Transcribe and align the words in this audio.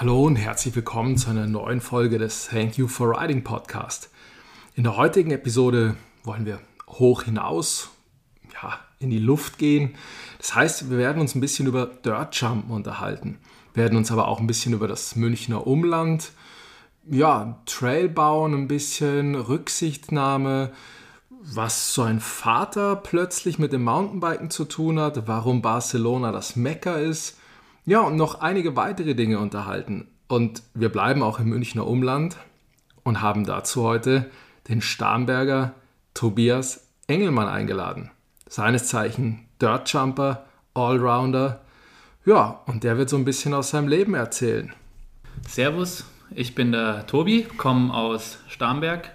Hallo 0.00 0.22
und 0.22 0.36
herzlich 0.36 0.76
willkommen 0.76 1.16
zu 1.16 1.28
einer 1.28 1.48
neuen 1.48 1.80
Folge 1.80 2.18
des 2.18 2.46
Thank 2.46 2.78
You 2.78 2.86
for 2.86 3.08
Writing 3.08 3.42
Podcast. 3.42 4.10
In 4.76 4.84
der 4.84 4.96
heutigen 4.96 5.32
Episode 5.32 5.96
wollen 6.22 6.46
wir 6.46 6.60
hoch 6.86 7.24
hinaus, 7.24 7.90
ja, 8.62 8.78
in 9.00 9.10
die 9.10 9.18
Luft 9.18 9.58
gehen. 9.58 9.96
Das 10.38 10.54
heißt, 10.54 10.88
wir 10.88 10.98
werden 10.98 11.20
uns 11.20 11.34
ein 11.34 11.40
bisschen 11.40 11.66
über 11.66 11.86
Dirtjumpen 11.86 12.70
unterhalten, 12.70 13.40
werden 13.74 13.98
uns 13.98 14.12
aber 14.12 14.28
auch 14.28 14.38
ein 14.38 14.46
bisschen 14.46 14.72
über 14.72 14.86
das 14.86 15.16
Münchner 15.16 15.66
Umland, 15.66 16.30
ja, 17.10 17.60
Trail 17.66 18.08
bauen, 18.08 18.54
ein 18.54 18.68
bisschen 18.68 19.34
Rücksichtnahme, 19.34 20.70
was 21.42 21.92
so 21.92 22.02
ein 22.02 22.20
Vater 22.20 22.94
plötzlich 22.94 23.58
mit 23.58 23.72
dem 23.72 23.82
Mountainbiken 23.82 24.50
zu 24.50 24.64
tun 24.64 25.00
hat, 25.00 25.26
warum 25.26 25.60
Barcelona 25.60 26.30
das 26.30 26.54
Mekka 26.54 26.94
ist, 26.98 27.36
ja, 27.88 28.00
und 28.02 28.16
noch 28.16 28.42
einige 28.42 28.76
weitere 28.76 29.14
Dinge 29.14 29.38
unterhalten. 29.38 30.08
Und 30.28 30.62
wir 30.74 30.90
bleiben 30.90 31.22
auch 31.22 31.40
im 31.40 31.48
Münchner 31.48 31.86
Umland 31.86 32.36
und 33.02 33.22
haben 33.22 33.46
dazu 33.46 33.82
heute 33.82 34.30
den 34.68 34.82
Starnberger 34.82 35.72
Tobias 36.12 36.86
Engelmann 37.06 37.48
eingeladen. 37.48 38.10
Seines 38.46 38.88
Zeichen 38.88 39.48
Dirtjumper, 39.62 40.44
Allrounder. 40.74 41.62
Ja, 42.26 42.60
und 42.66 42.84
der 42.84 42.98
wird 42.98 43.08
so 43.08 43.16
ein 43.16 43.24
bisschen 43.24 43.54
aus 43.54 43.70
seinem 43.70 43.88
Leben 43.88 44.12
erzählen. 44.12 44.74
Servus, 45.48 46.04
ich 46.34 46.54
bin 46.54 46.72
der 46.72 47.06
Tobi, 47.06 47.44
komme 47.56 47.94
aus 47.94 48.38
Starnberg, 48.48 49.10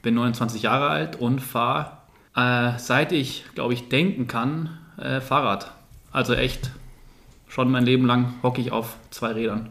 bin 0.00 0.14
29 0.14 0.62
Jahre 0.62 0.88
alt 0.88 1.16
und 1.16 1.40
fahre, 1.40 1.98
äh, 2.34 2.78
seit 2.78 3.12
ich, 3.12 3.44
glaube 3.54 3.74
ich, 3.74 3.90
denken 3.90 4.26
kann, 4.28 4.78
äh, 4.96 5.20
Fahrrad. 5.20 5.72
Also 6.10 6.32
echt, 6.32 6.70
schon 7.54 7.70
mein 7.70 7.84
Leben 7.84 8.06
lang 8.06 8.34
hocke 8.42 8.60
ich 8.60 8.72
auf 8.72 8.96
zwei 9.10 9.32
Rädern. 9.32 9.68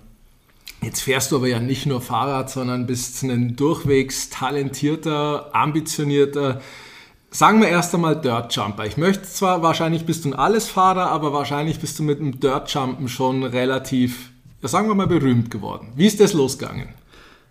Jetzt 0.82 1.02
fährst 1.02 1.32
du 1.32 1.38
aber 1.38 1.48
ja 1.48 1.60
nicht 1.60 1.86
nur 1.86 2.02
Fahrrad, 2.02 2.50
sondern 2.50 2.88
bist 2.88 3.24
ein 3.24 3.56
durchwegs 3.56 4.30
talentierter, 4.30 5.50
ambitionierter, 5.54 6.62
sagen 7.30 7.62
wir 7.62 7.68
erst 7.68 7.94
einmal 7.94 8.20
Dirtjumper. 8.20 8.86
Ich 8.86 8.96
möchte 8.96 9.24
zwar, 9.24 9.64
wahrscheinlich 9.64 10.06
bist 10.06 10.24
du 10.24 10.30
ein 10.30 10.34
Allesfahrer, 10.34 11.10
aber 11.10 11.34
wahrscheinlich 11.34 11.80
bist 11.80 12.00
du 12.00 12.04
mit 12.04 12.20
dem 12.20 12.40
Dirtjumpen 12.40 13.10
schon 13.10 13.44
relativ, 13.44 14.32
ja, 14.62 14.68
sagen 14.70 14.88
wir 14.88 14.96
mal, 14.96 15.08
berühmt 15.08 15.52
geworden. 15.52 15.90
Wie 15.96 16.08
ist 16.08 16.20
das 16.22 16.34
losgegangen? 16.34 16.90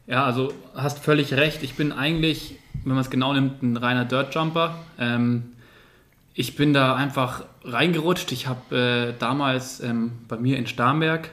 Ja, 0.06 0.24
also 0.24 0.52
hast 0.74 0.98
völlig 0.98 1.34
recht. 1.34 1.62
Ich 1.62 1.74
bin 1.74 1.92
eigentlich, 1.92 2.56
wenn 2.84 2.94
man 2.94 3.02
es 3.02 3.11
genau 3.11 3.34
nimmt, 3.34 3.62
ein 3.62 3.77
reiner 3.77 4.05
Dirtjumper. 4.06 4.77
Ähm, 4.98 5.52
ich 6.34 6.56
bin 6.56 6.72
da 6.72 6.94
einfach 6.94 7.44
reingerutscht. 7.64 8.33
Ich 8.33 8.47
habe 8.47 9.14
äh, 9.14 9.19
damals 9.19 9.80
ähm, 9.80 10.12
bei 10.28 10.36
mir 10.36 10.56
in 10.58 10.66
Starnberg 10.66 11.30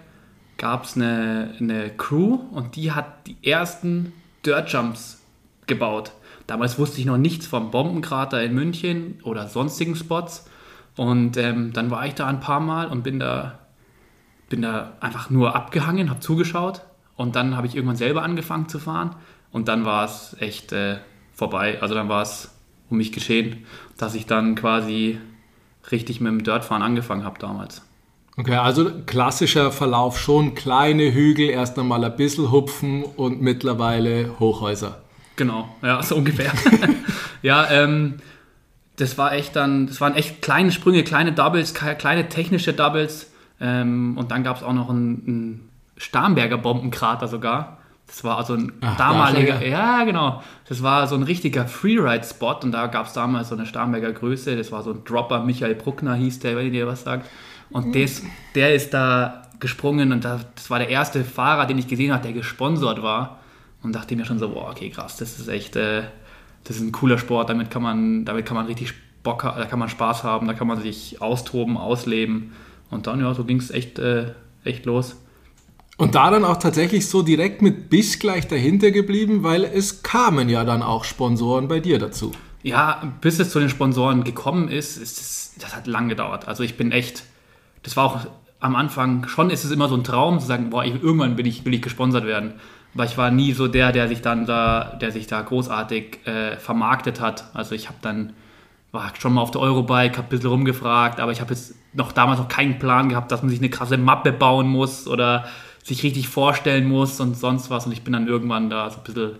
gab 0.57 0.83
es 0.83 0.95
eine, 0.95 1.53
eine 1.59 1.89
Crew 1.89 2.39
und 2.51 2.75
die 2.75 2.91
hat 2.91 3.27
die 3.27 3.37
ersten 3.41 4.13
Dirtjumps 4.45 5.21
gebaut. 5.67 6.11
Damals 6.47 6.77
wusste 6.77 6.99
ich 6.99 7.05
noch 7.05 7.17
nichts 7.17 7.47
vom 7.47 7.71
Bombenkrater 7.71 8.43
in 8.43 8.53
München 8.53 9.19
oder 9.23 9.47
sonstigen 9.47 9.95
Spots. 9.95 10.49
Und 10.95 11.37
ähm, 11.37 11.71
dann 11.71 11.91
war 11.91 12.05
ich 12.05 12.15
da 12.15 12.27
ein 12.27 12.41
paar 12.41 12.59
Mal 12.59 12.87
und 12.87 13.03
bin 13.03 13.19
da, 13.19 13.59
bin 14.49 14.63
da 14.63 14.97
einfach 14.99 15.29
nur 15.29 15.55
abgehangen, 15.55 16.09
habe 16.09 16.19
zugeschaut. 16.19 16.81
Und 17.15 17.35
dann 17.35 17.55
habe 17.55 17.67
ich 17.67 17.75
irgendwann 17.75 17.95
selber 17.95 18.23
angefangen 18.23 18.67
zu 18.67 18.79
fahren. 18.79 19.15
Und 19.51 19.67
dann 19.67 19.85
war 19.85 20.05
es 20.05 20.35
echt 20.39 20.73
äh, 20.73 20.97
vorbei. 21.33 21.81
Also 21.81 21.95
dann 21.95 22.09
war 22.09 22.23
es 22.23 22.58
um 22.89 22.97
mich 22.97 23.11
geschehen, 23.11 23.65
dass 23.97 24.15
ich 24.15 24.25
dann 24.25 24.55
quasi 24.55 25.19
richtig 25.91 26.21
mit 26.21 26.31
dem 26.31 26.43
Dirtfahren 26.43 26.83
angefangen 26.83 27.23
habe 27.23 27.39
damals. 27.39 27.81
Okay, 28.37 28.55
also 28.55 28.89
klassischer 29.05 29.71
Verlauf 29.71 30.17
schon 30.17 30.55
kleine 30.55 31.13
Hügel, 31.13 31.49
erst 31.49 31.77
einmal 31.77 32.03
ein 32.05 32.15
bisschen 32.15 32.51
hupfen 32.51 33.03
und 33.03 33.41
mittlerweile 33.41 34.39
Hochhäuser. 34.39 35.01
Genau, 35.35 35.67
ja, 35.81 36.01
so 36.03 36.15
ungefähr. 36.15 36.51
ja, 37.41 37.69
ähm, 37.69 38.15
das 38.95 39.17
war 39.17 39.33
echt 39.33 39.55
dann, 39.55 39.87
das 39.87 39.99
waren 39.99 40.15
echt 40.15 40.41
kleine 40.41 40.71
Sprünge, 40.71 41.03
kleine 41.03 41.33
Doubles, 41.33 41.73
kleine 41.73 42.29
technische 42.29 42.73
Doubles. 42.73 43.31
Ähm, 43.61 44.17
und 44.17 44.31
dann 44.31 44.43
gab 44.43 44.57
es 44.57 44.63
auch 44.63 44.73
noch 44.73 44.89
einen, 44.89 45.23
einen 45.27 45.69
Starnberger 45.97 46.57
Bombenkrater 46.57 47.27
sogar. 47.27 47.78
Das 48.09 48.23
war 48.23 48.37
also 48.37 48.55
ein 48.55 48.73
Ach, 48.81 48.97
damaliger, 48.97 49.63
ja. 49.63 50.03
genau, 50.03 50.41
das 50.67 50.81
war 50.81 51.07
so 51.07 51.13
ein 51.13 51.21
richtiger 51.21 51.67
Freeride-Spot 51.67 52.59
und 52.63 52.71
da 52.71 52.87
gab 52.87 53.05
es 53.05 53.13
damals 53.13 53.49
so 53.49 53.55
eine 53.55 53.67
Starnberger 53.67 54.13
Größe, 54.13 54.57
das 54.57 54.71
war 54.71 54.81
so 54.81 54.91
ein 54.91 55.03
Dropper, 55.05 55.43
Michael 55.43 55.75
Bruckner 55.75 56.15
hieß 56.15 56.39
der, 56.39 56.57
wenn 56.57 56.65
ihr 56.65 56.71
dir 56.71 56.87
was 56.87 57.03
sagt. 57.03 57.29
Und 57.69 57.93
des, 57.93 58.23
der 58.55 58.73
ist 58.73 58.95
da 58.95 59.43
gesprungen 59.59 60.11
und 60.11 60.25
das 60.25 60.69
war 60.69 60.79
der 60.79 60.89
erste 60.89 61.23
Fahrer, 61.23 61.67
den 61.67 61.77
ich 61.77 61.87
gesehen 61.87 62.11
habe, 62.11 62.23
der 62.23 62.33
gesponsert 62.33 63.03
war. 63.03 63.39
Und 63.83 63.93
dachte 63.93 64.15
mir 64.15 64.25
schon 64.25 64.39
so, 64.39 64.49
boah, 64.49 64.71
okay, 64.71 64.89
krass, 64.89 65.17
das 65.17 65.39
ist 65.39 65.47
echt, 65.47 65.75
äh, 65.75 66.03
das 66.63 66.77
ist 66.77 66.81
ein 66.81 66.91
cooler 66.91 67.17
Sport, 67.17 67.49
damit 67.49 67.69
kann 67.69 67.83
man, 67.83 68.25
damit 68.25 68.45
kann 68.45 68.57
man 68.57 68.65
richtig 68.65 68.93
Bock, 69.23 69.43
da 69.43 69.65
kann 69.65 69.79
man 69.79 69.87
Spaß 69.87 70.23
haben, 70.23 70.47
da 70.47 70.53
kann 70.53 70.67
man 70.67 70.81
sich 70.81 71.21
austoben, 71.21 71.77
ausleben. 71.77 72.53
Und 72.89 73.07
dann, 73.07 73.21
ja, 73.21 73.33
so 73.33 73.43
ging 73.43 73.57
es 73.57 73.69
echt, 73.69 73.99
äh, 73.99 74.33
echt 74.63 74.85
los. 74.85 75.15
Und 75.99 76.15
da 76.15 76.31
dann 76.31 76.45
auch 76.45 76.55
tatsächlich 76.55 77.09
so 77.09 77.23
direkt 77.23 77.61
mit 77.61 77.89
Biss 77.89 78.19
gleich 78.19 78.47
dahinter 78.47 78.89
geblieben, 78.91 79.43
weil 79.43 79.65
es 79.65 80.01
kamen 80.01 80.47
ja 80.47 80.63
dann 80.63 80.81
auch 80.81 81.03
Sponsoren 81.03 81.67
bei 81.67 81.81
dir 81.81 81.99
dazu. 81.99 82.31
Ja, 82.63 83.11
bis 83.19 83.37
es 83.37 83.49
zu 83.49 83.59
den 83.59 83.67
Sponsoren 83.67 84.23
gekommen 84.23 84.69
ist, 84.69 84.95
ist 84.95 85.19
das, 85.19 85.55
das 85.59 85.75
hat 85.75 85.87
lang 85.87 86.07
gedauert. 86.07 86.47
Also 86.47 86.63
ich 86.63 86.77
bin 86.77 86.93
echt, 86.93 87.23
das 87.83 87.97
war 87.97 88.05
auch 88.05 88.19
am 88.61 88.77
Anfang, 88.77 89.27
schon 89.27 89.49
ist 89.49 89.65
es 89.65 89.71
immer 89.71 89.89
so 89.89 89.95
ein 89.95 90.05
Traum 90.05 90.39
zu 90.39 90.45
sagen, 90.45 90.69
boah, 90.69 90.85
ich, 90.85 91.03
irgendwann 91.03 91.35
bin 91.35 91.45
ich, 91.45 91.65
will 91.65 91.73
ich 91.73 91.81
gesponsert 91.81 92.25
werden. 92.25 92.53
Aber 92.93 93.03
ich 93.03 93.17
war 93.17 93.29
nie 93.29 93.51
so 93.51 93.67
der, 93.67 93.91
der 93.91 94.07
sich 94.07 94.21
dann 94.21 94.45
da, 94.45 94.97
der 95.01 95.11
sich 95.11 95.27
da 95.27 95.41
großartig 95.41 96.25
äh, 96.25 96.55
vermarktet 96.55 97.19
hat. 97.19 97.53
Also 97.53 97.75
ich 97.75 97.89
habe 97.89 97.99
dann, 98.01 98.31
war 98.93 99.11
schon 99.19 99.33
mal 99.33 99.41
auf 99.41 99.51
der 99.51 99.59
Eurobike, 99.59 100.15
habe 100.15 100.27
ein 100.27 100.29
bisschen 100.29 100.49
rumgefragt, 100.49 101.19
aber 101.19 101.33
ich 101.33 101.41
habe 101.41 101.53
jetzt 101.53 101.75
noch 101.91 102.13
damals 102.13 102.39
noch 102.39 102.47
keinen 102.47 102.79
Plan 102.79 103.09
gehabt, 103.09 103.33
dass 103.33 103.41
man 103.41 103.49
sich 103.49 103.59
eine 103.59 103.69
krasse 103.69 103.97
Mappe 103.97 104.31
bauen 104.31 104.69
muss 104.69 105.05
oder 105.09 105.45
sich 105.83 106.03
richtig 106.03 106.27
vorstellen 106.27 106.87
muss 106.87 107.19
und 107.19 107.35
sonst 107.35 107.69
was. 107.69 107.85
Und 107.85 107.91
ich 107.91 108.03
bin 108.03 108.13
dann 108.13 108.27
irgendwann 108.27 108.69
da 108.69 108.89
so 108.89 108.97
ein 108.97 109.03
bisschen, 109.03 109.31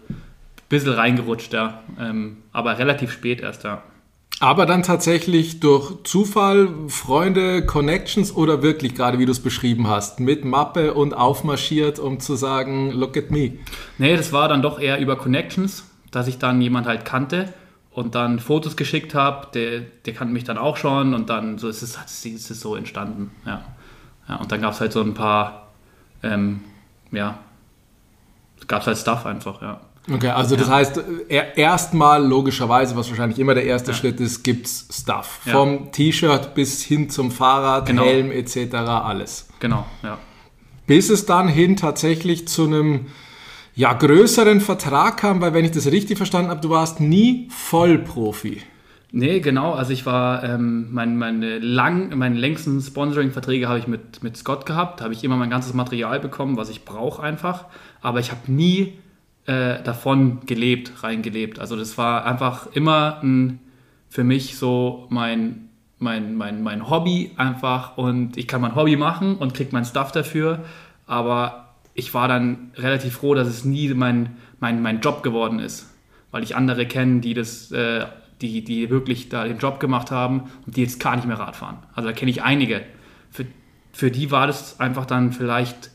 bisschen 0.70 0.94
reingerutscht, 0.94 1.54
ja. 1.54 1.82
Ähm, 2.00 2.38
aber 2.52 2.78
relativ 2.78 3.12
spät 3.12 3.42
erst, 3.42 3.64
ja. 3.64 3.84
Aber 4.42 4.66
dann 4.66 4.84
tatsächlich 4.84 5.60
durch 5.60 6.04
Zufall, 6.04 6.70
Freunde, 6.88 7.66
Connections 7.66 8.34
oder 8.34 8.64
wirklich 8.64 8.96
gerade 8.96 9.20
wie 9.20 9.26
du 9.26 9.34
es 9.34 9.42
beschrieben 9.42 9.88
hast, 9.88 10.22
mit 10.22 10.46
Mappe 10.46 10.94
und 10.94 11.14
aufmarschiert, 11.14 12.00
um 12.00 12.22
zu 12.22 12.36
sagen, 12.36 12.92
look 12.92 13.18
at 13.18 13.32
me. 13.32 13.58
Nee, 13.98 14.16
das 14.16 14.32
war 14.32 14.48
dann 14.48 14.62
doch 14.62 14.80
eher 14.80 15.00
über 15.00 15.18
Connections, 15.18 15.84
dass 16.12 16.28
ich 16.28 16.38
dann 16.38 16.62
jemand 16.62 16.88
halt 16.88 17.04
kannte 17.04 17.54
und 17.92 18.16
dann 18.16 18.40
Fotos 18.40 18.78
geschickt 18.78 19.14
habe, 19.14 19.48
der, 19.54 19.82
der 20.06 20.14
kannte 20.14 20.34
mich 20.34 20.46
dann 20.46 20.58
auch 20.58 20.78
schon 20.78 21.14
und 21.14 21.30
dann 21.30 21.58
so 21.58 21.68
ist 21.68 21.82
es, 21.82 21.98
ist 22.26 22.50
es 22.50 22.62
so 22.62 22.78
entstanden, 22.78 23.32
ja. 23.46 23.66
ja 24.30 24.36
und 24.38 24.50
dann 24.54 24.62
gab 24.62 24.72
es 24.72 24.80
halt 24.80 24.94
so 24.94 25.02
ein 25.02 25.16
paar, 25.16 25.69
ähm, 26.24 26.62
ja, 27.12 27.40
gab 28.68 28.82
es 28.82 28.88
halt 28.88 28.98
Stuff 28.98 29.26
einfach, 29.26 29.62
ja. 29.62 29.82
Okay, 30.12 30.30
also 30.30 30.56
das 30.56 30.68
ja. 30.68 30.76
heißt, 30.76 31.04
erstmal 31.56 32.26
logischerweise, 32.26 32.96
was 32.96 33.10
wahrscheinlich 33.10 33.38
immer 33.38 33.54
der 33.54 33.66
erste 33.66 33.92
ja. 33.92 33.98
Schritt 33.98 34.20
ist, 34.20 34.44
gibt 34.44 34.66
es 34.66 34.88
Stuff. 34.92 35.42
Ja. 35.46 35.54
Vom 35.54 35.92
T-Shirt 35.92 36.56
bis 36.56 36.84
hin 36.84 37.10
zum 37.10 37.32
Fahrrad, 37.32 37.86
genau. 37.86 38.06
Helm 38.06 38.32
etc. 38.32 38.74
alles. 38.76 39.48
Genau, 39.60 39.86
ja. 40.02 40.18
Bis 40.88 41.10
es 41.10 41.26
dann 41.26 41.48
hin 41.48 41.76
tatsächlich 41.76 42.48
zu 42.48 42.66
einem 42.66 43.08
ja, 43.76 43.94
größeren 43.94 44.62
Vertrag 44.62 45.18
kam, 45.18 45.42
weil 45.42 45.54
wenn 45.54 45.64
ich 45.64 45.72
das 45.72 45.86
richtig 45.86 46.18
verstanden 46.18 46.50
habe, 46.50 46.62
du 46.62 46.70
warst 46.70 47.00
nie 47.00 47.48
Vollprofi. 47.52 48.64
Nee, 49.12 49.40
genau. 49.40 49.74
Also 49.74 49.92
ich 49.92 50.06
war, 50.06 50.44
ähm, 50.44 50.94
mein, 50.94 51.18
meine, 51.18 51.58
lang, 51.60 52.16
meine 52.18 52.38
längsten 52.38 52.80
Sponsoring-Verträge 52.80 53.68
habe 53.68 53.80
ich 53.80 53.88
mit, 53.88 54.22
mit 54.22 54.38
Scott 54.38 54.66
gehabt. 54.68 55.00
Da 55.00 55.06
habe 55.06 55.14
ich 55.14 55.24
immer 55.24 55.36
mein 55.36 55.50
ganzes 55.50 55.74
Material 55.74 56.20
bekommen, 56.20 56.58
was 56.58 56.70
ich 56.70 56.86
brauche 56.86 57.22
einfach. 57.24 57.66
Aber 58.02 58.20
ich 58.20 58.30
habe 58.30 58.52
nie 58.52 58.94
äh, 59.48 59.82
davon 59.82 60.42
gelebt, 60.46 61.04
reingelebt. 61.04 61.58
Also 61.58 61.76
das 61.76 61.98
war 61.98 62.26
einfach 62.26 62.68
immer 62.74 63.20
ein, 63.24 63.60
für 64.10 64.24
mich 64.24 64.58
so 64.58 65.08
mein, 65.10 65.70
mein, 65.98 66.36
mein, 66.36 66.62
mein 66.62 66.90
Hobby 66.90 67.32
einfach 67.36 67.98
und 67.98 68.38
ich 68.38 68.48
kann 68.48 68.62
mein 68.62 68.76
Hobby 68.76 68.96
machen 68.96 69.36
und 69.36 69.54
kriege 69.54 69.70
mein 69.74 69.86
Stuff 69.86 70.12
dafür, 70.12 70.64
aber 71.08 71.74
ich 71.94 72.14
war 72.14 72.28
dann 72.28 72.72
relativ 72.76 73.16
froh, 73.18 73.34
dass 73.34 73.48
es 73.48 73.66
nie 73.66 73.94
mein, 73.94 74.38
mein, 74.60 74.82
mein 74.82 75.02
Job 75.02 75.24
geworden 75.24 75.60
ist, 75.60 75.94
weil 76.32 76.44
ich 76.44 76.56
andere 76.56 76.86
kenne, 76.86 77.20
die 77.20 77.34
das, 77.34 77.72
äh, 77.72 78.06
die, 78.42 78.64
die 78.64 78.90
wirklich 78.90 79.30
da 79.30 79.46
den 79.46 79.58
Job 79.58 79.80
gemacht 79.80 80.12
haben 80.12 80.44
und 80.66 80.78
die 80.78 80.82
jetzt 80.82 81.00
gar 81.00 81.16
nicht 81.16 81.28
mehr 81.28 81.40
Rad 81.40 81.56
fahren. 81.56 81.78
Also 81.94 82.10
da 82.10 82.14
kenne 82.14 82.32
ich 82.32 82.44
einige. 82.44 82.82
Für, 83.32 83.46
für 83.92 84.12
die 84.12 84.32
war 84.32 84.48
das 84.48 84.80
einfach 84.80 85.06
dann 85.06 85.32
vielleicht 85.32 85.92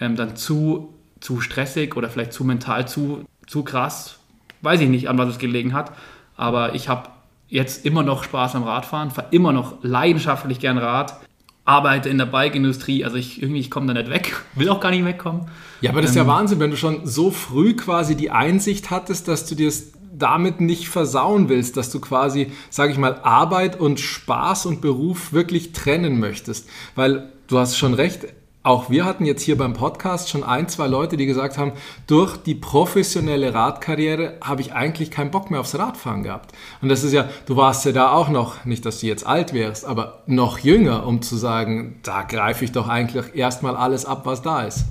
ähm, 0.00 0.16
dann 0.16 0.36
zu 0.36 0.92
zu 1.20 1.40
stressig 1.40 1.96
oder 1.96 2.08
vielleicht 2.08 2.32
zu 2.32 2.44
mental 2.44 2.86
zu, 2.86 3.24
zu 3.46 3.62
krass. 3.64 4.18
Weiß 4.62 4.80
ich 4.80 4.88
nicht, 4.88 5.08
an 5.08 5.18
was 5.18 5.28
es 5.28 5.38
gelegen 5.38 5.72
hat. 5.72 5.92
Aber 6.36 6.74
ich 6.74 6.88
habe 6.88 7.08
jetzt 7.48 7.86
immer 7.86 8.02
noch 8.02 8.24
Spaß 8.24 8.54
am 8.56 8.64
Radfahren, 8.64 9.10
fahre 9.10 9.28
immer 9.30 9.52
noch 9.52 9.82
leidenschaftlich 9.82 10.60
gern 10.60 10.78
Rad. 10.78 11.18
arbeite 11.64 12.08
in 12.08 12.18
der 12.18 12.26
Bike-Industrie, 12.26 13.04
also 13.04 13.16
ich 13.16 13.42
irgendwie, 13.42 13.60
ich 13.60 13.72
komme 13.72 13.86
da 13.86 13.94
nicht 13.94 14.08
weg, 14.08 14.40
will 14.54 14.68
auch 14.68 14.80
gar 14.80 14.90
nicht 14.90 15.04
wegkommen. 15.04 15.48
Ja, 15.80 15.90
aber 15.90 16.00
das 16.00 16.10
ist 16.10 16.16
ja 16.16 16.26
Wahnsinn, 16.26 16.60
wenn 16.60 16.70
du 16.70 16.76
schon 16.76 17.06
so 17.06 17.30
früh 17.30 17.74
quasi 17.74 18.14
die 18.14 18.30
Einsicht 18.30 18.90
hattest, 18.90 19.26
dass 19.26 19.46
du 19.46 19.54
dir 19.54 19.68
es 19.68 19.92
damit 20.18 20.60
nicht 20.60 20.88
versauen 20.88 21.48
willst, 21.48 21.76
dass 21.76 21.90
du 21.90 22.00
quasi, 22.00 22.52
sage 22.70 22.92
ich 22.92 22.98
mal, 22.98 23.20
Arbeit 23.22 23.78
und 23.78 24.00
Spaß 24.00 24.66
und 24.66 24.80
Beruf 24.80 25.32
wirklich 25.32 25.72
trennen 25.72 26.18
möchtest. 26.18 26.68
Weil 26.94 27.32
du 27.48 27.58
hast 27.58 27.76
schon 27.76 27.94
recht, 27.94 28.26
auch 28.66 28.90
wir 28.90 29.04
hatten 29.04 29.24
jetzt 29.24 29.42
hier 29.42 29.56
beim 29.56 29.74
Podcast 29.74 30.28
schon 30.28 30.42
ein, 30.42 30.68
zwei 30.68 30.88
Leute, 30.88 31.16
die 31.16 31.26
gesagt 31.26 31.56
haben, 31.56 31.70
durch 32.08 32.36
die 32.36 32.56
professionelle 32.56 33.54
Radkarriere 33.54 34.38
habe 34.42 34.60
ich 34.60 34.72
eigentlich 34.72 35.12
keinen 35.12 35.30
Bock 35.30 35.52
mehr 35.52 35.60
aufs 35.60 35.78
Radfahren 35.78 36.24
gehabt. 36.24 36.50
Und 36.82 36.88
das 36.88 37.04
ist 37.04 37.12
ja, 37.12 37.28
du 37.46 37.54
warst 37.54 37.84
ja 37.84 37.92
da 37.92 38.10
auch 38.10 38.28
noch, 38.28 38.64
nicht, 38.64 38.84
dass 38.84 38.98
du 38.98 39.06
jetzt 39.06 39.24
alt 39.24 39.52
wärst, 39.52 39.84
aber 39.84 40.24
noch 40.26 40.58
jünger, 40.58 41.06
um 41.06 41.22
zu 41.22 41.36
sagen, 41.36 42.00
da 42.02 42.22
greife 42.22 42.64
ich 42.64 42.72
doch 42.72 42.88
eigentlich 42.88 43.36
erstmal 43.36 43.76
alles 43.76 44.04
ab, 44.04 44.22
was 44.26 44.42
da 44.42 44.62
ist. 44.62 44.86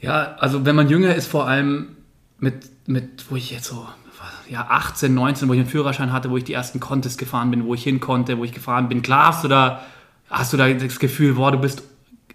Ja, 0.00 0.34
also 0.40 0.64
wenn 0.64 0.74
man 0.74 0.88
jünger 0.88 1.14
ist, 1.14 1.28
vor 1.28 1.46
allem 1.46 1.96
mit, 2.40 2.68
mit 2.88 3.30
wo 3.30 3.36
ich 3.36 3.52
jetzt 3.52 3.66
so 3.66 3.86
ja, 4.48 4.66
18, 4.68 5.12
19, 5.12 5.48
wo 5.48 5.52
ich 5.52 5.60
einen 5.60 5.68
Führerschein 5.68 6.12
hatte, 6.12 6.30
wo 6.30 6.36
ich 6.36 6.44
die 6.44 6.52
ersten 6.52 6.80
Contests 6.80 7.18
gefahren 7.18 7.50
bin, 7.50 7.64
wo 7.64 7.74
ich 7.74 7.82
hin 7.82 8.00
konnte, 8.00 8.38
wo 8.38 8.44
ich 8.44 8.52
gefahren 8.52 8.88
bin. 8.88 9.02
Klar 9.02 9.28
hast 9.28 9.44
du 9.44 9.48
da, 9.48 9.82
hast 10.30 10.52
du 10.52 10.56
da 10.56 10.68
das 10.72 10.98
Gefühl, 10.98 11.34
boah, 11.34 11.52
du 11.52 11.58
bist 11.58 11.82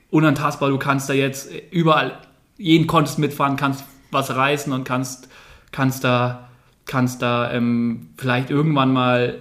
unantastbar, 0.10 0.70
du 0.70 0.78
kannst 0.78 1.10
da 1.10 1.14
jetzt 1.14 1.50
überall 1.72 2.18
jeden 2.58 2.88
Contest 2.88 3.20
mitfahren, 3.20 3.56
kannst 3.56 3.84
was 4.12 4.36
reißen 4.36 4.74
und 4.74 4.84
kannst, 4.84 5.30
kannst 5.72 6.04
da, 6.04 6.50
kannst 6.86 7.22
da 7.22 7.52
ähm, 7.52 8.10
vielleicht 8.18 8.50
irgendwann 8.50 8.92
mal 8.92 9.40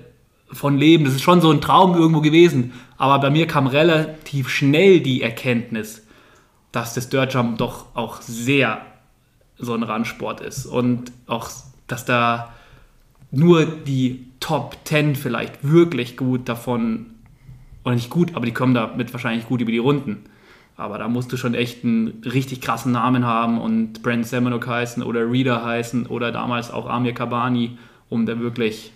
von 0.53 0.79
leben. 0.79 1.05
Das 1.05 1.15
ist 1.15 1.23
schon 1.23 1.41
so 1.41 1.51
ein 1.51 1.61
Traum 1.61 1.95
irgendwo 1.95 2.21
gewesen. 2.21 2.73
Aber 2.97 3.19
bei 3.19 3.31
mir 3.31 3.47
kam 3.47 3.67
relativ 3.67 4.49
schnell 4.49 5.01
die 5.01 5.23
Erkenntnis, 5.23 6.07
dass 6.73 6.95
das 6.95 7.09
Dirt 7.09 7.35
Jump 7.35 7.59
doch 7.59 7.87
auch 7.95 8.21
sehr 8.23 8.81
so 9.59 9.75
ein 9.75 9.83
Randsport 9.83 10.41
ist 10.41 10.67
und 10.67 11.13
auch, 11.27 11.51
dass 11.87 12.05
da 12.05 12.53
nur 13.31 13.67
die 13.67 14.27
Top 14.41 14.77
10 14.85 15.17
vielleicht 15.17 15.62
wirklich 15.62 16.17
gut 16.17 16.49
davon, 16.49 17.06
oder 17.85 17.94
nicht 17.94 18.11
gut, 18.11 18.35
aber 18.35 18.47
die 18.47 18.53
kommen 18.53 18.75
damit 18.75 19.12
wahrscheinlich 19.12 19.47
gut 19.47 19.61
über 19.61 19.71
die 19.71 19.79
Runden. 19.79 20.25
Aber 20.77 20.97
da 20.97 21.09
musst 21.09 21.31
du 21.31 21.37
schon 21.37 21.55
echt 21.55 21.85
einen 21.85 22.23
richtig 22.25 22.62
krassen 22.62 22.93
Namen 22.93 23.27
haben 23.27 23.61
und 23.61 24.03
Brent 24.03 24.27
Semenuk 24.27 24.67
heißen 24.67 25.03
oder 25.03 25.31
Reader 25.31 25.65
heißen 25.65 26.06
oder 26.06 26.32
damals 26.32 26.71
auch 26.71 26.88
Amir 26.88 27.12
Kabani, 27.12 27.77
um 28.09 28.25
da 28.25 28.41
wirklich 28.41 28.93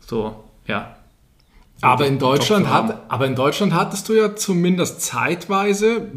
so, 0.00 0.42
ja. 0.66 0.96
Aber 1.82 2.06
in, 2.06 2.18
Deutschland 2.18 2.68
hat, 2.68 3.02
aber 3.08 3.26
in 3.26 3.34
Deutschland 3.34 3.72
hattest 3.72 4.08
du 4.08 4.12
ja 4.12 4.36
zumindest 4.36 5.00
zeitweise, 5.00 6.10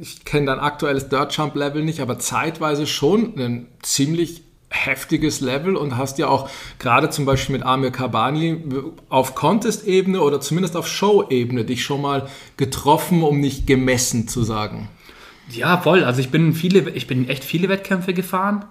ich 0.00 0.24
kenne 0.24 0.46
dein 0.46 0.58
aktuelles 0.58 1.08
Dirt 1.08 1.34
Jump 1.34 1.54
Level 1.54 1.82
nicht, 1.82 2.00
aber 2.00 2.18
zeitweise 2.18 2.86
schon 2.86 3.34
einen 3.34 3.66
ziemlich 3.82 4.42
heftiges 4.84 5.40
Level 5.40 5.76
und 5.76 5.96
hast 5.96 6.18
ja 6.18 6.28
auch 6.28 6.48
gerade 6.78 7.10
zum 7.10 7.24
Beispiel 7.24 7.54
mit 7.54 7.64
Amir 7.64 7.90
Kabani 7.90 8.62
auf 9.08 9.34
Contest-Ebene 9.34 10.20
oder 10.20 10.40
zumindest 10.40 10.76
auf 10.76 10.86
Show-Ebene 10.86 11.64
dich 11.64 11.82
schon 11.84 12.02
mal 12.02 12.28
getroffen, 12.56 13.22
um 13.22 13.40
nicht 13.40 13.66
gemessen 13.66 14.28
zu 14.28 14.42
sagen. 14.42 14.88
Ja, 15.50 15.78
voll. 15.78 16.04
Also 16.04 16.20
ich 16.20 16.30
bin 16.30 16.52
viele, 16.52 16.90
ich 16.90 17.06
bin 17.06 17.28
echt 17.28 17.44
viele 17.44 17.68
Wettkämpfe 17.68 18.14
gefahren 18.14 18.64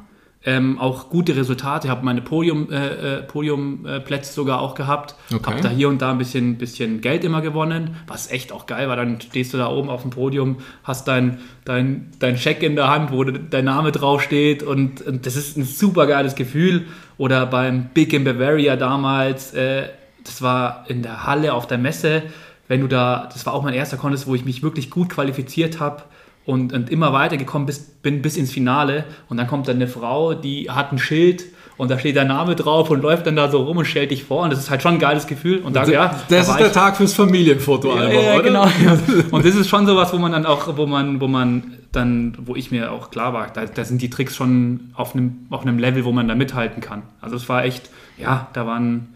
ähm, 0.45 0.80
auch 0.80 1.09
gute 1.09 1.36
Resultate. 1.36 1.88
Ich 1.88 1.92
habe 1.92 2.06
meine 2.06 2.21
Podium, 2.21 2.71
äh, 2.71 3.18
äh, 3.18 3.24
Podiumplätze 3.24 4.31
sogar 4.31 4.62
auch 4.62 4.75
gehabt. 4.75 5.15
Okay. 5.33 5.44
Habe 5.51 5.62
da 5.62 5.69
hier 5.69 5.89
und 5.89 6.01
da 6.01 6.12
ein 6.12 6.19
bisschen, 6.19 6.57
bisschen 6.57 7.01
Geld 7.01 7.24
immer 7.24 7.42
gewonnen, 7.42 7.97
was 8.07 8.30
echt 8.30 8.51
auch 8.51 8.68
geil 8.68 8.88
war. 8.88 8.95
Dann 8.95 9.19
stehst 9.19 9.53
du 9.53 9.57
da 9.57 9.68
oben 9.69 9.89
auf 9.89 10.03
dem 10.03 10.12
Podium, 10.12 10.57
hast 10.83 11.07
dein, 11.07 11.39
dein, 11.65 12.12
dein 12.19 12.38
Scheck 12.38 12.62
in 12.62 12.75
der 12.75 12.89
Hand, 12.89 13.12
wo 13.12 13.24
dein 13.24 13.65
Name 13.65 13.92
draufsteht 13.92 14.62
und, 14.62 15.01
und 15.01 15.25
das 15.25 15.36
ist 15.36 15.57
ein 15.57 15.65
super 15.65 16.06
geiles 16.06 16.36
Gefühl. 16.36 16.86
Oder 17.18 17.48
beim 17.48 17.89
Big 17.94 18.13
in 18.13 18.24
Bavaria 18.24 18.75
damals, 18.75 19.53
äh, 19.53 19.89
das 20.24 20.41
war 20.44 20.86
in 20.88 21.01
der 21.01 21.25
Halle 21.25 21.53
auf 21.53 21.65
der 21.65 21.80
Messe, 21.80 22.24
wenn 22.68 22.81
du 22.81 22.88
da, 22.88 23.30
das 23.31 23.45
war 23.45 23.53
auch 23.53 23.63
mein 23.63 23.74
erster 23.74 23.98
Contest, 23.98 24.27
wo 24.27 24.36
ich 24.36 24.45
mich 24.45 24.62
wirklich 24.62 24.89
gut 24.89 25.09
qualifiziert 25.09 25.80
habe 25.80 26.03
und, 26.45 26.74
und 26.74 26.89
immer 26.89 27.13
weitergekommen 27.13 27.65
bis, 27.65 27.80
bin 27.80 28.21
bis 28.21 28.38
ins 28.38 28.51
Finale. 28.51 29.06
Und 29.30 29.38
dann 29.38 29.47
kommt 29.47 29.68
dann 29.68 29.77
eine 29.77 29.88
Frau, 29.88 30.33
die 30.33 30.69
hat 30.69 30.92
ein 30.92 31.00
Schild 31.00 31.45
und 31.77 31.92
da 31.92 32.00
steht 32.00 32.15
der 32.15 32.25
Name 32.25 32.56
drauf 32.56 32.89
und 32.89 33.01
läuft 33.01 33.27
dann 33.27 33.36
da 33.36 33.50
so 33.51 33.63
rum 33.63 33.77
und 33.77 33.86
stellt 33.86 34.12
dich 34.12 34.24
vor. 34.24 34.44
Und 34.44 34.51
das 34.51 34.59
ist 34.59 34.69
halt 34.69 34.81
schon 34.81 34.94
ein 34.94 35.00
geiles 35.00 35.27
Gefühl. 35.27 35.59
Und 35.59 35.75
da, 35.75 35.86
ja, 35.86 36.15
das 36.30 36.47
da 36.47 36.53
ist 36.53 36.59
der 36.59 36.71
Tag 36.71 36.95
fürs 36.97 37.13
Familienfoto, 37.13 37.95
ja, 37.95 38.09
ja, 38.09 38.33
oder? 38.36 38.44
genau. 38.44 38.68
Und 39.31 39.45
das 39.45 39.56
ist 39.56 39.68
schon 39.68 39.86
sowas, 39.86 40.13
wo 40.13 40.18
man 40.18 40.31
dann 40.31 40.45
auch, 40.45 40.77
wo 40.77 40.86
man, 40.86 41.19
wo 41.19 41.27
man 41.27 41.74
dann, 41.92 42.38
wo 42.45 42.56
ich 42.56 42.71
mir 42.71 42.91
auch 42.91 43.09
klar 43.09 43.33
war, 43.33 43.48
da, 43.53 43.65
da 43.65 43.83
sind 43.83 44.01
die 44.01 44.09
Tricks 44.09 44.36
schon 44.36 44.91
auf 44.94 45.15
einem, 45.15 45.48
auf 45.50 45.63
einem 45.63 45.77
Level, 45.77 46.06
wo 46.06 46.12
man 46.12 46.27
da 46.27 46.36
mithalten 46.36 46.81
kann. 46.81 47.03
Also 47.19 47.36
es 47.36 47.50
war 47.50 47.65
echt, 47.65 47.89
ja, 48.18 48.48
da 48.53 48.65
waren 48.65 49.14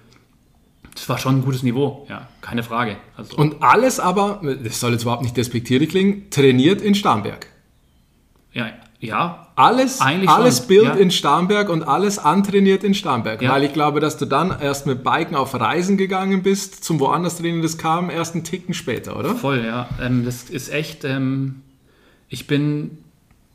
das 1.00 1.10
war 1.10 1.18
schon 1.18 1.38
ein 1.38 1.44
gutes 1.44 1.64
Niveau, 1.64 2.06
ja, 2.10 2.28
keine 2.42 2.62
Frage. 2.62 2.98
Also 3.16 3.38
und 3.38 3.62
alles 3.64 4.00
aber, 4.00 4.42
das 4.64 4.80
soll 4.80 4.92
jetzt 4.92 5.04
überhaupt 5.04 5.24
nicht 5.24 5.38
despektierlich 5.38 5.90
klingen, 5.90 6.30
trainiert 6.30 6.82
in 6.82 6.94
Starnberg. 6.94 7.48
Ja, 8.52 8.70
ja. 9.00 9.48
Alles, 9.56 10.02
alles 10.02 10.68
Bild 10.68 10.84
ja. 10.84 10.94
in 10.96 11.12
Starnberg 11.12 11.70
und 11.70 11.84
alles 11.84 12.20
antrainiert 12.20 12.84
in 12.84 12.94
Starnberg. 12.94 13.42
Ja. 13.42 13.52
Weil 13.52 13.64
ich 13.64 13.74
glaube, 13.74 14.00
dass 14.00 14.18
du 14.18 14.26
dann 14.26 14.56
erst 14.60 14.86
mit 14.88 15.04
Biken 15.04 15.36
auf 15.36 15.54
Reisen 15.54 15.98
gegangen 15.98 16.44
bist, 16.44 16.84
zum 16.84 17.00
woanders 17.00 17.38
trainieren, 17.38 17.62
das 17.62 17.78
kam 17.78 18.10
erst 18.10 18.36
einen 18.36 18.44
Ticken 18.44 18.74
später, 18.74 19.18
oder? 19.18 19.36
Voll, 19.36 19.64
ja. 19.66 19.88
Ähm, 20.02 20.26
das 20.26 20.44
ist 20.44 20.72
echt, 20.72 21.06
ähm, 21.06 21.62
ich 22.28 22.48
bin 22.48 22.98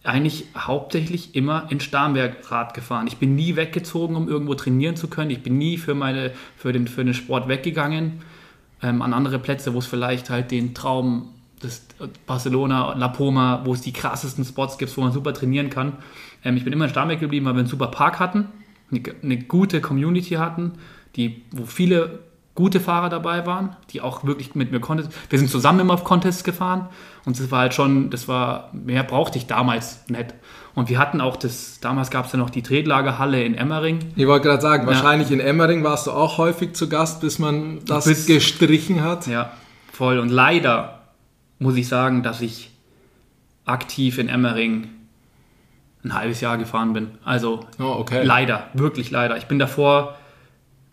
eigentlich 0.05 0.45
hauptsächlich 0.57 1.35
immer 1.35 1.67
in 1.71 1.81
Starnberg 1.81 2.51
Rad 2.51 2.75
gefahren. 2.75 3.07
Ich 3.07 3.17
bin 3.17 3.35
nie 3.35 3.57
weggezogen, 3.57 4.17
um 4.17 4.29
irgendwo 4.29 4.55
trainieren 4.55 4.97
zu 4.97 5.09
können. 5.09 5.31
Ich 5.31 5.43
bin 5.43 5.57
nie 5.57 5.79
für, 5.79 5.95
meine, 5.95 6.33
für, 6.57 6.73
den, 6.73 6.87
für 6.87 7.05
den 7.05 7.15
Sport 7.15 7.49
weggegangen 7.49 8.23
ähm, 8.83 9.01
an 9.01 9.15
andere 9.15 9.39
Plätze, 9.39 9.73
wo 9.73 9.79
es 9.79 9.87
vielleicht 9.87 10.29
halt 10.29 10.51
den 10.51 10.75
Traum 10.75 11.31
des 11.63 11.87
Barcelona, 12.27 12.95
La 12.95 13.09
Poma, 13.09 13.63
wo 13.65 13.73
es 13.73 13.81
die 13.81 13.93
krassesten 13.93 14.45
Spots 14.45 14.77
gibt, 14.77 14.95
wo 14.97 15.01
man 15.01 15.13
super 15.13 15.33
trainieren 15.33 15.71
kann. 15.71 15.95
Ähm, 16.45 16.59
ich 16.59 16.65
bin 16.65 16.73
immer 16.75 16.85
in 16.85 16.91
Starnberg 16.91 17.21
geblieben, 17.21 17.47
weil 17.47 17.55
wir 17.55 17.61
einen 17.61 17.69
super 17.69 17.87
Park 17.89 18.21
hatten, 18.21 18.49
eine, 18.91 19.03
eine 19.23 19.39
gute 19.39 19.81
Community 19.81 20.35
hatten, 20.35 20.73
die, 21.17 21.43
wo 21.51 21.65
viele 21.65 22.21
gute 22.55 22.79
Fahrer 22.79 23.09
dabei 23.09 23.47
waren, 23.47 23.77
die 23.91 24.01
auch 24.01 24.25
wirklich 24.25 24.55
mit 24.55 24.71
mir 24.71 24.81
Contests. 24.81 25.15
Wir 25.29 25.39
sind 25.39 25.51
zusammen 25.51 25.81
immer 25.81 25.95
auf 25.95 26.05
Contests 26.05 26.45
gefahren 26.45 26.89
und 27.25 27.39
das 27.39 27.51
war 27.51 27.61
halt 27.61 27.75
schon, 27.75 28.11
das 28.11 28.29
war, 28.29 28.71
mehr 28.73 29.03
brauchte 29.03 29.39
ich 29.39 29.47
damals 29.47 30.09
nicht. 30.09 30.35
Und 30.75 30.89
wir 30.89 30.99
hatten 30.99 31.21
auch 31.21 31.37
das, 31.37 31.79
damals 31.81 32.11
gab 32.11 32.27
es 32.27 32.33
ja 32.33 32.39
noch 32.39 32.51
die 32.51 32.63
Tretlagerhalle 32.63 33.43
in 33.43 33.55
Emmering. 33.55 34.01
Ich 34.17 34.27
wollte 34.27 34.49
gerade 34.49 34.63
sagen, 34.63 34.85
ja. 34.85 34.95
wahrscheinlich 34.95 35.31
in 35.31 35.41
Emmering 35.41 35.85
warst 35.85 36.07
du 36.07 36.11
auch 36.13 36.39
häufig 36.39 36.75
zu 36.75 36.89
Gast, 36.89 37.21
bis 37.21 37.39
man 37.39 37.81
das 37.87 38.05
bis, 38.05 38.27
gestrichen 38.27 39.03
hat. 39.03 39.27
Ja, 39.27 39.53
voll. 39.93 40.19
Und 40.19 40.31
leider 40.31 41.01
muss 41.59 41.77
ich 41.77 41.89
sagen, 41.89 42.23
dass 42.23 42.41
ich 42.41 42.71
aktiv 43.65 44.19
in 44.19 44.29
Emmering 44.29 44.89
ein 46.05 46.15
halbes 46.15 46.41
Jahr 46.41 46.59
gefahren 46.59 46.93
bin. 46.93 47.13
Also 47.25 47.61
oh, 47.79 47.97
okay. 47.99 48.23
leider, 48.25 48.69
wirklich 48.75 49.11
leider. 49.11 49.37
Ich 49.37 49.47
bin 49.47 49.59
davor 49.59 50.17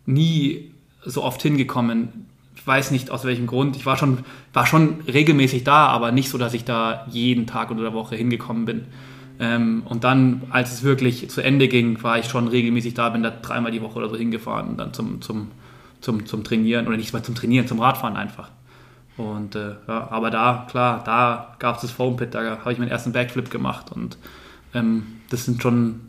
nie 0.06 0.72
so 1.04 1.24
oft 1.24 1.42
hingekommen. 1.42 2.28
Ich 2.56 2.66
weiß 2.66 2.92
nicht 2.92 3.10
aus 3.10 3.24
welchem 3.24 3.48
Grund. 3.48 3.76
Ich 3.76 3.86
war 3.86 3.98
schon, 3.98 4.20
war 4.54 4.68
schon 4.68 5.02
regelmäßig 5.02 5.64
da, 5.64 5.88
aber 5.88 6.12
nicht 6.12 6.30
so, 6.30 6.38
dass 6.38 6.54
ich 6.54 6.64
da 6.64 7.06
jeden 7.10 7.48
Tag 7.48 7.72
unter 7.72 7.84
der 7.84 7.94
Woche 7.94 8.16
hingekommen 8.16 8.66
bin. 8.66 8.86
Ähm, 9.40 9.84
und 9.86 10.04
dann, 10.04 10.44
als 10.52 10.72
es 10.72 10.84
wirklich 10.84 11.30
zu 11.30 11.42
Ende 11.42 11.68
ging, 11.68 12.04
war 12.04 12.20
ich 12.20 12.26
schon 12.28 12.48
regelmäßig 12.48 12.94
da, 12.94 13.10
bin 13.10 13.24
da 13.24 13.32
dreimal 13.32 13.72
die 13.72 13.82
Woche 13.82 13.98
oder 13.98 14.10
so 14.10 14.16
hingefahren, 14.16 14.78
dann 14.78 14.94
zum, 14.94 15.22
zum, 15.22 15.48
zum, 16.00 16.26
zum 16.28 16.44
Trainieren 16.44 16.88
oder 16.88 16.98
nicht 16.98 17.12
mal 17.12 17.24
zum 17.24 17.34
Trainieren, 17.34 17.68
zum 17.68 17.80
Radfahren 17.80 18.16
einfach. 18.16 18.52
Und 19.18 19.56
äh, 19.56 19.76
ja, 19.88 20.12
aber 20.12 20.30
da, 20.30 20.68
klar, 20.70 21.04
da 21.04 21.56
gab 21.58 21.78
es 21.78 21.82
das 21.82 21.92
Foam 21.92 22.18
Pit, 22.18 22.36
da 22.36 22.60
habe 22.60 22.72
ich 22.72 22.80
meinen 22.80 22.92
ersten 22.92 23.12
Backflip 23.14 23.50
gemacht 23.50 23.92
und 23.92 24.18
ähm, 24.74 25.08
das 25.30 25.46
sind 25.46 25.62
schon, 25.62 26.02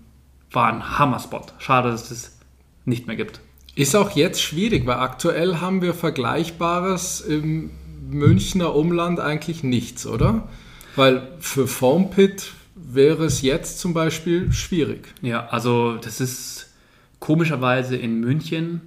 war 0.50 0.72
ein 0.72 0.98
Hammer-Spot. 0.98 1.46
Schade, 1.58 1.90
dass 1.90 2.02
es 2.02 2.08
das 2.08 2.38
nicht 2.84 3.06
mehr 3.06 3.16
gibt. 3.16 3.40
Ist 3.74 3.96
auch 3.96 4.10
jetzt 4.10 4.42
schwierig, 4.42 4.86
weil 4.86 4.96
aktuell 4.96 5.56
haben 5.56 5.80
wir 5.80 5.94
Vergleichbares 5.94 7.22
im 7.22 7.70
Münchner 8.10 8.74
Umland 8.74 9.18
eigentlich 9.18 9.62
nichts, 9.62 10.06
oder? 10.06 10.48
Weil 10.94 11.28
für 11.38 11.66
Foam 11.66 12.10
Pit 12.10 12.52
wäre 12.74 13.24
es 13.24 13.40
jetzt 13.40 13.78
zum 13.78 13.94
Beispiel 13.94 14.52
schwierig. 14.52 15.14
Ja, 15.22 15.46
also 15.46 15.96
das 15.96 16.20
ist 16.20 16.70
komischerweise 17.18 17.96
in 17.96 18.20
München 18.20 18.82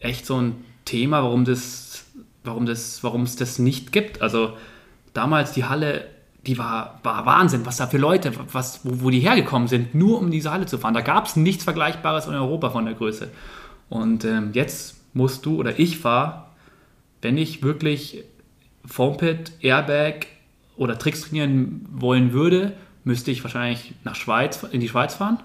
echt 0.00 0.26
so 0.26 0.40
ein 0.40 0.56
Thema, 0.84 1.22
warum 1.22 1.46
das, 1.46 2.04
warum 2.44 2.66
das, 2.66 3.02
warum 3.02 3.22
es 3.22 3.36
das 3.36 3.58
nicht 3.58 3.90
gibt. 3.90 4.20
Also 4.20 4.52
damals 5.14 5.52
die 5.52 5.64
Halle, 5.64 6.06
die 6.46 6.58
war, 6.58 7.00
war 7.02 7.24
Wahnsinn, 7.24 7.64
was 7.64 7.78
da 7.78 7.86
für 7.86 7.98
Leute, 7.98 8.32
was, 8.52 8.80
wo, 8.84 9.04
wo 9.04 9.10
die 9.10 9.20
hergekommen 9.20 9.68
sind, 9.68 9.94
nur 9.94 10.18
um 10.18 10.30
diese 10.30 10.50
Halle 10.50 10.66
zu 10.66 10.76
fahren. 10.76 10.94
Da 10.94 11.00
gab 11.00 11.26
es 11.26 11.36
nichts 11.36 11.64
Vergleichbares 11.64 12.26
in 12.26 12.34
Europa 12.34 12.68
von 12.68 12.84
der 12.84 12.94
Größe. 12.94 13.30
Und 13.88 14.24
ähm, 14.24 14.50
jetzt 14.52 14.96
musst 15.14 15.46
du 15.46 15.56
oder 15.56 15.78
ich 15.78 15.98
fahre, 15.98 16.44
wenn 17.22 17.38
ich 17.38 17.62
wirklich 17.62 18.24
Foampit, 18.84 19.52
Airbag 19.60 20.26
oder 20.76 20.98
Tricks 20.98 21.22
trainieren 21.22 21.86
wollen 21.90 22.32
würde, 22.32 22.74
müsste 23.04 23.30
ich 23.30 23.42
wahrscheinlich 23.42 23.94
nach 24.04 24.14
Schweiz, 24.14 24.62
in 24.70 24.80
die 24.80 24.88
Schweiz 24.88 25.14
fahren, 25.14 25.38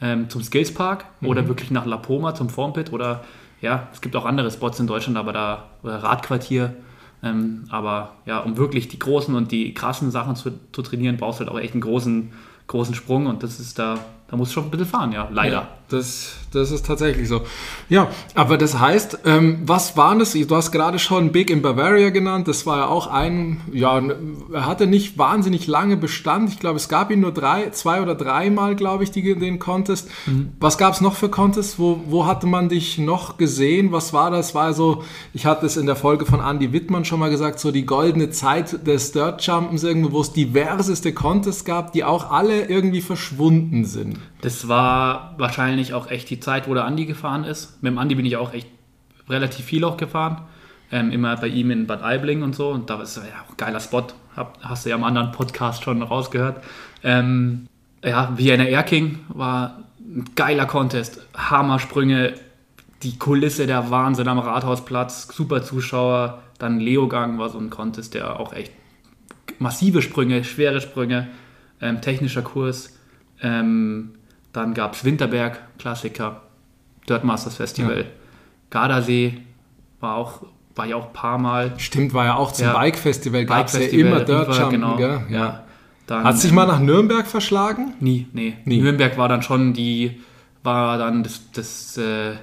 ähm, 0.00 0.30
zum 0.30 0.42
Skills 0.42 0.72
Park 0.72 1.04
oder 1.20 1.48
wirklich 1.48 1.70
nach 1.70 1.86
La 1.86 1.96
Poma 1.96 2.34
zum 2.34 2.48
Foampit 2.48 2.92
oder 2.92 3.24
ja, 3.60 3.88
es 3.92 4.00
gibt 4.00 4.16
auch 4.16 4.24
andere 4.24 4.50
Spots 4.50 4.80
in 4.80 4.86
Deutschland, 4.86 5.16
aber 5.16 5.32
da, 5.32 5.68
oder 5.82 6.02
Radquartier. 6.02 6.74
Ähm, 7.22 7.64
aber 7.70 8.16
ja, 8.26 8.40
um 8.40 8.56
wirklich 8.56 8.88
die 8.88 8.98
großen 8.98 9.34
und 9.34 9.52
die 9.52 9.74
krassen 9.74 10.10
Sachen 10.10 10.34
zu, 10.34 10.52
zu 10.72 10.82
trainieren, 10.82 11.16
brauchst 11.16 11.38
du 11.38 11.44
halt 11.44 11.54
auch 11.54 11.60
echt 11.60 11.74
einen 11.74 11.80
großen, 11.80 12.32
großen 12.66 12.94
Sprung 12.96 13.26
und 13.26 13.44
das 13.44 13.60
ist 13.60 13.78
da, 13.78 13.98
da 14.32 14.38
musst 14.38 14.52
du 14.52 14.54
schon 14.54 14.64
ein 14.64 14.70
bisschen 14.70 14.86
fahren, 14.86 15.12
ja, 15.12 15.28
leider. 15.30 15.52
Ja, 15.52 15.68
das, 15.90 16.36
das 16.52 16.70
ist 16.70 16.86
tatsächlich 16.86 17.28
so. 17.28 17.42
Ja, 17.90 18.08
aber 18.34 18.56
das 18.56 18.78
heißt, 18.80 19.18
ähm, 19.26 19.58
was 19.66 19.94
waren 19.98 20.20
das? 20.20 20.32
Du 20.32 20.56
hast 20.56 20.72
gerade 20.72 20.98
schon 20.98 21.32
Big 21.32 21.50
in 21.50 21.60
Bavaria 21.60 22.08
genannt. 22.08 22.48
Das 22.48 22.64
war 22.64 22.78
ja 22.78 22.86
auch 22.86 23.08
ein, 23.08 23.60
ja, 23.74 24.00
er 24.50 24.64
hatte 24.64 24.86
nicht 24.86 25.18
wahnsinnig 25.18 25.66
lange 25.66 25.98
Bestand. 25.98 26.48
Ich 26.48 26.58
glaube, 26.58 26.76
es 26.76 26.88
gab 26.88 27.10
ihn 27.10 27.20
nur 27.20 27.32
drei, 27.32 27.68
zwei 27.72 28.00
oder 28.00 28.14
dreimal, 28.14 28.74
glaube 28.74 29.04
ich, 29.04 29.10
die, 29.10 29.38
den 29.38 29.58
Contest. 29.58 30.08
Was 30.58 30.78
gab 30.78 30.94
es 30.94 31.02
noch 31.02 31.14
für 31.14 31.28
Contests? 31.28 31.78
Wo, 31.78 32.00
wo 32.06 32.24
hatte 32.24 32.46
man 32.46 32.70
dich 32.70 32.96
noch 32.96 33.36
gesehen? 33.36 33.92
Was 33.92 34.14
war 34.14 34.30
das? 34.30 34.54
War 34.54 34.72
so, 34.72 35.04
ich 35.34 35.44
hatte 35.44 35.66
es 35.66 35.76
in 35.76 35.84
der 35.84 35.96
Folge 35.96 36.24
von 36.24 36.40
Andy 36.40 36.72
Wittmann 36.72 37.04
schon 37.04 37.20
mal 37.20 37.28
gesagt, 37.28 37.60
so 37.60 37.70
die 37.70 37.84
goldene 37.84 38.30
Zeit 38.30 38.86
des 38.86 39.12
Dirt 39.12 39.42
Jumpens 39.42 39.84
irgendwo, 39.84 40.12
wo 40.12 40.22
es 40.22 40.32
diverseste 40.32 41.12
Contests 41.12 41.66
gab, 41.66 41.92
die 41.92 42.02
auch 42.02 42.30
alle 42.30 42.64
irgendwie 42.64 43.02
verschwunden 43.02 43.84
sind. 43.84 44.21
Das 44.40 44.68
war 44.68 45.34
wahrscheinlich 45.38 45.94
auch 45.94 46.10
echt 46.10 46.30
die 46.30 46.40
Zeit, 46.40 46.68
wo 46.68 46.74
der 46.74 46.84
Andi 46.84 47.06
gefahren 47.06 47.44
ist. 47.44 47.82
Mit 47.82 47.92
dem 47.92 47.98
Andi 47.98 48.14
bin 48.14 48.26
ich 48.26 48.36
auch 48.36 48.52
echt 48.52 48.68
relativ 49.28 49.64
viel 49.64 49.84
auch 49.84 49.96
gefahren. 49.96 50.42
Ähm, 50.90 51.10
immer 51.10 51.36
bei 51.36 51.48
ihm 51.48 51.70
in 51.70 51.86
Bad 51.86 52.02
Aibling 52.02 52.42
und 52.42 52.54
so. 52.54 52.70
Und 52.70 52.90
da 52.90 53.00
ist 53.00 53.16
ja 53.16 53.22
auch 53.22 53.50
ein 53.50 53.56
geiler 53.56 53.80
Spot. 53.80 54.06
Hab, 54.36 54.58
hast 54.62 54.84
du 54.84 54.90
ja 54.90 54.96
im 54.96 55.04
anderen 55.04 55.32
Podcast 55.32 55.82
schon 55.84 56.02
rausgehört. 56.02 56.62
Ähm, 57.02 57.66
ja, 58.04 58.32
Vienna 58.36 58.64
Air 58.64 58.82
King 58.82 59.20
war 59.28 59.84
ein 60.00 60.24
geiler 60.34 60.66
Contest. 60.66 61.26
Hammersprünge, 61.34 62.34
die 63.02 63.18
Kulisse, 63.18 63.66
der 63.66 63.90
Wahnsinn 63.90 64.28
am 64.28 64.38
Rathausplatz, 64.38 65.28
super 65.34 65.62
Zuschauer. 65.62 66.42
Dann 66.58 66.78
Leogang 66.78 67.38
war 67.38 67.48
so 67.48 67.58
ein 67.58 67.70
Contest, 67.70 68.14
der 68.14 68.38
auch 68.38 68.52
echt 68.52 68.72
massive 69.58 70.02
Sprünge, 70.02 70.44
schwere 70.44 70.80
Sprünge, 70.80 71.28
ähm, 71.80 72.00
technischer 72.00 72.42
Kurs. 72.42 72.98
Ähm, 73.42 74.12
dann 74.52 74.74
gab 74.74 74.94
es 74.94 75.04
Winterberg, 75.04 75.60
Klassiker, 75.78 76.42
Dirt 77.08 77.24
Masters 77.24 77.56
Festival. 77.56 77.98
Ja. 77.98 78.06
Gardasee 78.70 79.38
war 80.00 80.16
auch, 80.16 80.42
war 80.74 80.86
ja 80.86 80.96
auch 80.96 81.06
ein 81.08 81.12
paar 81.12 81.38
Mal. 81.38 81.72
Stimmt, 81.78 82.14
war 82.14 82.24
ja 82.24 82.36
auch 82.36 82.52
zum 82.52 82.66
Ja. 82.66 82.72
Bike-Festival, 82.74 83.44
gab 83.44 83.66
es 83.66 83.74
ja 83.74 83.80
immer 83.80 84.20
Dirt 84.20 84.48
Jumpen, 84.48 84.70
genau. 84.70 84.96
gell? 84.96 85.22
Ja. 85.30 85.64
Dann, 86.06 86.24
Hat 86.24 86.38
sich 86.38 86.50
ähm, 86.50 86.56
mal 86.56 86.66
nach 86.66 86.80
Nürnberg 86.80 87.26
verschlagen? 87.26 87.94
Nie, 88.00 88.26
nee. 88.32 88.54
Nie. 88.64 88.80
Nürnberg 88.80 89.16
war 89.16 89.28
dann 89.28 89.42
schon 89.42 89.72
die, 89.72 90.20
war 90.62 90.98
dann 90.98 91.22
das, 91.22 91.50
das 91.52 91.96
äh, 91.96 92.34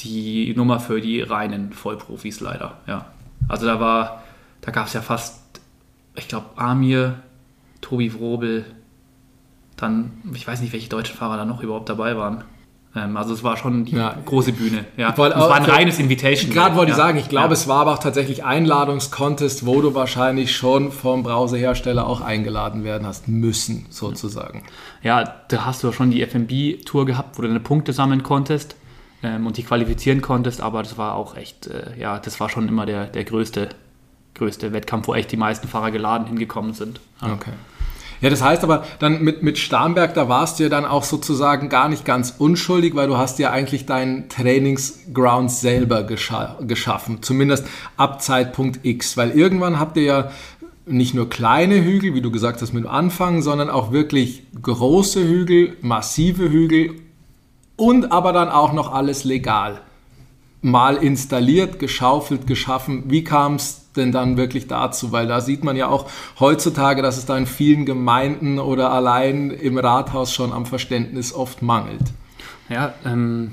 die 0.00 0.54
Nummer 0.56 0.80
für 0.80 1.00
die 1.00 1.20
reinen 1.20 1.72
Vollprofis 1.72 2.40
leider, 2.40 2.78
ja. 2.86 3.06
Also 3.48 3.66
da 3.66 3.80
war, 3.80 4.22
da 4.60 4.70
gab 4.70 4.86
es 4.86 4.92
ja 4.92 5.02
fast, 5.02 5.42
ich 6.14 6.28
glaube, 6.28 6.46
Amir, 6.56 7.16
Tobi 7.80 8.14
Wrobel, 8.14 8.64
dann, 9.76 10.12
ich 10.34 10.46
weiß 10.46 10.60
nicht, 10.60 10.72
welche 10.72 10.88
deutschen 10.88 11.16
Fahrer 11.16 11.36
da 11.36 11.44
noch 11.44 11.62
überhaupt 11.62 11.88
dabei 11.88 12.16
waren. 12.16 12.44
Ähm, 12.94 13.16
also 13.16 13.32
es 13.32 13.42
war 13.42 13.56
schon 13.56 13.84
die 13.84 13.96
Ja. 13.96 14.16
große 14.24 14.52
Bühne, 14.52 14.84
ja. 14.96 15.16
Wollte 15.16 15.36
es 15.36 15.42
war 15.42 15.54
ein 15.54 15.64
reines 15.64 15.98
Invitation. 15.98 16.50
Gerade 16.50 16.76
wollte 16.76 16.90
ja. 16.90 16.96
ich 16.96 17.02
sagen, 17.02 17.18
ich 17.18 17.28
glaube, 17.28 17.54
es 17.54 17.66
war 17.68 17.80
aber 17.80 17.94
auch 17.94 17.98
tatsächlich 17.98 18.44
Einladungscontest, 18.44 19.64
wo 19.66 19.80
du 19.80 19.94
wahrscheinlich 19.94 20.54
schon 20.54 20.92
vom 20.92 21.22
Browserhersteller 21.22 22.06
auch 22.06 22.20
eingeladen 22.20 22.84
werden 22.84 23.06
hast 23.06 23.28
müssen, 23.28 23.86
sozusagen. 23.90 24.64
Ja, 25.02 25.24
da 25.48 25.64
hast 25.64 25.82
du 25.82 25.88
ja 25.88 25.92
schon 25.92 26.10
die 26.10 26.22
FMB-Tour 26.22 27.06
gehabt, 27.06 27.38
wo 27.38 27.42
du 27.42 27.48
deine 27.48 27.60
Punkte 27.60 27.92
sammeln 27.92 28.22
konntest 28.22 28.76
ähm, 29.22 29.46
und 29.46 29.56
die 29.56 29.62
qualifizieren 29.62 30.20
konntest, 30.20 30.60
aber 30.60 30.82
das 30.82 30.98
war 30.98 31.14
auch 31.14 31.36
echt, 31.36 31.68
äh, 31.68 31.98
ja, 31.98 32.18
das 32.18 32.40
war 32.40 32.50
schon 32.50 32.68
immer 32.68 32.84
der, 32.84 33.06
der 33.06 33.24
größte, 33.24 33.70
größte 34.34 34.72
Wettkampf, 34.72 35.08
wo 35.08 35.14
echt 35.14 35.32
die 35.32 35.36
meisten 35.36 35.66
Fahrer 35.66 35.90
geladen 35.90 36.26
hingekommen 36.26 36.74
sind. 36.74 37.00
Okay. 37.22 37.52
Ja, 38.22 38.30
das 38.30 38.40
heißt 38.40 38.62
aber, 38.62 38.84
dann 39.00 39.20
mit, 39.22 39.42
mit 39.42 39.58
Starnberg, 39.58 40.14
da 40.14 40.28
warst 40.28 40.58
du 40.58 40.62
ja 40.62 40.68
dann 40.68 40.84
auch 40.84 41.02
sozusagen 41.02 41.68
gar 41.68 41.88
nicht 41.88 42.04
ganz 42.04 42.34
unschuldig, 42.38 42.94
weil 42.94 43.08
du 43.08 43.16
hast 43.16 43.40
ja 43.40 43.50
eigentlich 43.50 43.84
deinen 43.84 44.28
Trainingsground 44.28 45.50
selber 45.50 46.04
gescha 46.04 46.56
geschaffen, 46.60 47.18
zumindest 47.22 47.66
ab 47.96 48.22
Zeitpunkt 48.22 48.80
X, 48.84 49.16
weil 49.16 49.32
irgendwann 49.32 49.80
habt 49.80 49.96
ihr 49.96 50.04
ja 50.04 50.30
nicht 50.86 51.14
nur 51.14 51.28
kleine 51.28 51.82
Hügel, 51.82 52.14
wie 52.14 52.20
du 52.20 52.30
gesagt 52.30 52.62
hast, 52.62 52.72
mit 52.72 52.84
dem 52.84 52.90
Anfang, 52.90 53.42
sondern 53.42 53.68
auch 53.70 53.90
wirklich 53.90 54.44
große 54.60 55.20
Hügel, 55.20 55.76
massive 55.80 56.48
Hügel 56.48 56.94
und 57.76 58.12
aber 58.12 58.32
dann 58.32 58.48
auch 58.48 58.72
noch 58.72 58.92
alles 58.92 59.24
legal. 59.24 59.80
Mal 60.60 60.96
installiert, 60.96 61.80
geschaufelt, 61.80 62.46
geschaffen. 62.46 63.04
Wie 63.08 63.24
kam 63.24 63.56
es 63.56 63.81
denn 63.96 64.12
dann 64.12 64.36
wirklich 64.36 64.66
dazu? 64.66 65.12
Weil 65.12 65.26
da 65.26 65.40
sieht 65.40 65.64
man 65.64 65.76
ja 65.76 65.88
auch 65.88 66.08
heutzutage, 66.40 67.02
dass 67.02 67.16
es 67.16 67.26
da 67.26 67.36
in 67.36 67.46
vielen 67.46 67.86
Gemeinden 67.86 68.58
oder 68.58 68.92
allein 68.92 69.50
im 69.50 69.78
Rathaus 69.78 70.32
schon 70.32 70.52
am 70.52 70.66
Verständnis 70.66 71.32
oft 71.32 71.62
mangelt. 71.62 72.12
Ja, 72.68 72.94
ähm, 73.04 73.52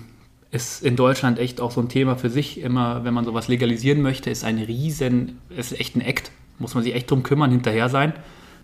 ist 0.52 0.84
in 0.84 0.96
Deutschland 0.96 1.40
echt 1.40 1.62
auch 1.62 1.72
so 1.72 1.82
ein 1.82 1.90
Thema 1.90 2.16
für 2.16 2.30
sich. 2.30 2.60
Immer, 2.62 3.04
wenn 3.04 3.14
man 3.14 3.26
sowas 3.26 3.48
legalisieren 3.48 4.02
möchte, 4.02 4.30
ist 4.30 4.44
ein 4.44 4.58
riesen, 4.58 5.40
ist 5.50 5.80
echt 5.80 5.96
ein 5.96 6.02
Act. 6.02 6.32
Muss 6.58 6.74
man 6.74 6.84
sich 6.84 6.96
echt 6.96 7.10
drum 7.12 7.24
kümmern, 7.24 7.52
hinterher 7.52 7.90
sein. 7.90 8.14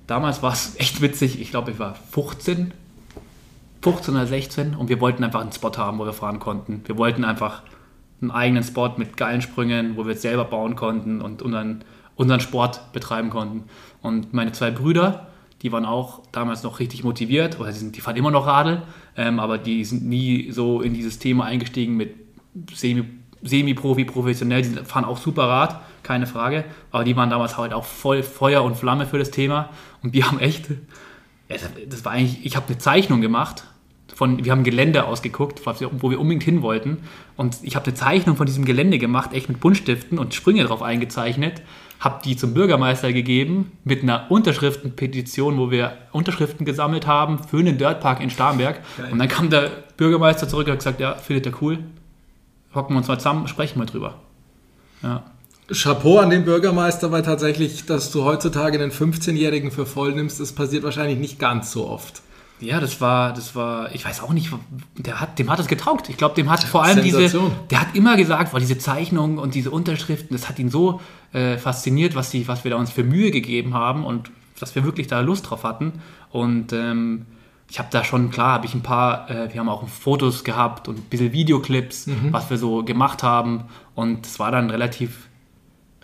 Damals 0.08 0.42
war 0.44 0.54
es 0.54 0.76
echt 0.78 1.02
witzig. 1.02 1.40
Ich 1.40 1.52
glaube, 1.52 1.72
ich 1.72 1.80
war 1.80 1.96
15, 2.12 2.74
15 3.82 4.16
oder 4.16 4.28
16 4.28 4.76
und 4.76 4.90
wir 4.90 5.00
wollten 5.00 5.24
einfach 5.24 5.42
einen 5.42 5.52
Spot 5.52 5.72
haben, 5.78 6.00
wo 6.00 6.06
wir 6.06 6.14
fahren 6.14 6.40
konnten. 6.40 6.82
Wir 6.86 6.98
wollten 6.98 7.24
einfach 7.24 7.62
einen 8.30 8.32
eigenen 8.32 8.64
Spot 8.64 8.92
mit 8.98 9.18
geilen 9.18 9.42
Sprüngen, 9.42 9.98
wo 9.98 10.06
wir 10.06 10.14
es 10.14 10.22
selber 10.22 10.46
bauen 10.46 10.76
konnten 10.76 11.22
und 11.22 11.42
unseren, 11.42 11.84
unseren 12.16 12.40
Sport 12.40 12.92
betreiben 12.94 13.30
konnten. 13.30 13.64
Und 14.02 14.34
meine 14.34 14.52
zwei 14.52 14.72
Brüder, 14.72 15.28
die 15.62 15.72
waren 15.72 15.86
auch 15.86 16.22
damals 16.32 16.64
noch 16.64 16.80
richtig 16.80 17.04
motiviert, 17.04 17.60
oder 17.60 17.72
die, 17.72 17.78
sind, 17.78 17.96
die 17.96 18.02
fahren 18.02 18.16
immer 18.16 18.32
noch 18.32 18.46
Radl, 18.46 18.84
ähm, 19.18 19.40
aber 19.40 19.58
die 19.58 19.86
sind 19.86 20.06
nie 20.06 20.52
so 20.52 20.82
in 20.82 20.94
dieses 20.94 21.20
Thema 21.20 21.46
eingestiegen 21.46 21.96
mit 21.96 22.14
Semi, 22.74 23.06
Semi-Profi, 23.42 24.06
professionell, 24.06 24.64
die 24.64 24.70
fahren 24.84 25.06
auch 25.06 25.18
super 25.18 25.44
Rad, 25.44 25.82
keine 26.04 26.28
Frage, 26.28 26.66
aber 26.92 27.04
die 27.04 27.16
waren 27.16 27.30
damals 27.30 27.58
halt 27.58 27.74
auch 27.74 27.86
voll 27.86 28.24
Feuer 28.24 28.64
und 28.64 28.76
Flamme 28.76 29.06
für 29.06 29.20
das 29.20 29.32
Thema. 29.32 29.70
Und 30.04 30.14
wir 30.14 30.28
haben 30.28 30.40
echt, 30.40 30.68
das 31.48 32.06
war 32.06 32.12
eigentlich, 32.12 32.46
ich 32.46 32.56
habe 32.56 32.68
eine 32.68 32.78
Zeichnung 32.78 33.22
gemacht, 33.22 33.66
von, 34.16 34.44
wir 34.46 34.52
haben 34.54 34.64
Gelände 34.64 35.06
ausgeguckt, 35.06 35.62
wo 35.66 36.10
wir 36.10 36.20
unbedingt 36.20 36.44
hin 36.44 36.62
wollten. 36.62 37.00
Und 37.36 37.58
ich 37.64 37.76
habe 37.76 37.86
eine 37.86 37.96
Zeichnung 37.96 38.38
von 38.38 38.46
diesem 38.46 38.64
Gelände 38.64 38.98
gemacht, 38.98 39.34
echt 39.34 39.50
mit 39.50 39.60
Buntstiften 39.60 40.18
und 40.18 40.34
Sprünge 40.34 40.64
drauf 40.64 40.82
eingezeichnet. 40.82 41.62
Habe 42.00 42.22
die 42.24 42.38
zum 42.38 42.54
Bürgermeister 42.54 43.12
gegeben 43.12 43.74
mit 43.84 44.04
einer 44.04 44.32
Unterschriftenpetition, 44.32 45.58
wo 45.58 45.70
wir 45.70 45.98
Unterschriften 46.14 46.66
gesammelt 46.66 47.08
haben 47.08 47.40
für 47.40 47.58
einen 47.58 47.78
Dirtpark 47.78 48.22
in 48.22 48.30
Starnberg. 48.30 48.80
Und 49.12 49.20
dann 49.20 49.28
kam 49.28 49.50
der 49.50 49.70
Bürgermeister 49.98 50.48
zurück 50.48 50.68
und 50.68 50.72
hat 50.72 50.80
gesagt, 50.80 51.00
ja, 51.02 51.16
findet 51.16 51.48
er 51.48 51.62
cool. 51.62 51.80
Hocken 52.74 52.96
wir 52.96 53.00
uns 53.00 53.08
mal 53.08 53.18
zusammen, 53.18 53.48
sprechen 53.50 53.80
wir 53.80 53.86
drüber. 53.86 54.16
Ja. 55.04 55.24
Chapeau 55.74 56.20
an 56.20 56.30
den 56.30 56.46
Bürgermeister, 56.46 57.12
weil 57.12 57.24
tatsächlich, 57.24 57.86
dass 57.86 58.12
du 58.12 58.24
heutzutage 58.24 58.80
einen 58.80 58.92
15-Jährigen 58.92 59.72
für 59.72 59.86
voll 59.86 60.14
nimmst, 60.14 60.40
das 60.40 60.52
passiert 60.54 60.84
wahrscheinlich 60.84 61.18
nicht 61.18 61.40
ganz 61.40 61.72
so 61.72 61.88
oft. 61.88 62.22
Ja, 62.62 62.80
das 62.80 63.02
war, 63.02 63.34
das 63.34 63.54
war, 63.56 63.94
ich 63.94 64.06
weiß 64.06 64.22
auch 64.22 64.32
nicht, 64.32 64.50
der 64.98 65.20
hat, 65.20 65.38
dem 65.40 65.50
hat 65.50 65.60
es 65.60 65.68
getaugt. 65.68 66.10
Ich 66.10 66.16
glaube, 66.16 66.36
dem 66.36 66.50
hat 66.50 66.64
vor 66.64 66.84
allem 66.84 67.04
diese, 67.04 67.18
Sensation. 67.18 67.52
der 67.70 67.82
hat 67.82 67.96
immer 67.96 68.16
gesagt, 68.16 68.54
weil 68.54 68.62
diese 68.62 68.78
Zeichnungen 68.78 69.40
und 69.40 69.56
diese 69.56 69.72
Unterschriften, 69.72 70.36
das 70.36 70.48
hat 70.48 70.58
ihn 70.58 70.70
so 70.70 71.02
äh, 71.34 71.58
fasziniert, 71.58 72.16
was, 72.16 72.30
die, 72.30 72.48
was 72.48 72.64
wir 72.64 72.72
da 72.72 72.78
uns 72.78 72.92
für 72.92 73.04
Mühe 73.04 73.32
gegeben 73.32 73.74
haben 73.74 74.06
und 74.06 74.32
dass 74.60 74.74
wir 74.74 74.86
wirklich 74.86 75.08
da 75.08 75.20
Lust 75.20 75.50
drauf 75.50 75.64
hatten. 75.66 76.02
Und 76.32 76.72
ähm, 76.72 77.26
ich 77.70 77.80
habe 77.80 77.90
da 77.92 78.06
schon, 78.06 78.30
klar, 78.30 78.54
habe 78.54 78.66
ich 78.66 78.74
ein 78.74 78.84
paar, 78.84 79.30
äh, 79.30 79.52
wir 79.52 79.60
haben 79.60 79.70
auch 79.70 79.86
Fotos 79.90 80.46
gehabt 80.46 80.88
und 80.88 80.98
ein 80.98 81.10
bisschen 81.10 81.34
Videoclips, 81.34 82.08
was 82.32 82.50
wir 82.50 82.58
so 82.58 82.84
gemacht 82.84 83.22
haben. 83.22 83.66
Und 83.96 84.26
es 84.26 84.40
war 84.40 84.52
dann 84.52 84.70
relativ, 84.70 85.28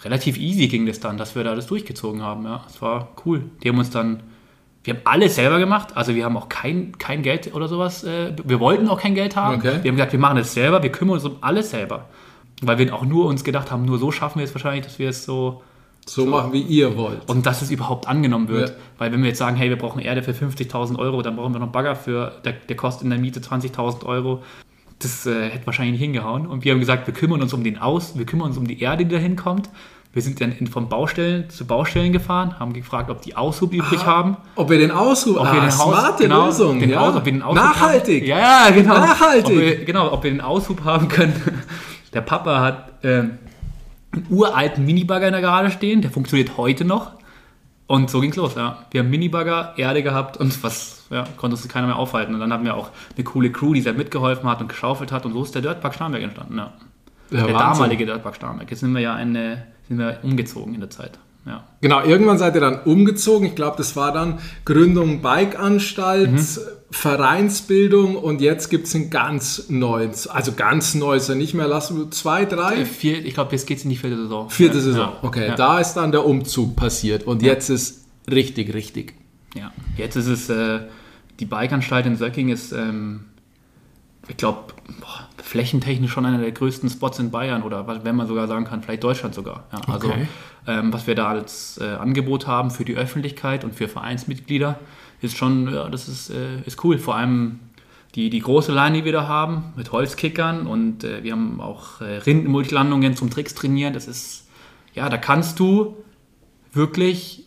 relativ 0.03 0.37
easy 0.37 0.67
ging 0.67 0.85
das 0.85 0.99
dann, 0.99 1.17
dass 1.17 1.35
wir 1.35 1.45
da 1.45 1.55
das 1.55 1.67
durchgezogen 1.67 2.21
haben. 2.21 2.43
Ja, 2.43 2.65
es 2.67 2.81
war 2.81 3.09
cool. 3.25 3.49
Die 3.63 3.69
haben 3.69 3.77
uns 3.77 3.89
dann 3.89 4.23
wir 4.83 4.95
haben 4.95 5.01
alles 5.03 5.35
selber 5.35 5.59
gemacht, 5.59 5.89
also 5.95 6.15
wir 6.15 6.25
haben 6.25 6.35
auch 6.37 6.49
kein, 6.49 6.97
kein 6.97 7.21
Geld 7.21 7.53
oder 7.53 7.67
sowas, 7.67 8.03
äh, 8.03 8.33
wir 8.43 8.59
wollten 8.59 8.87
auch 8.87 8.99
kein 8.99 9.13
Geld 9.15 9.35
haben. 9.35 9.57
Okay. 9.57 9.79
Wir 9.81 9.91
haben 9.91 9.95
gesagt, 9.97 10.11
wir 10.13 10.19
machen 10.19 10.37
das 10.37 10.53
selber, 10.53 10.81
wir 10.81 10.91
kümmern 10.91 11.15
uns 11.15 11.25
um 11.25 11.37
alles 11.41 11.69
selber. 11.71 12.05
Weil 12.63 12.77
wir 12.77 12.93
auch 12.93 13.03
nur 13.05 13.25
uns 13.25 13.43
gedacht 13.43 13.71
haben, 13.71 13.85
nur 13.85 13.97
so 13.97 14.11
schaffen 14.11 14.39
wir 14.39 14.45
es 14.45 14.53
wahrscheinlich, 14.53 14.83
dass 14.85 14.99
wir 14.99 15.09
es 15.09 15.23
so, 15.25 15.61
So, 16.05 16.25
machen, 16.25 16.53
wie 16.53 16.61
ihr 16.61 16.95
wollt. 16.97 17.27
und 17.29 17.45
dass 17.45 17.61
es 17.61 17.71
überhaupt 17.71 18.07
angenommen 18.07 18.47
wird. 18.49 18.69
Ja. 18.69 18.75
Weil 18.97 19.11
wenn 19.11 19.21
wir 19.21 19.29
jetzt 19.29 19.39
sagen, 19.39 19.55
hey, 19.55 19.69
wir 19.69 19.77
brauchen 19.77 19.99
Erde 19.99 20.21
für 20.23 20.31
50.000 20.31 20.97
Euro, 20.99 21.21
dann 21.21 21.35
brauchen 21.35 21.53
wir 21.53 21.59
noch 21.59 21.67
einen 21.67 21.71
Bagger 21.71 21.95
für, 21.95 22.33
der, 22.43 22.53
der 22.53 22.75
kostet 22.75 23.03
in 23.03 23.09
der 23.11 23.19
Miete 23.19 23.39
20.000 23.39 24.05
Euro. 24.05 24.43
Das 24.99 25.25
äh, 25.25 25.49
hätte 25.49 25.65
wahrscheinlich 25.65 25.93
nicht 25.93 26.01
hingehauen. 26.01 26.45
Und 26.45 26.63
wir 26.63 26.71
haben 26.73 26.79
gesagt, 26.79 27.07
wir 27.07 27.13
kümmern 27.15 27.41
uns 27.41 27.53
um 27.53 27.63
den 27.63 27.79
Aus, 27.79 28.17
wir 28.17 28.25
kümmern 28.25 28.49
uns 28.49 28.57
um 28.57 28.67
die 28.67 28.79
Erde, 28.79 29.05
die 29.05 29.13
da 29.15 29.19
hinkommt. 29.19 29.69
Wir 30.13 30.21
sind 30.21 30.41
dann 30.41 30.53
von 30.67 30.89
Baustellen 30.89 31.49
zu 31.49 31.65
Baustellen 31.65 32.11
gefahren, 32.11 32.59
haben 32.59 32.73
gefragt, 32.73 33.09
ob 33.09 33.21
die 33.21 33.35
Aushub 33.37 33.71
übrig 33.71 34.05
haben. 34.05 34.35
Ob 34.55 34.69
wir 34.69 34.77
den 34.77 34.91
Aushub, 34.91 35.37
Ob 35.37 35.45
ah, 35.47 35.53
wir 35.53 35.61
den 35.61 35.69
Haus- 35.69 35.83
smarte 35.83 36.23
genau, 36.23 36.45
Lösung, 36.47 36.79
den 36.79 36.89
ja. 36.89 36.99
Aus- 36.99 37.15
ob 37.15 37.25
wir 37.25 37.31
den 37.31 37.41
Aushub 37.41 37.55
Nachhaltig. 37.63 38.21
Haben. 38.23 38.27
Ja, 38.29 38.39
ja, 38.39 38.69
genau. 38.71 38.93
Nachhaltig. 38.95 39.45
Ob 39.45 39.61
wir, 39.61 39.85
genau, 39.85 40.11
ob 40.11 40.23
wir 40.23 40.31
den 40.31 40.41
Aushub 40.41 40.83
haben 40.83 41.07
können. 41.07 41.33
Der 42.13 42.19
Papa 42.21 42.59
hat 42.59 42.91
ähm, 43.03 43.37
einen 44.11 44.25
uralten 44.29 44.85
Minibagger 44.85 45.27
in 45.27 45.31
der 45.31 45.41
Garage 45.41 45.71
stehen, 45.71 46.01
der 46.01 46.11
funktioniert 46.11 46.57
heute 46.57 46.83
noch. 46.83 47.11
Und 47.87 48.09
so 48.09 48.19
ging's 48.19 48.35
los, 48.35 48.55
ja. 48.55 48.79
Wir 48.91 49.01
haben 49.01 49.09
Minibagger, 49.09 49.73
Erde 49.77 50.03
gehabt 50.03 50.35
und 50.35 50.61
was, 50.61 51.05
ja, 51.09 51.23
konnte 51.37 51.55
uns 51.55 51.65
keiner 51.69 51.87
mehr 51.87 51.95
aufhalten. 51.97 52.33
Und 52.33 52.41
dann 52.41 52.51
hatten 52.51 52.65
wir 52.65 52.75
auch 52.75 52.89
eine 53.15 53.23
coole 53.23 53.49
Crew, 53.49 53.73
die 53.73 53.81
sehr 53.81 53.93
mitgeholfen 53.93 54.49
hat 54.49 54.59
und 54.61 54.67
geschaufelt 54.67 55.11
hat. 55.13 55.25
Und 55.25 55.31
so 55.33 55.43
ist 55.43 55.55
der 55.55 55.61
Dirtpark 55.61 55.93
Starnberg 55.93 56.23
entstanden, 56.23 56.57
ja. 56.57 56.73
Ja, 57.31 57.45
der 57.45 57.53
Wahnsinn. 57.53 57.83
damalige 57.83 58.05
Dirtpark 58.05 58.35
Starnberg. 58.35 58.69
Jetzt 58.69 58.81
sind 58.81 58.91
wir 58.93 58.99
ja 59.01 59.13
eine, 59.15 59.67
sind 59.91 59.99
wir 59.99 60.19
umgezogen 60.23 60.73
in 60.73 60.79
der 60.79 60.89
Zeit. 60.89 61.19
Ja. 61.45 61.67
Genau, 61.81 62.03
irgendwann 62.03 62.37
seid 62.37 62.55
ihr 62.55 62.61
dann 62.61 62.81
umgezogen. 62.83 63.47
Ich 63.47 63.55
glaube, 63.55 63.75
das 63.77 63.95
war 63.95 64.13
dann 64.13 64.39
Gründung 64.63 65.21
Bikeanstalt, 65.21 66.31
Mhm. 66.31 66.45
Vereinsbildung 66.91 68.15
und 68.15 68.41
jetzt 68.41 68.69
gibt 68.69 68.85
es 68.85 68.93
ein 68.93 69.09
ganz 69.09 69.69
neues, 69.69 70.27
also 70.27 70.51
ganz 70.51 70.93
neues, 70.93 71.29
nicht 71.29 71.53
mehr, 71.53 71.67
lassen 71.67 71.97
wir 71.97 72.11
zwei, 72.11 72.45
drei? 72.45 72.85
Vier, 72.85 73.25
ich 73.25 73.33
glaube, 73.33 73.53
jetzt 73.53 73.65
geht's 73.65 73.83
in 73.83 73.89
die 73.89 73.95
vierte 73.95 74.17
Saison. 74.17 74.49
Vierte 74.49 74.77
ja, 74.77 74.83
Saison. 74.83 75.13
Okay, 75.21 75.47
ja. 75.47 75.55
da 75.55 75.79
ist 75.79 75.93
dann 75.93 76.11
der 76.11 76.25
Umzug 76.25 76.75
passiert 76.75 77.23
und 77.23 77.41
jetzt 77.41 77.69
ist 77.69 78.05
richtig, 78.29 78.73
richtig. 78.73 79.15
Ja, 79.55 79.71
jetzt 79.97 80.15
ist 80.15 80.27
es, 80.27 80.49
äh, 80.49 80.81
die 81.39 81.45
Bikeanstalt 81.45 82.05
in 82.05 82.17
Söcking 82.17 82.49
ist, 82.49 82.71
ähm, 82.73 83.21
ich 84.27 84.37
glaube, 84.37 84.73
flächentechnisch 85.43 86.11
schon 86.11 86.25
einer 86.25 86.37
der 86.37 86.51
größten 86.51 86.89
Spots 86.89 87.19
in 87.19 87.31
Bayern 87.31 87.63
oder 87.63 88.03
wenn 88.05 88.15
man 88.15 88.27
sogar 88.27 88.47
sagen 88.47 88.65
kann, 88.65 88.81
vielleicht 88.83 89.03
Deutschland 89.03 89.35
sogar. 89.35 89.65
Ja, 89.71 89.81
also, 89.93 90.07
Okay. 90.09 90.27
ähm, 90.67 90.93
was 90.93 91.07
wir 91.07 91.15
da 91.15 91.27
als 91.29 91.77
äh, 91.81 91.85
Angebot 91.95 92.47
haben 92.47 92.71
für 92.71 92.85
die 92.85 92.95
Öffentlichkeit 92.95 93.63
und 93.63 93.75
für 93.75 93.87
Vereinsmitglieder, 93.87 94.79
ist 95.21 95.37
schon, 95.37 95.73
ja, 95.73 95.89
das 95.89 96.07
ist, 96.07 96.29
äh, 96.29 96.61
ist 96.65 96.83
cool. 96.83 96.97
Vor 96.97 97.15
allem 97.15 97.59
die, 98.15 98.29
die 98.29 98.39
große 98.39 98.73
Line, 98.73 98.97
die 98.99 99.05
wir 99.05 99.11
da 99.11 99.27
haben, 99.27 99.73
mit 99.75 99.91
Holzkickern 99.91 100.67
und 100.67 101.03
äh, 101.03 101.23
wir 101.23 101.31
haben 101.33 101.59
auch 101.61 102.01
äh, 102.01 102.17
Rindenmultilandungen 102.17 103.15
zum 103.15 103.29
Tricks 103.29 103.53
trainieren. 103.55 103.93
Das 103.93 104.07
ist, 104.07 104.47
ja, 104.93 105.09
da 105.09 105.17
kannst 105.17 105.59
du 105.59 105.97
wirklich, 106.73 107.45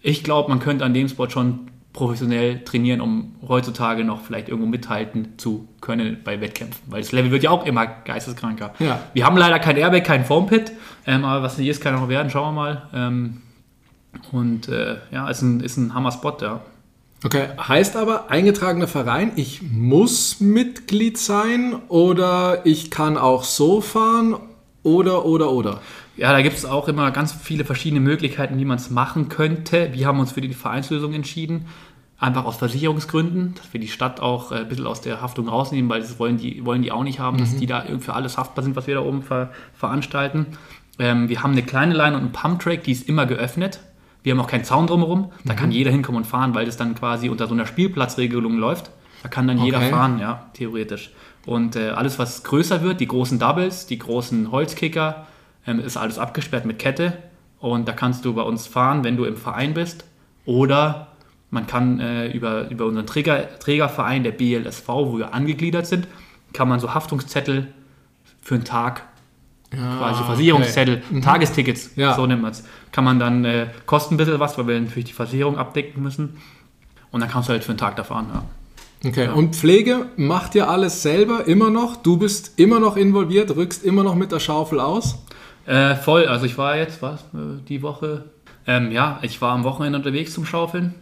ich 0.00 0.24
glaube, 0.24 0.48
man 0.50 0.58
könnte 0.60 0.84
an 0.84 0.94
dem 0.94 1.08
Spot 1.08 1.28
schon 1.30 1.70
professionell 1.94 2.64
trainieren, 2.64 3.00
um 3.00 3.36
heutzutage 3.48 4.04
noch 4.04 4.20
vielleicht 4.20 4.48
irgendwo 4.48 4.68
mithalten 4.68 5.38
zu 5.38 5.68
können 5.80 6.18
bei 6.22 6.40
Wettkämpfen. 6.40 6.82
Weil 6.88 7.00
das 7.00 7.12
Level 7.12 7.30
wird 7.30 7.44
ja 7.44 7.50
auch 7.50 7.64
immer 7.64 7.86
geisteskranker. 7.86 8.74
Ja. 8.80 9.00
Wir 9.14 9.24
haben 9.24 9.36
leider 9.36 9.58
kein 9.60 9.76
Airbag, 9.76 10.02
kein 10.02 10.24
Foampit, 10.24 10.72
ähm, 11.06 11.24
aber 11.24 11.42
was 11.42 11.56
nicht 11.56 11.68
ist, 11.68 11.80
kann 11.80 11.94
ja 11.94 12.00
noch 12.00 12.08
werden, 12.08 12.30
schauen 12.30 12.54
wir 12.54 12.60
mal. 12.60 12.82
Ähm, 12.92 13.42
und 14.32 14.68
äh, 14.68 14.96
ja, 15.12 15.28
ist 15.28 15.42
ein, 15.42 15.60
ist 15.60 15.76
ein 15.76 15.94
Hammer-Spot, 15.94 16.36
ja. 16.42 16.60
Okay, 17.24 17.46
heißt 17.56 17.96
aber 17.96 18.30
eingetragener 18.30 18.88
Verein, 18.88 19.32
ich 19.36 19.62
muss 19.62 20.40
Mitglied 20.40 21.16
sein 21.16 21.74
oder 21.88 22.66
ich 22.66 22.90
kann 22.90 23.16
auch 23.16 23.44
so 23.44 23.80
fahren 23.80 24.36
oder, 24.82 25.24
oder, 25.24 25.50
oder. 25.50 25.80
Ja, 26.16 26.32
da 26.32 26.42
gibt 26.42 26.56
es 26.56 26.64
auch 26.64 26.86
immer 26.88 27.10
ganz 27.10 27.32
viele 27.32 27.64
verschiedene 27.64 28.00
Möglichkeiten, 28.00 28.58
wie 28.58 28.64
man 28.64 28.76
es 28.76 28.90
machen 28.90 29.28
könnte. 29.28 29.90
Wir 29.92 30.06
haben 30.06 30.20
uns 30.20 30.32
für 30.32 30.40
die 30.40 30.52
Vereinslösung 30.54 31.12
entschieden, 31.12 31.66
einfach 32.18 32.44
aus 32.44 32.56
Versicherungsgründen, 32.56 33.54
dass 33.56 33.72
wir 33.72 33.80
die 33.80 33.88
Stadt 33.88 34.20
auch 34.20 34.52
äh, 34.52 34.56
ein 34.56 34.68
bisschen 34.68 34.86
aus 34.86 35.00
der 35.00 35.20
Haftung 35.20 35.48
rausnehmen, 35.48 35.90
weil 35.90 36.00
das 36.00 36.18
wollen 36.18 36.36
die, 36.36 36.64
wollen 36.64 36.82
die 36.82 36.92
auch 36.92 37.02
nicht 37.02 37.18
haben, 37.18 37.38
dass 37.38 37.56
die 37.56 37.66
da 37.66 37.82
irgendwie 37.84 38.04
für 38.04 38.14
alles 38.14 38.38
haftbar 38.38 38.62
sind, 38.62 38.76
was 38.76 38.86
wir 38.86 38.94
da 38.94 39.00
oben 39.00 39.22
ver 39.22 39.50
veranstalten. 39.74 40.46
Ähm, 41.00 41.28
wir 41.28 41.42
haben 41.42 41.52
eine 41.52 41.62
kleine 41.64 41.94
Line 41.94 42.14
und 42.14 42.22
einen 42.22 42.32
Pumptrack, 42.32 42.84
die 42.84 42.92
ist 42.92 43.08
immer 43.08 43.26
geöffnet. 43.26 43.80
Wir 44.22 44.32
haben 44.32 44.40
auch 44.40 44.46
keinen 44.46 44.64
Zaun 44.64 44.86
drumherum, 44.86 45.32
da 45.44 45.52
kann 45.54 45.70
jeder 45.70 45.90
hinkommen 45.90 46.18
und 46.22 46.26
fahren, 46.26 46.54
weil 46.54 46.64
das 46.64 46.78
dann 46.78 46.94
quasi 46.94 47.28
unter 47.28 47.46
so 47.46 47.52
einer 47.52 47.66
Spielplatzregelung 47.66 48.56
läuft. 48.56 48.90
Da 49.22 49.28
kann 49.28 49.46
dann 49.48 49.58
jeder 49.58 49.78
Okay. 49.78 49.90
fahren, 49.90 50.18
ja, 50.18 50.46
theoretisch. 50.54 51.10
Und 51.44 51.76
äh, 51.76 51.90
alles, 51.90 52.18
was 52.18 52.42
größer 52.44 52.80
wird, 52.82 53.00
die 53.00 53.08
großen 53.08 53.38
Doubles, 53.38 53.86
die 53.86 53.98
großen 53.98 54.50
Holzkicker, 54.50 55.26
ähm, 55.66 55.80
ist 55.80 55.96
alles 55.96 56.18
abgesperrt 56.18 56.64
mit 56.64 56.78
Kette. 56.78 57.14
Und 57.60 57.88
da 57.88 57.92
kannst 57.92 58.24
du 58.24 58.34
bei 58.34 58.42
uns 58.42 58.66
fahren, 58.66 59.04
wenn 59.04 59.16
du 59.16 59.24
im 59.24 59.36
Verein 59.36 59.74
bist. 59.74 60.04
Oder 60.44 61.08
man 61.50 61.66
kann 61.66 62.00
äh, 62.00 62.26
über, 62.30 62.68
über 62.70 62.84
unseren 62.86 63.06
Träger, 63.06 63.58
Trägerverein, 63.58 64.22
der 64.24 64.32
BLSV, 64.32 64.86
wo 64.88 65.18
wir 65.18 65.32
angegliedert 65.32 65.86
sind, 65.86 66.06
kann 66.52 66.68
man 66.68 66.80
so 66.80 66.92
Haftungszettel 66.94 67.68
für 68.42 68.56
einen 68.56 68.64
Tag, 68.64 69.02
quasi 69.70 70.22
Versicherungszettel, 70.24 71.02
Tagestickets, 71.22 71.90
Ah, 71.96 72.00
Ja. 72.00 72.14
so 72.14 72.26
nennt 72.26 72.42
man 72.42 72.52
es, 72.52 72.64
kann 72.92 73.04
man 73.04 73.18
dann, 73.18 73.44
äh, 73.44 73.68
kosten 73.86 74.14
ein 74.14 74.16
bisschen 74.18 74.38
was, 74.38 74.56
weil 74.58 74.66
wir 74.68 74.78
natürlich 74.80 75.06
die 75.06 75.12
Versicherung 75.14 75.56
abdecken 75.58 76.02
müssen. 76.02 76.36
Und 77.10 77.20
dann 77.20 77.30
kannst 77.30 77.48
du 77.48 77.52
halt 77.52 77.64
für 77.64 77.70
einen 77.70 77.78
Tag 77.78 77.96
da 77.96 78.04
fahren, 78.04 78.26
ja. 78.32 78.44
Okay, 79.08 79.28
und 79.28 79.54
Pflege 79.56 80.06
macht 80.16 80.54
ihr 80.54 80.68
alles 80.68 81.02
selber 81.02 81.46
immer 81.46 81.70
noch? 81.70 81.96
Du 81.96 82.16
bist 82.18 82.58
immer 82.58 82.80
noch 82.80 82.96
involviert, 82.96 83.54
rückst 83.54 83.84
immer 83.84 84.02
noch 84.02 84.14
mit 84.14 84.32
der 84.32 84.40
Schaufel 84.40 84.80
aus? 84.80 85.18
Äh, 85.66 85.96
voll, 85.96 86.26
also 86.26 86.44
ich 86.46 86.58
war 86.58 86.76
jetzt, 86.76 87.00
was, 87.00 87.22
äh, 87.34 87.62
die 87.68 87.82
Woche, 87.82 88.24
ähm, 88.66 88.92
ja, 88.92 89.18
ich 89.22 89.40
war 89.40 89.52
am 89.52 89.64
Wochenende 89.64 89.98
unterwegs 89.98 90.34
zum 90.34 90.44
Schaufeln. 90.44 90.94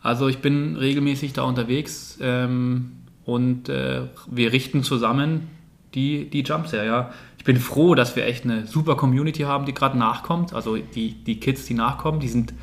Also 0.00 0.28
ich 0.28 0.38
bin 0.38 0.76
regelmäßig 0.76 1.32
da 1.32 1.42
unterwegs 1.42 2.18
ähm, 2.20 2.92
und 3.24 3.68
äh, 3.68 4.02
wir 4.30 4.52
richten 4.52 4.84
zusammen 4.84 5.48
die, 5.94 6.30
die 6.30 6.42
Jumps 6.42 6.72
her, 6.72 6.84
ja. 6.84 7.10
Ich 7.38 7.44
bin 7.44 7.56
froh, 7.56 7.94
dass 7.94 8.14
wir 8.16 8.26
echt 8.26 8.44
eine 8.44 8.66
super 8.66 8.96
Community 8.96 9.42
haben, 9.42 9.66
die 9.66 9.74
gerade 9.74 9.98
nachkommt. 9.98 10.52
Also 10.52 10.76
die, 10.76 11.12
die 11.12 11.40
Kids, 11.40 11.64
die 11.66 11.74
nachkommen, 11.74 12.20
die 12.20 12.28
sind 12.28 12.54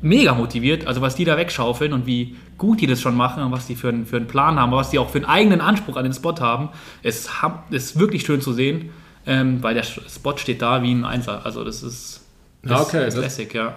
mega 0.00 0.34
motiviert. 0.34 0.86
Also 0.86 1.00
was 1.00 1.14
die 1.14 1.24
da 1.24 1.36
wegschaufeln 1.36 1.92
und 1.92 2.06
wie 2.06 2.36
gut 2.58 2.80
die 2.80 2.86
das 2.86 3.00
schon 3.00 3.16
machen 3.16 3.42
und 3.42 3.52
was 3.52 3.66
die 3.66 3.74
für 3.74 3.88
einen, 3.88 4.06
für 4.06 4.16
einen 4.16 4.26
Plan 4.26 4.58
haben, 4.58 4.72
was 4.72 4.90
die 4.90 4.98
auch 4.98 5.10
für 5.10 5.18
einen 5.18 5.26
eigenen 5.26 5.60
Anspruch 5.60 5.96
an 5.96 6.04
den 6.04 6.12
Spot 6.12 6.34
haben, 6.40 6.68
ist, 7.02 7.30
ist 7.70 7.98
wirklich 7.98 8.24
schön 8.24 8.40
zu 8.40 8.52
sehen, 8.52 8.90
ähm, 9.26 9.62
weil 9.62 9.74
der 9.74 9.82
Spot 9.84 10.36
steht 10.36 10.62
da 10.62 10.82
wie 10.82 10.92
ein 10.92 11.04
Einser. 11.04 11.44
Also 11.44 11.64
das 11.64 11.82
ist, 11.82 12.20
das 12.62 12.70
Ja, 12.72 12.80
okay, 12.80 13.08
ist 13.08 13.14
das- 13.16 13.24
lässig, 13.24 13.54
ja. 13.54 13.74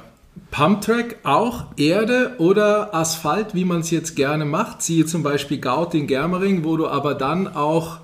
Pumptrack 0.51 1.17
auch 1.23 1.65
Erde 1.77 2.35
oder 2.37 2.93
Asphalt, 2.93 3.55
wie 3.55 3.65
man 3.65 3.79
es 3.79 3.89
jetzt 3.89 4.15
gerne 4.15 4.45
macht. 4.45 4.83
Siehe 4.83 5.05
zum 5.07 5.23
Beispiel 5.23 5.57
Gauting, 5.59 6.05
Germering, 6.05 6.63
wo 6.63 6.77
du 6.77 6.87
aber 6.87 7.15
dann 7.15 7.47
auch 7.47 7.97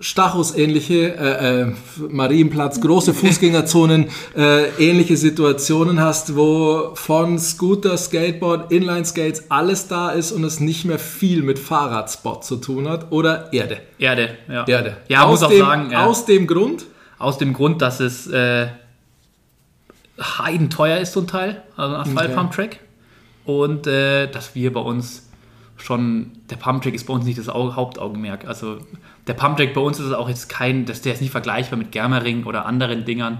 Stachus-ähnliche, 0.00 1.16
äh, 1.16 1.60
äh, 1.62 1.72
Marienplatz, 2.08 2.80
große 2.80 3.14
Fußgängerzonen, 3.14 4.08
äh, 4.36 4.68
ähnliche 4.78 5.16
Situationen 5.16 6.00
hast, 6.00 6.36
wo 6.36 6.90
von 6.94 7.38
Scooter, 7.38 7.96
Skateboard, 7.96 8.72
Inline-Skates 8.72 9.50
alles 9.50 9.86
da 9.86 10.10
ist 10.10 10.32
und 10.32 10.42
es 10.42 10.58
nicht 10.58 10.84
mehr 10.84 10.98
viel 10.98 11.42
mit 11.42 11.60
Fahrradspot 11.60 12.44
zu 12.44 12.56
tun 12.56 12.88
hat. 12.88 13.12
Oder 13.12 13.52
Erde. 13.52 13.82
Erde, 13.98 14.36
ja. 14.48 14.66
Erde. 14.66 14.96
Ja, 15.08 15.24
aus 15.24 15.40
muss 15.40 15.42
auch 15.44 15.50
dem, 15.50 15.60
sagen, 15.60 15.90
ja. 15.92 16.06
Aus 16.06 16.26
dem 16.26 16.46
Grund, 16.46 16.86
Aus 17.18 17.38
dem 17.38 17.52
Grund, 17.52 17.80
dass 17.80 18.00
es 18.00 18.26
äh, 18.26 18.66
heidenteuer 20.20 20.98
ist, 20.98 21.12
so 21.12 21.20
ein 21.20 21.28
Teil, 21.28 21.62
also 21.76 21.94
ein 21.94 22.00
Asphalt-Pump-Track. 22.00 22.80
Und 23.44 23.86
äh, 23.86 24.26
dass 24.26 24.54
wir 24.56 24.72
bei 24.72 24.80
uns 24.80 25.28
schon, 25.76 26.32
der 26.50 26.56
Pump-Track 26.56 26.94
ist 26.94 27.06
bei 27.06 27.14
uns 27.14 27.24
nicht 27.24 27.38
das 27.38 27.48
Au 27.48 27.74
Hauptaugenmerk. 27.74 28.46
Also 28.46 28.78
der 29.26 29.34
Pump-Track 29.34 29.74
bei 29.74 29.80
uns 29.80 29.98
ist 29.98 30.12
auch 30.12 30.28
jetzt 30.28 30.48
kein, 30.48 30.84
das, 30.84 31.00
der 31.00 31.14
ist 31.14 31.20
nicht 31.20 31.30
vergleichbar 31.30 31.78
mit 31.78 31.92
Germering 31.92 32.44
oder 32.44 32.66
anderen 32.66 33.04
Dingern, 33.04 33.38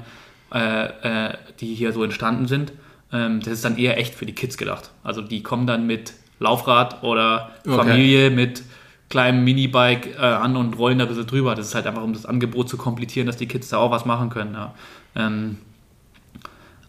äh, 0.53 1.29
äh, 1.29 1.35
die 1.61 1.75
hier 1.75 1.93
so 1.93 2.03
entstanden 2.03 2.47
sind. 2.47 2.73
Ähm, 3.13 3.41
das 3.41 3.55
ist 3.55 3.65
dann 3.65 3.77
eher 3.77 3.99
echt 3.99 4.15
für 4.15 4.27
die 4.27 4.35
Kids 4.35 4.57
gedacht. 4.57 4.91
Also 5.03 5.21
die 5.21 5.43
kommen 5.43 5.67
dann 5.67 5.87
mit 5.87 6.15
Laufrad 6.39 7.03
oder 7.03 7.51
Okay. 7.67 7.77
Familie 7.77 8.31
mit 8.31 8.63
kleinem 9.09 9.45
Minibike 9.45 10.11
äh, 10.17 10.21
an 10.21 10.57
und 10.57 10.79
rollen 10.79 10.99
da 10.99 11.05
ein 11.05 11.09
bisschen 11.09 11.27
drüber. 11.27 11.55
Das 11.55 11.67
ist 11.67 11.75
halt 11.75 11.87
einfach, 11.87 12.03
um 12.03 12.13
das 12.13 12.27
Angebot 12.27 12.69
zu 12.69 12.77
komplizieren, 12.77 13.27
dass 13.27 13.37
die 13.37 13.47
Kids 13.47 13.69
da 13.69 13.79
auch 13.79 13.91
was 13.91 14.05
machen 14.05 14.31
können. 14.31 14.55
Ja. 14.55 14.75
Ähm, 15.15 15.59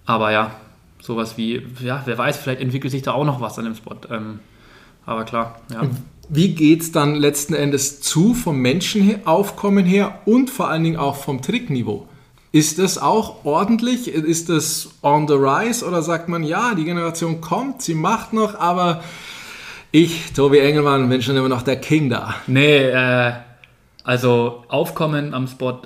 aber 0.05 0.31
ja, 0.31 0.51
sowas 1.01 1.37
wie, 1.37 1.65
ja, 1.81 2.01
wer 2.05 2.17
weiß, 2.17 2.37
vielleicht 2.37 2.61
entwickelt 2.61 2.91
sich 2.91 3.01
da 3.01 3.11
auch 3.13 3.25
noch 3.25 3.41
was 3.41 3.59
an 3.59 3.65
dem 3.65 3.75
Spot. 3.75 3.95
Ähm, 4.09 4.39
aber 5.05 5.23
klar, 5.23 5.61
ja. 5.71 5.83
Wie 6.29 6.55
geht 6.55 6.81
es 6.81 6.91
dann 6.91 7.15
letzten 7.15 7.53
Endes 7.53 8.01
zu 8.01 8.33
vom 8.33 8.57
Menschenaufkommen 8.57 9.85
her 9.85 10.19
und 10.25 10.49
vor 10.49 10.69
allen 10.69 10.83
Dingen 10.83 10.97
auch 10.97 11.15
vom 11.15 11.41
Trickniveau? 11.41 12.07
Ist 12.51 12.79
das 12.79 12.97
auch 12.97 13.43
ordentlich? 13.43 14.07
Ist 14.07 14.49
das 14.49 14.91
on 15.01 15.27
the 15.27 15.33
rise 15.33 15.85
oder 15.85 16.01
sagt 16.01 16.29
man, 16.29 16.43
ja, 16.43 16.73
die 16.73 16.85
Generation 16.85 17.41
kommt, 17.41 17.81
sie 17.81 17.95
macht 17.95 18.31
noch, 18.31 18.55
aber 18.55 19.03
ich, 19.91 20.33
Tobi 20.33 20.59
Engelmann, 20.59 21.09
bin 21.09 21.21
schon 21.21 21.35
immer 21.35 21.49
noch 21.49 21.61
der 21.61 21.75
King 21.75 22.09
da. 22.09 22.35
Nee, 22.47 22.77
äh, 22.77 23.33
also 24.03 24.63
Aufkommen 24.69 25.33
am 25.33 25.47
Spot 25.47 25.81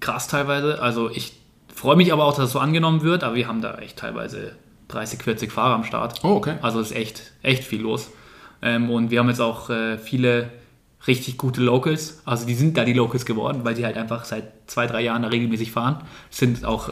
krass 0.00 0.28
teilweise. 0.28 0.80
Also 0.80 1.10
ich 1.10 1.32
freue 1.74 1.96
mich 1.96 2.12
aber 2.12 2.24
auch, 2.24 2.34
dass 2.34 2.46
es 2.46 2.52
so 2.52 2.58
angenommen 2.58 3.02
wird, 3.02 3.24
aber 3.24 3.34
wir 3.34 3.48
haben 3.48 3.60
da 3.60 3.76
echt 3.78 3.98
teilweise 3.98 4.52
30, 4.88 5.22
40 5.22 5.52
Fahrer 5.52 5.74
am 5.74 5.84
Start. 5.84 6.20
Oh, 6.22 6.36
okay. 6.36 6.56
Also 6.62 6.80
ist 6.80 6.94
echt, 6.94 7.32
echt 7.42 7.64
viel 7.64 7.80
los. 7.80 8.10
Ähm, 8.64 8.90
und 8.90 9.12
wir 9.12 9.20
haben 9.20 9.28
jetzt 9.28 9.40
auch 9.40 9.70
äh, 9.70 9.98
viele 9.98 10.50
richtig 11.06 11.36
gute 11.36 11.60
Locals. 11.60 12.22
Also 12.24 12.46
die 12.46 12.54
sind 12.54 12.76
da 12.76 12.84
die 12.84 12.94
Locals 12.94 13.26
geworden, 13.26 13.60
weil 13.62 13.74
die 13.74 13.84
halt 13.84 13.96
einfach 13.96 14.24
seit 14.24 14.52
zwei, 14.66 14.86
drei 14.86 15.02
Jahren 15.02 15.22
da 15.22 15.28
regelmäßig 15.28 15.70
fahren. 15.70 15.98
Sind 16.30 16.64
auch 16.64 16.90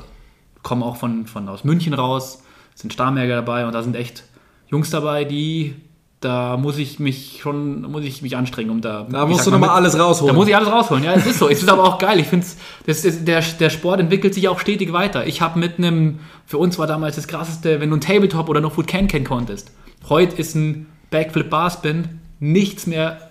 kommen 0.62 0.82
auch 0.82 0.96
von, 0.96 1.26
von 1.26 1.48
aus 1.48 1.64
München 1.64 1.94
raus, 1.94 2.44
sind 2.74 2.92
Starnberger 2.92 3.36
dabei 3.36 3.66
und 3.66 3.72
da 3.72 3.82
sind 3.82 3.96
echt 3.96 4.22
Jungs 4.68 4.90
dabei, 4.90 5.24
die 5.24 5.74
da 6.20 6.56
muss 6.56 6.78
ich 6.78 7.00
mich 7.00 7.40
schon, 7.42 7.82
muss 7.82 8.04
ich 8.04 8.22
mich 8.22 8.36
anstrengen, 8.36 8.70
um 8.70 8.80
da. 8.80 9.08
Da 9.10 9.26
musst 9.26 9.44
du 9.44 9.50
nochmal 9.50 9.70
alles 9.70 9.98
rausholen. 9.98 10.32
Da 10.32 10.38
muss 10.38 10.46
ich 10.46 10.54
alles 10.54 10.70
rausholen, 10.70 11.02
ja, 11.02 11.14
es 11.14 11.26
ist 11.26 11.40
so. 11.40 11.48
Es 11.48 11.60
ist 11.60 11.68
aber 11.68 11.82
auch 11.82 11.98
geil. 11.98 12.20
Ich 12.20 12.28
finde, 12.28 12.46
der, 12.86 13.40
der 13.40 13.70
Sport 13.70 13.98
entwickelt 13.98 14.32
sich 14.32 14.48
auch 14.48 14.60
stetig 14.60 14.92
weiter. 14.92 15.26
Ich 15.26 15.40
habe 15.40 15.58
mit 15.58 15.78
einem, 15.78 16.20
für 16.46 16.58
uns 16.58 16.78
war 16.78 16.86
damals 16.86 17.16
das 17.16 17.26
krasseste, 17.26 17.80
wenn 17.80 17.90
du 17.90 17.96
ein 17.96 18.00
Tabletop 18.00 18.48
oder 18.48 18.60
noch 18.60 18.70
Food 18.70 18.86
Can 18.86 19.08
Can 19.08 19.24
konntest. 19.24 19.72
Heute 20.08 20.36
ist 20.36 20.54
ein 20.54 20.86
Backflip 21.12 21.48
Barspin 21.48 22.20
nichts 22.40 22.88
mehr 22.88 23.30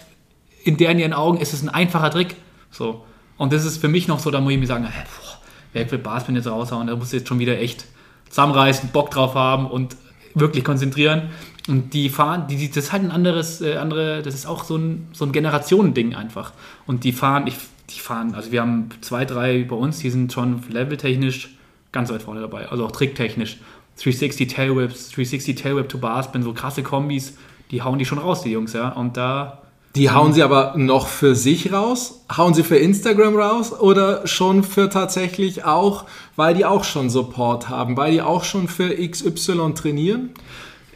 in 0.64 0.78
deren 0.78 1.00
ihren 1.00 1.14
Augen 1.14 1.40
ist 1.40 1.54
es 1.54 1.62
ein 1.62 1.70
einfacher 1.70 2.12
Trick. 2.12 2.36
So. 2.70 3.04
Und 3.38 3.52
das 3.52 3.66
ist 3.66 3.80
für 3.80 3.90
mich 3.90 4.08
noch 4.08 4.20
so, 4.20 4.32
da 4.32 4.40
muss 4.40 4.54
ich 4.54 4.60
mir 4.60 4.68
sagen, 4.68 4.86
hey, 4.86 5.04
boah, 5.04 5.40
Backflip 5.74 6.04
Barspin 6.04 6.36
jetzt 6.36 6.48
raushauen, 6.48 6.88
da 6.88 6.96
musst 6.96 7.12
du 7.12 7.18
jetzt 7.18 7.28
schon 7.28 7.40
wieder 7.40 7.60
echt 7.60 7.86
zusammenreißen, 8.30 8.90
Bock 8.90 9.12
drauf 9.12 9.36
haben 9.36 9.66
und 9.66 9.98
wirklich 10.34 10.64
konzentrieren. 10.64 11.32
Und 11.68 11.94
die 11.94 12.10
fahren, 12.10 12.48
die, 12.48 12.70
das 12.70 12.86
ist 12.86 12.92
halt 12.92 13.04
ein 13.04 13.12
anderes, 13.12 13.62
äh, 13.62 13.76
andere, 13.76 14.22
das 14.22 14.34
ist 14.34 14.46
auch 14.46 14.64
so 14.64 14.78
ein, 14.78 15.08
so 15.12 15.26
ein 15.26 15.32
Generationending 15.32 16.16
einfach. 16.16 16.54
Und 16.88 17.04
die 17.04 17.12
fahren, 17.12 17.48
ich, 17.48 17.56
die 17.90 18.00
fahren, 18.00 18.34
also 18.36 18.52
wir 18.52 18.62
haben 18.62 18.90
zwei, 19.02 19.26
drei 19.26 19.64
bei 19.64 19.76
uns, 19.76 20.00
die 20.00 20.10
sind 20.10 20.32
schon 20.32 20.64
leveltechnisch 20.70 21.50
ganz 21.92 22.10
weit 22.12 22.24
vorne 22.24 22.42
dabei, 22.42 22.70
also 22.70 22.86
auch 22.86 22.92
tricktechnisch. 22.92 23.58
360 23.98 24.48
Tailwhips, 24.54 25.10
360 25.10 25.56
Tailwhip 25.56 25.90
to 25.90 25.98
Barspin, 25.98 26.42
so 26.42 26.54
krasse 26.54 26.82
Kombis, 26.82 27.38
die 27.72 27.82
hauen 27.82 27.98
die 27.98 28.06
schon 28.06 28.20
raus, 28.20 28.42
die 28.44 28.52
Jungs, 28.52 28.74
ja. 28.74 28.90
Und 28.90 29.18
da. 29.18 29.62
Die 29.96 30.10
hauen 30.10 30.32
sie 30.32 30.44
aber 30.44 30.74
noch 30.78 31.08
für 31.08 31.36
sich 31.36 31.74
raus? 31.74 32.22
Hauen 32.36 32.54
sie 32.54 32.64
für 32.64 32.78
Instagram 32.78 33.36
raus 33.36 33.74
oder 33.74 34.26
schon 34.28 34.64
für 34.64 34.90
tatsächlich 34.90 35.66
auch, 35.66 36.06
weil 36.36 36.54
die 36.54 36.66
auch 36.66 36.84
schon 36.84 37.10
Support 37.10 37.68
haben, 37.68 37.98
weil 37.98 38.14
die 38.14 38.22
auch 38.22 38.44
schon 38.44 38.68
für 38.68 38.96
XY 38.96 39.74
trainieren? 39.74 40.30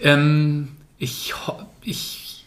Ähm, 0.01 0.69
ich 0.97 1.33
ich 1.81 2.43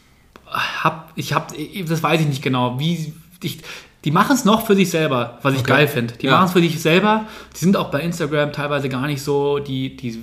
habe, 0.82 1.04
ich 1.16 1.34
hab, 1.34 1.52
das 1.86 2.02
weiß 2.02 2.20
ich 2.22 2.26
nicht 2.26 2.42
genau, 2.42 2.78
wie 2.78 3.12
ich, 3.42 3.58
die 4.04 4.10
machen 4.10 4.34
es 4.34 4.44
noch 4.44 4.66
für 4.66 4.74
sich 4.74 4.90
selber, 4.90 5.38
was 5.42 5.54
ich 5.54 5.60
okay. 5.60 5.70
geil 5.70 5.88
finde. 5.88 6.14
Die 6.14 6.26
ja. 6.26 6.32
machen 6.32 6.46
es 6.46 6.52
für 6.52 6.60
sich 6.60 6.80
selber. 6.80 7.26
Die 7.54 7.58
sind 7.58 7.76
auch 7.76 7.90
bei 7.90 8.00
Instagram 8.00 8.52
teilweise 8.52 8.88
gar 8.88 9.06
nicht 9.06 9.22
so, 9.22 9.58
die, 9.58 9.96
die, 9.96 10.22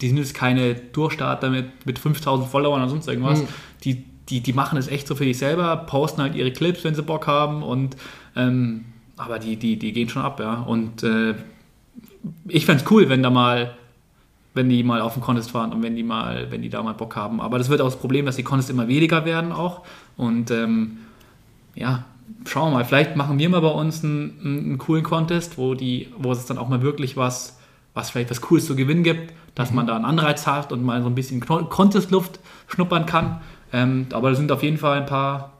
die 0.00 0.08
sind 0.08 0.16
jetzt 0.18 0.34
keine 0.34 0.74
Durchstarter 0.74 1.50
mit, 1.50 1.86
mit 1.86 1.98
5000 1.98 2.48
Followern 2.48 2.82
oder 2.82 2.90
sonst 2.90 3.08
irgendwas. 3.08 3.42
Mhm. 3.42 3.48
Die, 3.84 4.04
die, 4.28 4.40
die 4.40 4.52
machen 4.52 4.78
es 4.78 4.88
echt 4.88 5.08
so 5.08 5.14
für 5.14 5.24
sich 5.24 5.38
selber, 5.38 5.76
posten 5.76 6.22
halt 6.22 6.34
ihre 6.34 6.52
Clips, 6.52 6.84
wenn 6.84 6.94
sie 6.94 7.02
Bock 7.02 7.26
haben 7.26 7.62
und 7.62 7.96
ähm, 8.36 8.84
aber 9.16 9.38
die, 9.38 9.56
die, 9.56 9.78
die 9.78 9.92
gehen 9.92 10.08
schon 10.08 10.22
ab, 10.22 10.38
ja. 10.38 10.60
Und 10.62 11.02
äh, 11.02 11.34
ich 12.46 12.66
fände 12.66 12.84
es 12.84 12.90
cool, 12.90 13.08
wenn 13.08 13.22
da 13.22 13.30
mal 13.30 13.76
wenn 14.58 14.68
die 14.68 14.82
mal 14.82 15.00
auf 15.00 15.14
den 15.14 15.22
Contest 15.22 15.52
fahren 15.52 15.72
und 15.72 15.82
wenn 15.82 15.94
die 15.94 16.02
mal, 16.02 16.50
wenn 16.50 16.62
die 16.62 16.68
da 16.68 16.82
mal 16.82 16.94
Bock 16.94 17.14
haben. 17.14 17.40
Aber 17.40 17.58
das 17.58 17.68
wird 17.68 17.80
auch 17.80 17.86
das 17.86 17.98
Problem, 17.98 18.26
dass 18.26 18.36
die 18.36 18.42
Contests 18.42 18.70
immer 18.70 18.88
weniger 18.88 19.24
werden 19.24 19.52
auch. 19.52 19.84
Und 20.16 20.50
ähm, 20.50 20.98
ja, 21.76 22.04
schauen 22.44 22.72
wir 22.72 22.78
mal. 22.78 22.84
Vielleicht 22.84 23.14
machen 23.14 23.38
wir 23.38 23.48
mal 23.48 23.60
bei 23.60 23.68
uns 23.68 24.02
einen, 24.02 24.40
einen, 24.42 24.78
coolen 24.78 25.04
Contest, 25.04 25.58
wo 25.58 25.74
die, 25.74 26.08
wo 26.18 26.32
es 26.32 26.46
dann 26.46 26.58
auch 26.58 26.68
mal 26.68 26.82
wirklich 26.82 27.16
was, 27.16 27.57
was 27.94 28.10
vielleicht 28.10 28.30
was 28.30 28.40
Cooles 28.40 28.66
zu 28.66 28.76
gewinnen 28.76 29.02
gibt, 29.02 29.32
dass 29.54 29.70
mhm. 29.70 29.76
man 29.76 29.86
da 29.86 29.96
einen 29.96 30.04
Anreiz 30.04 30.46
hat 30.46 30.72
und 30.72 30.82
mal 30.82 31.02
so 31.02 31.08
ein 31.08 31.14
bisschen 31.14 31.40
Contestluft 31.40 32.40
schnuppern 32.68 33.06
kann. 33.06 33.40
Ähm, 33.72 34.06
aber 34.12 34.30
da 34.30 34.36
sind 34.36 34.50
auf 34.52 34.62
jeden 34.62 34.78
Fall 34.78 34.98
ein 34.98 35.06
paar 35.06 35.52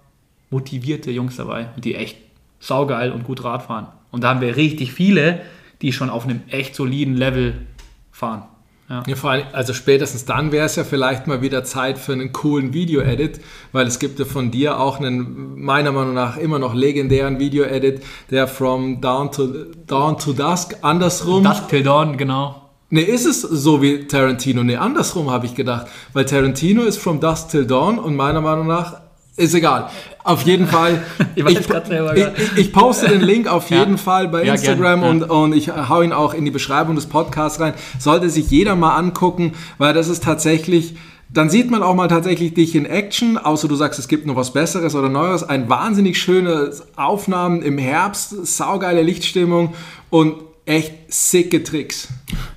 motivierte 0.51 1.11
Jungs 1.11 1.37
dabei, 1.37 1.69
die 1.77 1.95
echt 1.95 2.17
saugeil 2.61 3.13
und 3.13 3.25
gut 3.25 3.45
Rad 3.45 3.65
fahren. 3.65 3.89
Und 4.11 4.25
da 4.25 4.31
haben 4.31 4.41
wir 4.41 4.57
richtig 4.57 4.93
viele, 4.93 5.43
die 5.83 5.93
schon 5.93 6.11
auf 6.11 6.25
einem 6.25 6.41
echt 6.49 6.75
soliden 6.75 7.17
Level 7.17 7.67
fahren. 8.11 8.45
Ja. 8.89 9.03
ja. 9.07 9.17
vor 9.17 9.31
allem, 9.31 9.47
also 9.53 9.75
spätestens 9.75 10.25
dann 10.25 10.51
wäre 10.51 10.67
es 10.67 10.77
ja 10.77 10.85
vielleicht 10.85 11.27
mal 11.27 11.43
wieder 11.43 11.63
Zeit 11.65 11.99
für 11.99 12.13
einen 12.13 12.33
coolen 12.33 12.73
Video-Edit, 12.73 13.41
weil 13.73 13.87
es 13.87 13.99
gibt 13.99 14.19
ja 14.19 14.25
von 14.25 14.51
dir 14.51 14.81
auch 14.81 14.99
einen, 14.99 15.61
meiner 15.61 15.93
Meinung 15.93 16.15
nach, 16.15 16.37
immer 16.37 16.59
noch 16.59 16.75
legendären 16.75 17.39
Video-Edit, 17.39 18.03
der 18.31 18.49
from 18.49 19.01
Dawn 19.01 19.31
to, 19.31 19.49
Dawn 19.87 20.19
to 20.19 20.33
Dusk, 20.33 20.77
andersrum. 20.83 21.45
Dusk 21.45 21.69
till 21.69 21.83
Dawn, 21.83 22.17
genau. 22.17 22.63
Ne, 22.91 23.03
ist 23.03 23.27
es 23.27 23.43
so 23.43 23.83
wie 23.83 24.07
Tarantino? 24.07 24.65
Ne, 24.65 24.81
andersrum 24.81 25.31
habe 25.31 25.45
ich 25.45 25.55
gedacht. 25.55 25.89
Weil 26.15 26.25
Tarantino 26.25 26.85
ist 26.85 26.97
from 26.97 27.21
Dusk 27.21 27.51
till 27.51 27.67
Dawn 27.67 27.99
und 27.99 28.17
meiner 28.17 28.41
Meinung 28.41 28.67
nach 28.67 29.08
ist 29.39 29.55
egal. 29.55 29.89
Auf 30.25 30.43
jeden 30.43 30.67
Fall. 30.67 31.03
ich, 31.35 31.45
ich, 31.47 31.59
ich, 31.59 32.57
ich, 32.57 32.73
poste 32.73 33.09
den 33.09 33.21
Link 33.21 33.47
auf 33.47 33.71
jeden 33.71 33.93
ja. 33.93 33.97
Fall 33.97 34.29
bei 34.29 34.43
Instagram 34.43 35.03
ja, 35.03 35.11
und, 35.11 35.23
und 35.23 35.53
ich 35.55 35.71
hau 35.71 36.03
ihn 36.03 36.13
auch 36.13 36.35
in 36.35 36.45
die 36.45 36.51
Beschreibung 36.51 36.97
des 36.97 37.07
Podcasts 37.07 37.61
rein. 37.61 37.75
Sollte 37.99 38.29
sich 38.29 38.51
jeder 38.51 38.77
mal 38.77 38.97
angucken, 38.97 39.55
weil 39.79 39.95
das 39.95 40.09
ist 40.09 40.25
tatsächlich. 40.25 40.97
Dann 41.31 41.51
sieht 41.51 41.71
man 41.71 41.83
auch 41.83 41.95
mal 41.95 42.09
tatsächlich 42.09 42.55
dich 42.55 42.75
in 42.75 42.87
Action, 42.87 43.37
außer 43.37 43.69
du 43.69 43.77
sagst, 43.77 43.99
es 43.99 44.09
gibt 44.09 44.25
noch 44.25 44.35
was 44.35 44.55
Besseres 44.55 44.95
oder 44.95 45.11
Neues. 45.11 45.43
Ein 45.43 45.69
wahnsinnig 45.69 46.19
schöne 46.19 46.71
Aufnahmen 46.97 47.61
im 47.61 47.77
Herbst, 47.77 48.47
saugeile 48.47 49.03
Lichtstimmung 49.03 49.75
und 50.09 50.37
echt 50.65 50.95
sicke 51.09 51.63
Tricks. 51.63 52.09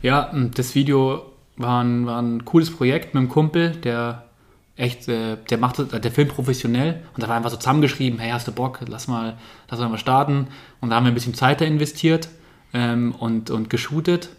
Ja, 0.02 0.32
das 0.56 0.74
Video 0.74 1.22
war 1.58 1.84
ein, 1.84 2.06
war 2.06 2.22
ein 2.22 2.46
cooles 2.46 2.72
Projekt 2.72 3.14
mit 3.14 3.20
einem 3.20 3.30
Kumpel, 3.30 3.72
der 3.72 4.24
echt, 4.76 5.08
äh, 5.08 5.38
der 5.50 5.58
macht 5.58 5.78
der 5.78 6.12
Film 6.12 6.28
professionell 6.28 7.02
und 7.14 7.24
da 7.24 7.28
war 7.28 7.36
einfach 7.36 7.50
so 7.50 7.58
zusammengeschrieben, 7.58 8.20
hey, 8.20 8.32
hast 8.32 8.48
du 8.48 8.52
Bock, 8.52 8.80
lass 8.88 9.08
mal, 9.08 9.38
lass 9.70 9.80
mal 9.80 9.98
starten. 9.98 10.48
Und 10.80 10.90
da 10.90 10.96
haben 10.96 11.06
wir 11.06 11.12
ein 11.12 11.16
bisschen 11.16 11.34
Zeit 11.34 11.62
da 11.62 11.66
investiert 11.66 12.30
ähm, 12.74 13.14
und, 13.18 13.50
und 13.50 13.70
geshootet. 13.70 14.30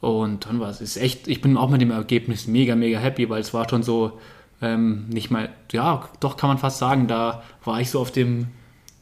Und 0.00 0.46
dann 0.46 0.60
war 0.60 0.70
es 0.70 0.80
ist 0.80 0.96
echt, 0.96 1.28
ich 1.28 1.40
bin 1.40 1.56
auch 1.56 1.70
mit 1.70 1.80
dem 1.80 1.90
Ergebnis 1.90 2.46
mega, 2.46 2.74
mega 2.74 2.98
happy, 2.98 3.28
weil 3.28 3.40
es 3.40 3.52
war 3.52 3.68
schon 3.68 3.82
so, 3.82 4.18
ähm, 4.62 5.06
nicht 5.08 5.30
mal, 5.30 5.50
ja, 5.72 6.08
doch 6.20 6.36
kann 6.36 6.48
man 6.48 6.58
fast 6.58 6.78
sagen, 6.78 7.06
da 7.06 7.42
war 7.64 7.80
ich 7.80 7.90
so 7.90 8.00
auf 8.00 8.10
dem, 8.10 8.48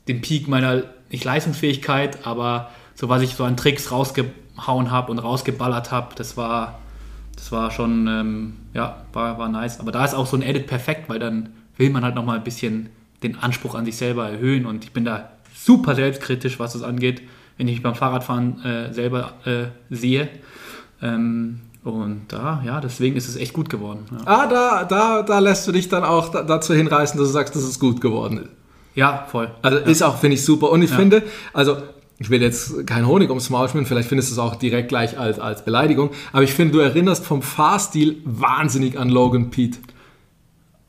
dem 0.08 0.20
Peak 0.20 0.48
meiner, 0.48 0.84
nicht 1.10 1.24
Leistungsfähigkeit, 1.24 2.26
aber 2.26 2.70
so 2.94 3.08
was 3.08 3.22
ich 3.22 3.34
so 3.34 3.44
an 3.44 3.56
Tricks 3.56 3.92
rausgehauen 3.92 4.90
habe 4.90 5.12
und 5.12 5.18
rausgeballert 5.18 5.92
habe, 5.92 6.14
das 6.16 6.36
war, 6.36 6.80
das 7.38 7.52
war 7.52 7.70
schon, 7.70 8.08
ähm, 8.08 8.54
ja, 8.74 9.04
war, 9.12 9.38
war 9.38 9.48
nice. 9.48 9.78
Aber 9.78 9.92
da 9.92 10.04
ist 10.04 10.14
auch 10.14 10.26
so 10.26 10.36
ein 10.36 10.42
Edit 10.42 10.66
perfekt, 10.66 11.08
weil 11.08 11.20
dann 11.20 11.50
will 11.76 11.88
man 11.90 12.02
halt 12.02 12.16
nochmal 12.16 12.38
ein 12.38 12.44
bisschen 12.44 12.88
den 13.22 13.38
Anspruch 13.38 13.76
an 13.76 13.84
sich 13.84 13.96
selber 13.96 14.28
erhöhen 14.28 14.66
und 14.66 14.84
ich 14.84 14.92
bin 14.92 15.04
da 15.04 15.30
super 15.54 15.94
selbstkritisch, 15.94 16.58
was 16.58 16.72
das 16.72 16.82
angeht, 16.82 17.22
wenn 17.56 17.68
ich 17.68 17.74
mich 17.74 17.82
beim 17.82 17.94
Fahrradfahren 17.94 18.64
äh, 18.64 18.92
selber 18.92 19.34
äh, 19.44 19.66
sehe. 19.94 20.28
Ähm, 21.00 21.60
und 21.84 22.22
da, 22.28 22.60
ja, 22.66 22.80
deswegen 22.80 23.16
ist 23.16 23.28
es 23.28 23.36
echt 23.36 23.52
gut 23.52 23.70
geworden. 23.70 24.04
Ja. 24.10 24.18
Ah, 24.26 24.46
da, 24.48 24.84
da, 24.84 25.22
da 25.22 25.38
lässt 25.38 25.66
du 25.68 25.72
dich 25.72 25.88
dann 25.88 26.02
auch 26.02 26.30
dazu 26.30 26.74
hinreißen, 26.74 27.18
dass 27.18 27.28
du 27.28 27.32
sagst, 27.32 27.54
dass 27.54 27.62
es 27.62 27.78
gut 27.78 28.00
geworden 28.00 28.38
ist. 28.38 28.50
Ja, 28.96 29.26
voll. 29.30 29.48
Also 29.62 29.78
ja. 29.78 29.84
ist 29.84 30.02
auch, 30.02 30.18
finde 30.18 30.34
ich, 30.34 30.44
super. 30.44 30.70
Und 30.70 30.82
ich 30.82 30.90
ja. 30.90 30.96
finde, 30.96 31.22
also 31.52 31.76
ich 32.18 32.30
will 32.30 32.42
jetzt 32.42 32.86
kein 32.86 33.06
Honig 33.06 33.28
ums 33.28 33.50
Maul 33.50 33.68
schmieren, 33.68 33.86
vielleicht 33.86 34.08
findest 34.08 34.30
du 34.30 34.34
es 34.34 34.38
auch 34.38 34.56
direkt 34.56 34.88
gleich 34.88 35.18
als, 35.18 35.38
als 35.38 35.64
Beleidigung, 35.64 36.10
aber 36.32 36.42
ich 36.42 36.52
finde, 36.52 36.74
du 36.74 36.80
erinnerst 36.80 37.24
vom 37.24 37.42
Fahrstil 37.42 38.20
wahnsinnig 38.24 38.98
an 38.98 39.08
Logan 39.08 39.50
Pete. 39.50 39.78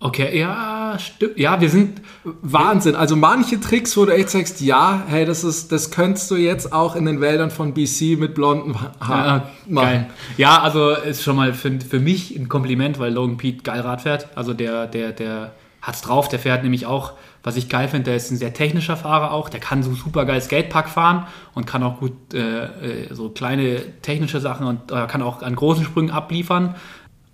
Okay, 0.01 0.39
ja, 0.39 0.97
stimmt. 0.97 1.37
Ja, 1.37 1.59
wir 1.59 1.69
sind. 1.69 2.01
Wahnsinn. 2.23 2.95
Also 2.95 3.17
manche 3.17 3.59
Tricks, 3.59 3.97
wo 3.97 4.05
du 4.05 4.13
echt 4.13 4.29
sagst, 4.29 4.61
ja, 4.61 5.03
hey, 5.07 5.25
das 5.25 5.43
ist, 5.43 5.73
das 5.73 5.91
könntest 5.91 6.31
du 6.31 6.37
jetzt 6.37 6.71
auch 6.71 6.95
in 6.95 7.05
den 7.05 7.19
Wäldern 7.19 7.51
von 7.51 7.73
BC 7.73 8.17
mit 8.17 8.33
blonden 8.33 8.75
Haaren 9.01 9.41
ja, 9.41 9.51
machen. 9.67 9.85
Geil. 9.85 10.09
Ja, 10.37 10.61
also 10.61 10.91
ist 10.91 11.21
schon 11.21 11.35
mal 11.35 11.53
für, 11.53 11.79
für 11.81 11.99
mich 11.99 12.33
ein 12.37 12.47
Kompliment, 12.47 12.97
weil 12.97 13.13
Logan 13.13 13.35
Pete 13.35 13.61
geil 13.63 13.81
Rad 13.81 14.03
fährt. 14.03 14.29
Also 14.35 14.53
der, 14.53 14.87
der, 14.87 15.11
der 15.11 15.51
hat's 15.81 16.01
drauf, 16.01 16.29
der 16.29 16.39
fährt 16.39 16.63
nämlich 16.63 16.85
auch 16.85 17.13
was 17.43 17.55
ich 17.55 17.69
geil 17.69 17.87
finde, 17.87 18.05
der 18.05 18.15
ist 18.15 18.31
ein 18.31 18.37
sehr 18.37 18.53
technischer 18.53 18.97
Fahrer 18.97 19.31
auch. 19.31 19.49
Der 19.49 19.59
kann 19.59 19.83
so 19.83 19.93
super 19.93 20.25
geil 20.25 20.41
Skatepark 20.41 20.89
fahren 20.89 21.25
und 21.53 21.65
kann 21.65 21.83
auch 21.83 21.99
gut 21.99 22.33
äh, 22.33 22.65
äh, 22.65 23.13
so 23.13 23.29
kleine 23.29 23.81
technische 24.01 24.39
Sachen 24.39 24.67
und 24.67 24.91
äh, 24.91 25.07
kann 25.07 25.21
auch 25.21 25.41
an 25.41 25.55
großen 25.55 25.85
Sprüngen 25.85 26.11
abliefern. 26.11 26.75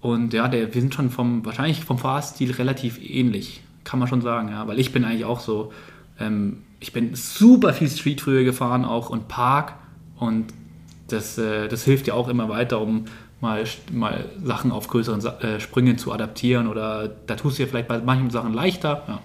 Und 0.01 0.33
ja, 0.33 0.47
der, 0.47 0.73
wir 0.73 0.81
sind 0.81 0.93
schon 0.93 1.09
vom, 1.09 1.43
wahrscheinlich 1.45 1.83
vom 1.83 1.97
Fahrstil 1.97 2.51
relativ 2.51 2.99
ähnlich, 3.01 3.61
kann 3.83 3.97
man 3.99 4.07
schon 4.07 4.21
sagen, 4.21 4.49
ja. 4.49 4.67
Weil 4.67 4.79
ich 4.79 4.91
bin 4.91 5.03
eigentlich 5.03 5.25
auch 5.25 5.39
so, 5.39 5.73
ähm, 6.19 6.63
ich 6.79 6.93
bin 6.93 7.15
super 7.15 7.73
viel 7.73 7.89
Street 7.89 8.21
früher 8.21 8.43
gefahren 8.43 8.85
auch 8.85 9.09
und 9.09 9.27
Park 9.27 9.73
und 10.17 10.53
das, 11.07 11.37
äh, 11.39 11.67
das 11.67 11.83
hilft 11.83 12.05
ja 12.07 12.13
auch 12.13 12.27
immer 12.27 12.49
weiter, 12.49 12.79
um 12.81 13.05
mal, 13.41 13.63
mal 13.91 14.25
Sachen 14.43 14.71
auf 14.71 14.87
größeren 14.87 15.25
äh, 15.41 15.59
Sprüngen 15.59 15.97
zu 15.97 16.11
adaptieren 16.11 16.67
oder 16.67 17.07
da 17.07 17.35
tust 17.35 17.57
du 17.57 17.63
dir 17.63 17.69
vielleicht 17.69 17.87
bei 17.87 17.99
manchen 17.99 18.29
Sachen 18.29 18.53
leichter. 18.53 19.03
Ja. 19.07 19.19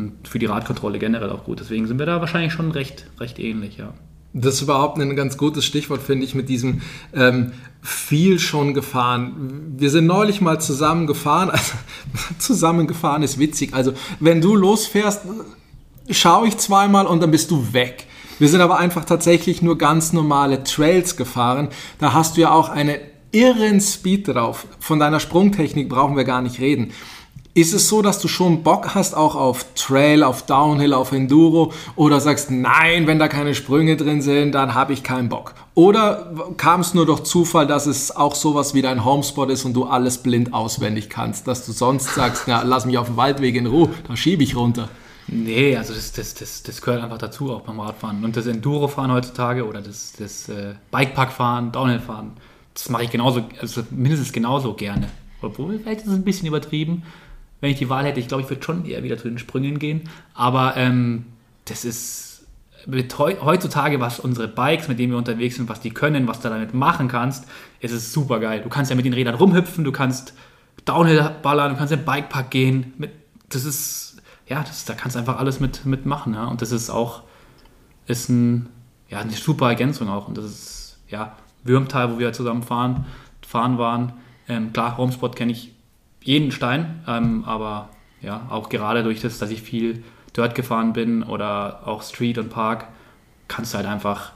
Und 0.00 0.28
für 0.28 0.38
die 0.38 0.46
Radkontrolle 0.46 0.98
generell 0.98 1.30
auch 1.30 1.44
gut. 1.44 1.60
Deswegen 1.60 1.86
sind 1.86 1.98
wir 1.98 2.06
da 2.06 2.20
wahrscheinlich 2.20 2.52
schon 2.52 2.70
recht, 2.70 3.06
recht 3.20 3.38
ähnlich, 3.38 3.76
ja. 3.76 3.92
Das 4.32 4.54
ist 4.54 4.62
überhaupt 4.62 4.98
ein 4.98 5.16
ganz 5.16 5.36
gutes 5.36 5.64
Stichwort, 5.64 6.00
finde 6.00 6.24
ich, 6.24 6.34
mit 6.34 6.48
diesem 6.48 6.82
ähm, 7.12 7.52
viel 7.82 8.38
schon 8.38 8.74
gefahren. 8.74 9.74
Wir 9.76 9.90
sind 9.90 10.06
neulich 10.06 10.40
mal 10.40 10.60
zusammen 10.60 11.06
gefahren. 11.06 11.50
Also, 11.60 11.74
zusammen 12.38 12.86
gefahren 12.86 13.22
ist 13.22 13.38
witzig. 13.38 13.74
Also, 13.74 13.92
wenn 14.20 14.40
du 14.40 14.56
losfährst, 14.56 15.22
schaue 16.10 16.48
ich 16.48 16.56
zweimal 16.56 17.06
und 17.06 17.22
dann 17.22 17.30
bist 17.30 17.50
du 17.50 17.72
weg. 17.72 18.06
Wir 18.38 18.48
sind 18.48 18.62
aber 18.62 18.78
einfach 18.78 19.04
tatsächlich 19.04 19.60
nur 19.60 19.76
ganz 19.76 20.14
normale 20.14 20.64
Trails 20.64 21.16
gefahren. 21.16 21.68
Da 21.98 22.14
hast 22.14 22.36
du 22.36 22.40
ja 22.40 22.52
auch 22.52 22.70
eine 22.70 23.00
irren 23.32 23.80
Speed 23.80 24.28
drauf. 24.28 24.66
Von 24.78 24.98
deiner 24.98 25.20
Sprungtechnik 25.20 25.88
brauchen 25.88 26.16
wir 26.16 26.24
gar 26.24 26.40
nicht 26.40 26.58
reden. 26.58 26.92
Ist 27.52 27.74
es 27.74 27.88
so, 27.88 28.00
dass 28.00 28.20
du 28.20 28.28
schon 28.28 28.62
Bock 28.62 28.94
hast 28.94 29.16
auch 29.16 29.34
auf 29.34 29.66
Trail, 29.74 30.22
auf 30.22 30.46
Downhill, 30.46 30.94
auf 30.94 31.10
Enduro 31.10 31.72
oder 31.96 32.20
sagst, 32.20 32.52
nein, 32.52 33.08
wenn 33.08 33.18
da 33.18 33.26
keine 33.26 33.56
Sprünge 33.56 33.96
drin 33.96 34.22
sind, 34.22 34.52
dann 34.52 34.74
habe 34.74 34.92
ich 34.92 35.02
keinen 35.02 35.28
Bock? 35.28 35.54
Oder 35.74 36.32
kam 36.58 36.80
es 36.80 36.94
nur 36.94 37.06
durch 37.06 37.24
Zufall, 37.24 37.66
dass 37.66 37.86
es 37.86 38.14
auch 38.14 38.36
sowas 38.36 38.72
wie 38.74 38.82
dein 38.82 39.04
Homespot 39.04 39.50
ist 39.50 39.64
und 39.64 39.74
du 39.74 39.84
alles 39.84 40.18
blind 40.18 40.54
auswendig 40.54 41.10
kannst, 41.10 41.48
dass 41.48 41.66
du 41.66 41.72
sonst 41.72 42.14
sagst, 42.14 42.44
na, 42.46 42.62
lass 42.62 42.86
mich 42.86 42.98
auf 42.98 43.08
dem 43.08 43.16
Waldweg 43.16 43.56
in 43.56 43.66
Ruhe, 43.66 43.88
da 44.06 44.16
schiebe 44.16 44.44
ich 44.44 44.54
runter? 44.54 44.88
Nee, 45.26 45.76
also 45.76 45.92
das, 45.92 46.12
das, 46.12 46.34
das, 46.34 46.62
das 46.62 46.80
gehört 46.80 47.02
einfach 47.02 47.18
dazu, 47.18 47.52
auch 47.52 47.62
beim 47.62 47.80
Radfahren. 47.80 48.24
Und 48.24 48.36
das 48.36 48.46
Enduro-Fahren 48.46 49.10
heutzutage 49.10 49.66
oder 49.66 49.80
das, 49.80 50.12
das 50.16 50.48
äh, 50.48 50.74
Bikepark-Fahren, 50.92 51.72
Downhill-Fahren, 51.72 52.32
das 52.74 52.88
mache 52.90 53.04
ich 53.04 53.10
genauso, 53.10 53.42
also 53.60 53.82
mindestens 53.90 54.32
genauso 54.32 54.74
gerne. 54.74 55.08
Obwohl, 55.42 55.80
vielleicht 55.80 56.02
ist 56.02 56.08
es 56.08 56.14
ein 56.14 56.24
bisschen 56.24 56.46
übertrieben 56.46 57.02
wenn 57.60 57.70
ich 57.70 57.78
die 57.78 57.88
Wahl 57.88 58.04
hätte, 58.04 58.20
ich 58.20 58.28
glaube, 58.28 58.42
ich 58.42 58.50
würde 58.50 58.62
schon 58.62 58.84
eher 58.84 59.02
wieder 59.02 59.18
zu 59.18 59.28
den 59.28 59.38
Sprüngen 59.38 59.78
gehen. 59.78 60.08
Aber 60.34 60.76
ähm, 60.76 61.26
das 61.66 61.84
ist 61.84 62.44
heutzutage, 62.86 64.00
was 64.00 64.20
unsere 64.20 64.48
Bikes, 64.48 64.88
mit 64.88 64.98
denen 64.98 65.12
wir 65.12 65.18
unterwegs 65.18 65.56
sind, 65.56 65.68
was 65.68 65.80
die 65.80 65.90
können, 65.90 66.26
was 66.26 66.40
du 66.40 66.48
damit 66.48 66.72
machen 66.72 67.08
kannst, 67.08 67.46
ist 67.80 67.92
es 67.92 68.12
super 68.12 68.40
geil. 68.40 68.62
Du 68.62 68.68
kannst 68.68 68.90
ja 68.90 68.96
mit 68.96 69.04
den 69.04 69.12
Rädern 69.12 69.34
rumhüpfen, 69.34 69.84
du 69.84 69.92
kannst 69.92 70.34
Downhill 70.86 71.30
ballern, 71.42 71.72
du 71.72 71.78
kannst 71.78 71.92
in 71.92 72.04
Bikepark 72.04 72.50
gehen. 72.50 72.94
Mit, 72.96 73.10
das 73.50 73.64
ist, 73.64 74.22
ja, 74.46 74.62
das, 74.62 74.84
da 74.86 74.94
kannst 74.94 75.16
du 75.16 75.20
einfach 75.20 75.38
alles 75.38 75.60
mit, 75.60 75.84
mitmachen. 75.84 76.34
Ja? 76.34 76.46
Und 76.46 76.62
das 76.62 76.72
ist 76.72 76.88
auch, 76.88 77.22
ist 78.06 78.30
ein, 78.30 78.68
ja, 79.08 79.20
eine 79.20 79.32
super 79.32 79.68
Ergänzung 79.68 80.08
auch. 80.08 80.26
Und 80.26 80.38
das 80.38 80.44
ist, 80.46 80.98
ja, 81.08 81.36
Würmtal, 81.62 82.14
wo 82.14 82.18
wir 82.18 82.32
zusammen 82.32 82.62
fahren, 82.62 83.04
fahren 83.46 83.76
waren. 83.76 84.14
Ähm, 84.48 84.72
klar, 84.72 84.96
Homespot 84.96 85.36
kenne 85.36 85.52
ich 85.52 85.72
jeden 86.22 86.52
Stein, 86.52 87.02
ähm, 87.06 87.44
aber 87.44 87.90
ja, 88.20 88.46
auch 88.50 88.68
gerade 88.68 89.02
durch 89.02 89.20
das, 89.20 89.38
dass 89.38 89.50
ich 89.50 89.62
viel 89.62 90.02
Dirt 90.36 90.54
gefahren 90.54 90.92
bin 90.92 91.22
oder 91.22 91.86
auch 91.86 92.02
Street 92.02 92.38
und 92.38 92.50
Park, 92.50 92.88
kannst 93.48 93.72
du 93.72 93.78
halt 93.78 93.86
einfach 93.86 94.32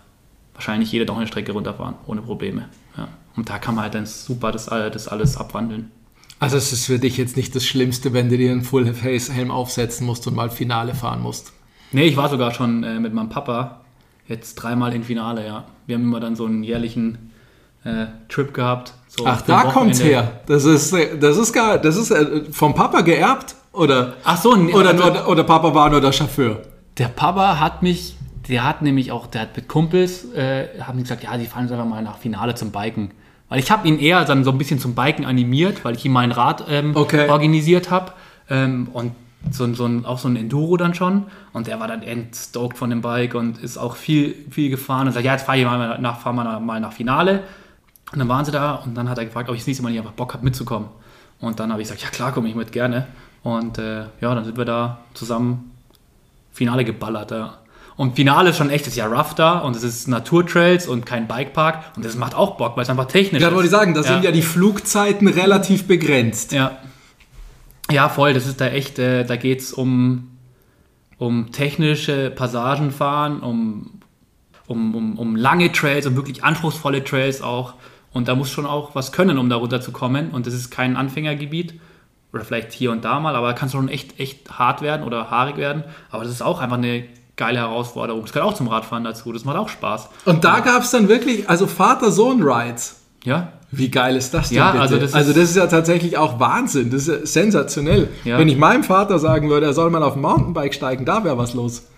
wahrscheinlich 0.54 0.90
jede 0.90 1.06
doch 1.06 1.16
eine 1.16 1.26
Strecke 1.26 1.52
runterfahren, 1.52 1.96
ohne 2.06 2.22
Probleme. 2.22 2.68
Ja. 2.96 3.08
Und 3.36 3.50
da 3.50 3.58
kann 3.58 3.74
man 3.74 3.84
halt 3.84 3.94
dann 3.94 4.06
super 4.06 4.52
das, 4.52 4.66
das 4.66 5.08
alles 5.08 5.36
abwandeln. 5.36 5.90
Also 6.38 6.56
es 6.56 6.72
ist 6.72 6.86
für 6.86 6.98
dich 6.98 7.16
jetzt 7.16 7.36
nicht 7.36 7.54
das 7.54 7.64
Schlimmste, 7.64 8.12
wenn 8.12 8.28
du 8.28 8.36
dir 8.36 8.50
einen 8.50 8.62
Full-Face-Helm 8.62 9.50
aufsetzen 9.50 10.06
musst 10.06 10.26
und 10.26 10.34
mal 10.34 10.50
Finale 10.50 10.94
fahren 10.94 11.22
musst? 11.22 11.52
Nee, 11.92 12.04
ich 12.04 12.16
war 12.16 12.28
sogar 12.28 12.52
schon 12.52 12.82
äh, 12.82 12.98
mit 12.98 13.14
meinem 13.14 13.28
Papa 13.28 13.80
jetzt 14.26 14.54
dreimal 14.56 14.94
im 14.94 15.04
Finale, 15.04 15.46
ja. 15.46 15.64
Wir 15.86 15.96
haben 15.96 16.02
immer 16.04 16.20
dann 16.20 16.34
so 16.34 16.46
einen 16.46 16.62
jährlichen 16.62 17.30
äh, 17.84 18.06
Trip 18.28 18.52
gehabt. 18.52 18.94
So 19.16 19.26
Ach, 19.26 19.42
da 19.42 19.64
kommt's 19.64 20.02
her. 20.02 20.40
Das 20.46 20.64
ist, 20.64 20.94
das 21.20 21.36
ist 21.36 21.52
gar, 21.52 21.78
das 21.78 21.96
ist 21.96 22.10
äh, 22.10 22.44
vom 22.50 22.74
Papa 22.74 23.02
geerbt 23.02 23.54
oder? 23.74 24.14
Ach 24.24 24.40
so, 24.40 24.54
nee, 24.56 24.72
oder, 24.72 24.90
also, 24.90 25.26
oder 25.26 25.44
Papa 25.44 25.74
war 25.74 25.90
nur 25.90 26.00
der 26.00 26.12
Chauffeur. 26.12 26.62
Der 26.96 27.08
Papa 27.08 27.58
hat 27.58 27.82
mich, 27.82 28.16
der 28.48 28.64
hat 28.64 28.82
nämlich 28.82 29.12
auch, 29.12 29.26
der 29.26 29.42
hat 29.42 29.56
mit 29.56 29.68
Kumpels, 29.68 30.32
äh, 30.32 30.68
haben 30.80 31.00
gesagt, 31.00 31.24
ja, 31.24 31.36
die 31.36 31.46
fahren 31.46 31.64
jetzt 31.64 31.72
einfach 31.72 31.86
mal 31.86 32.02
nach 32.02 32.18
Finale 32.18 32.54
zum 32.54 32.70
Biken. 32.70 33.10
Weil 33.48 33.58
ich 33.58 33.70
habe 33.70 33.86
ihn 33.86 33.98
eher 33.98 34.24
dann 34.24 34.44
so 34.44 34.50
ein 34.50 34.58
bisschen 34.58 34.78
zum 34.78 34.94
Biken 34.94 35.24
animiert, 35.24 35.84
weil 35.84 35.96
ich 35.96 36.04
ihm 36.04 36.12
mein 36.12 36.32
Rad 36.32 36.64
ähm, 36.68 36.96
okay. 36.96 37.28
organisiert 37.28 37.90
habe. 37.90 38.12
Ähm, 38.48 38.88
und 38.92 39.12
so, 39.50 39.72
so 39.74 39.84
ein, 39.84 40.06
auch 40.06 40.18
so 40.18 40.28
ein 40.28 40.36
Enduro 40.36 40.76
dann 40.76 40.94
schon. 40.94 41.24
Und 41.52 41.66
der 41.66 41.78
war 41.78 41.88
dann 41.88 42.02
endstoked 42.02 42.78
von 42.78 42.90
dem 42.90 43.02
Bike 43.02 43.34
und 43.34 43.58
ist 43.58 43.76
auch 43.76 43.96
viel, 43.96 44.34
viel 44.50 44.70
gefahren 44.70 45.08
und 45.08 45.12
sagt, 45.12 45.26
ja, 45.26 45.32
jetzt 45.32 45.44
fahr 45.44 45.56
ich 45.56 45.64
mal 45.64 45.98
nach, 46.00 46.20
fahr 46.20 46.32
mal, 46.32 46.60
mal 46.60 46.80
nach 46.80 46.92
Finale. 46.92 47.42
Und 48.14 48.20
dann 48.20 48.28
waren 48.28 48.44
sie 48.44 48.52
da 48.52 48.76
und 48.76 48.94
dann 48.94 49.08
hat 49.10 49.18
er 49.18 49.24
gefragt, 49.24 49.48
ob 49.48 49.56
ich 49.56 49.62
das 49.62 49.66
nächste 49.66 49.82
Mal 49.82 49.90
nicht 49.90 49.98
einfach 49.98 50.12
Bock 50.12 50.34
habe 50.34 50.44
mitzukommen. 50.44 50.88
Und 51.40 51.58
dann 51.58 51.72
habe 51.72 51.82
ich 51.82 51.88
gesagt, 51.88 52.02
ja 52.02 52.10
klar, 52.10 52.32
komme 52.32 52.48
ich 52.48 52.54
mit 52.54 52.70
gerne. 52.70 53.08
Und 53.42 53.76
äh, 53.78 54.04
ja, 54.20 54.34
dann 54.34 54.44
sind 54.44 54.56
wir 54.56 54.64
da 54.64 55.00
zusammen 55.14 55.72
Finale 56.52 56.84
geballert. 56.84 57.32
Ja. 57.32 57.58
Und 57.96 58.14
Finale 58.14 58.50
ist 58.50 58.56
schon 58.56 58.70
echt, 58.70 58.86
ist 58.86 58.96
ja 58.96 59.06
rough 59.06 59.34
da 59.34 59.58
und 59.58 59.74
es 59.74 59.82
ist 59.82 60.06
Naturtrails 60.06 60.86
und 60.86 61.06
kein 61.06 61.26
Bikepark 61.26 61.82
und 61.96 62.04
das 62.04 62.16
macht 62.16 62.36
auch 62.36 62.56
Bock, 62.56 62.76
weil 62.76 62.84
es 62.84 62.90
einfach 62.90 63.06
technisch 63.06 63.42
ja, 63.42 63.48
ist. 63.48 63.52
Ja, 63.52 63.56
wollte 63.56 63.66
ich 63.66 63.72
sagen, 63.72 63.94
da 63.94 64.00
ja. 64.00 64.06
sind 64.06 64.24
ja 64.24 64.30
die 64.30 64.42
Flugzeiten 64.42 65.26
relativ 65.26 65.86
begrenzt. 65.88 66.52
Ja. 66.52 66.78
Ja, 67.90 68.08
voll, 68.08 68.32
das 68.32 68.46
ist 68.46 68.60
da 68.60 68.68
echt, 68.68 68.98
äh, 69.00 69.24
da 69.24 69.36
geht 69.36 69.60
es 69.60 69.72
um, 69.72 70.38
um 71.18 71.50
technische 71.52 72.30
Passagen 72.30 72.92
fahren, 72.92 73.40
um, 73.40 74.00
um, 74.66 74.94
um, 74.94 75.18
um 75.18 75.36
lange 75.36 75.70
Trails, 75.72 76.06
um 76.06 76.16
wirklich 76.16 76.42
anspruchsvolle 76.44 77.04
Trails 77.04 77.42
auch. 77.42 77.74
Und 78.14 78.28
da 78.28 78.34
muss 78.34 78.50
schon 78.50 78.64
auch 78.64 78.94
was 78.94 79.12
können, 79.12 79.36
um 79.36 79.50
da 79.50 79.56
runterzukommen. 79.56 80.30
Und 80.30 80.46
das 80.46 80.54
ist 80.54 80.70
kein 80.70 80.96
Anfängergebiet. 80.96 81.78
Oder 82.32 82.44
vielleicht 82.44 82.72
hier 82.72 82.90
und 82.90 83.04
da 83.04 83.20
mal, 83.20 83.36
aber 83.36 83.48
da 83.48 83.52
kann 83.52 83.66
es 83.66 83.72
schon 83.72 83.88
echt, 83.88 84.18
echt 84.18 84.58
hart 84.58 84.82
werden 84.82 85.04
oder 85.04 85.30
haarig 85.30 85.56
werden. 85.56 85.84
Aber 86.10 86.24
das 86.24 86.32
ist 86.32 86.42
auch 86.42 86.60
einfach 86.60 86.78
eine 86.78 87.04
geile 87.36 87.58
Herausforderung. 87.58 88.22
Das 88.22 88.32
gehört 88.32 88.50
auch 88.50 88.56
zum 88.56 88.68
Radfahren 88.68 89.04
dazu. 89.04 89.32
Das 89.32 89.44
macht 89.44 89.56
auch 89.56 89.68
Spaß. 89.68 90.08
Und 90.24 90.44
da 90.44 90.60
gab 90.60 90.82
es 90.82 90.90
dann 90.90 91.08
wirklich, 91.08 91.48
also 91.48 91.66
Vater-Sohn-Rides. 91.66 93.00
Ja. 93.24 93.52
Wie 93.70 93.90
geil 93.90 94.16
ist 94.16 94.34
das 94.34 94.48
denn? 94.48 94.58
Ja, 94.58 94.70
bitte? 94.70 94.82
also 94.82 94.96
das, 94.98 95.14
also 95.14 95.32
das 95.32 95.50
ist 95.50 95.56
ja 95.56 95.66
tatsächlich 95.66 96.16
auch 96.16 96.38
Wahnsinn. 96.38 96.90
Das 96.90 97.08
ist 97.08 97.32
sensationell. 97.32 98.08
Ja. 98.24 98.38
Wenn 98.38 98.48
ich 98.48 98.56
meinem 98.56 98.84
Vater 98.84 99.18
sagen 99.18 99.48
würde, 99.48 99.66
er 99.66 99.72
soll 99.72 99.90
mal 99.90 100.02
auf 100.02 100.14
ein 100.14 100.20
Mountainbike 100.20 100.74
steigen, 100.74 101.04
da 101.04 101.24
wäre 101.24 101.38
was 101.38 101.54
los. 101.54 101.88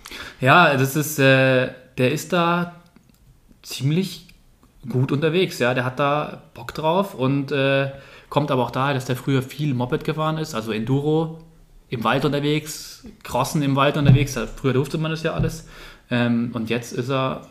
Ja, 0.41 0.77
das 0.77 0.97
ist, 0.97 1.19
äh, 1.19 1.69
der 1.99 2.13
ist 2.13 2.33
da 2.33 2.77
ziemlich 3.63 4.26
gut 4.89 5.13
unterwegs, 5.13 5.59
ja. 5.59 5.75
Der 5.75 5.85
hat 5.85 5.99
da 5.99 6.43
Bock 6.55 6.75
drauf 6.75 7.15
und 7.15 7.53
äh, 7.53 7.91
kommt 8.29 8.51
aber 8.51 8.65
auch 8.65 8.71
daher, 8.71 8.95
dass 8.95 9.05
der 9.05 9.17
früher 9.17 9.43
viel 9.43 9.75
Moped 9.75 10.05
gefahren 10.05 10.39
ist, 10.39 10.55
also 10.55 10.73
Enduro 10.73 11.39
im 11.89 12.05
Wald 12.05 12.25
unterwegs, 12.25 13.05
Crossen 13.23 13.63
im 13.63 13.77
Wald 13.77 13.97
unterwegs. 13.97 14.39
Früher 14.57 14.73
durfte 14.73 14.99
man 14.99 15.11
das 15.11 15.23
ja 15.23 15.35
alles. 15.35 15.69
Ähm, 16.11 16.51
und 16.53 16.71
jetzt 16.71 16.93
ist 16.93 17.11
er, 17.11 17.43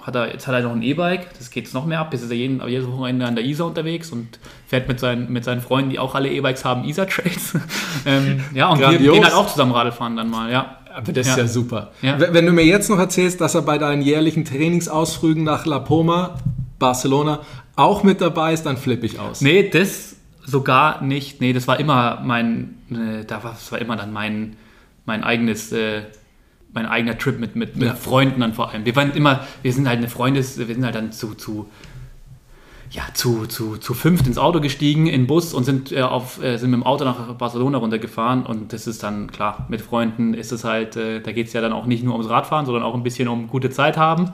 hat 0.00 0.14
er, 0.14 0.32
jetzt 0.32 0.46
hat 0.46 0.54
er 0.54 0.62
noch 0.62 0.72
ein 0.72 0.82
E-Bike, 0.82 1.36
das 1.38 1.50
geht 1.50 1.66
es 1.66 1.72
noch 1.72 1.84
mehr 1.84 2.00
ab. 2.00 2.12
Jetzt 2.12 2.22
ist 2.22 2.30
er 2.30 2.36
jeden, 2.36 2.66
jedes 2.68 2.86
Wochenende 2.86 3.26
an 3.26 3.34
der 3.34 3.44
Isar 3.44 3.66
unterwegs 3.66 4.10
und 4.10 4.38
fährt 4.66 4.88
mit 4.88 5.00
seinen, 5.00 5.32
mit 5.32 5.44
seinen 5.44 5.60
Freunden, 5.60 5.90
die 5.90 5.98
auch 5.98 6.14
alle 6.14 6.30
E-Bikes 6.30 6.64
haben, 6.64 6.84
Isar-Trails. 6.84 7.54
ähm, 8.06 8.44
ja, 8.54 8.68
und 8.68 8.78
Grandios. 8.78 9.02
wir 9.02 9.12
gehen 9.12 9.24
halt 9.24 9.34
auch 9.34 9.48
zusammen 9.48 9.72
Radl 9.72 9.92
fahren 9.92 10.16
dann 10.16 10.30
mal, 10.30 10.50
ja. 10.50 10.78
Aber 10.94 11.12
das 11.12 11.26
ja. 11.26 11.32
ist 11.34 11.38
ja 11.38 11.46
super. 11.46 11.90
Ja. 12.00 12.18
Wenn 12.18 12.46
du 12.46 12.52
mir 12.52 12.64
jetzt 12.64 12.88
noch 12.88 12.98
erzählst, 12.98 13.42
dass 13.42 13.54
er 13.54 13.60
bei 13.60 13.76
deinen 13.76 14.00
jährlichen 14.00 14.46
Trainingsausflügen 14.46 15.44
nach 15.44 15.66
La 15.66 15.78
Poma, 15.78 16.38
Barcelona, 16.78 17.40
auch 17.74 18.02
mit 18.02 18.20
dabei 18.20 18.52
ist, 18.52 18.64
dann 18.64 18.76
flippe 18.76 19.06
ich 19.06 19.18
aus. 19.18 19.40
Nee, 19.40 19.68
das 19.68 20.16
sogar 20.44 21.02
nicht. 21.02 21.40
Nee, 21.40 21.52
das 21.52 21.66
war 21.68 21.80
immer 21.80 22.20
mein, 22.24 22.76
äh, 22.90 23.24
das 23.24 23.72
war 23.72 23.78
immer 23.78 23.96
dann 23.96 24.12
mein, 24.12 24.56
mein 25.04 25.24
eigenes, 25.24 25.72
äh, 25.72 26.02
mein 26.72 26.86
eigener 26.86 27.18
Trip 27.18 27.38
mit, 27.38 27.56
mit, 27.56 27.76
mit 27.76 27.88
ja. 27.88 27.94
Freunden 27.94 28.40
dann 28.40 28.54
vor 28.54 28.70
allem. 28.70 28.84
Wir 28.84 28.94
waren 28.96 29.12
immer, 29.12 29.46
wir 29.62 29.72
sind 29.72 29.88
halt 29.88 29.98
eine 29.98 30.08
Freundes, 30.08 30.58
wir 30.58 30.66
sind 30.66 30.84
halt 30.84 30.94
dann 30.94 31.12
zu, 31.12 31.34
zu 31.34 31.68
ja, 32.90 33.02
zu, 33.14 33.46
zu, 33.46 33.76
zu 33.76 33.94
fünft 33.94 34.26
ins 34.26 34.38
Auto 34.38 34.60
gestiegen, 34.60 35.06
in 35.06 35.22
den 35.22 35.26
Bus 35.26 35.54
und 35.54 35.64
sind, 35.64 35.92
äh, 35.92 36.02
auf, 36.02 36.42
äh, 36.42 36.56
sind 36.56 36.70
mit 36.70 36.80
dem 36.80 36.86
Auto 36.86 37.04
nach 37.04 37.34
Barcelona 37.34 37.78
runtergefahren. 37.78 38.46
Und 38.46 38.72
das 38.72 38.86
ist 38.86 39.02
dann, 39.02 39.30
klar, 39.30 39.66
mit 39.68 39.80
Freunden 39.80 40.34
ist 40.34 40.52
es 40.52 40.64
halt, 40.64 40.96
äh, 40.96 41.20
da 41.20 41.32
geht 41.32 41.48
es 41.48 41.52
ja 41.52 41.60
dann 41.60 41.72
auch 41.72 41.86
nicht 41.86 42.04
nur 42.04 42.14
ums 42.14 42.28
Radfahren, 42.28 42.66
sondern 42.66 42.84
auch 42.84 42.94
ein 42.94 43.02
bisschen 43.02 43.28
um 43.28 43.48
gute 43.48 43.70
Zeit 43.70 43.96
haben, 43.96 44.30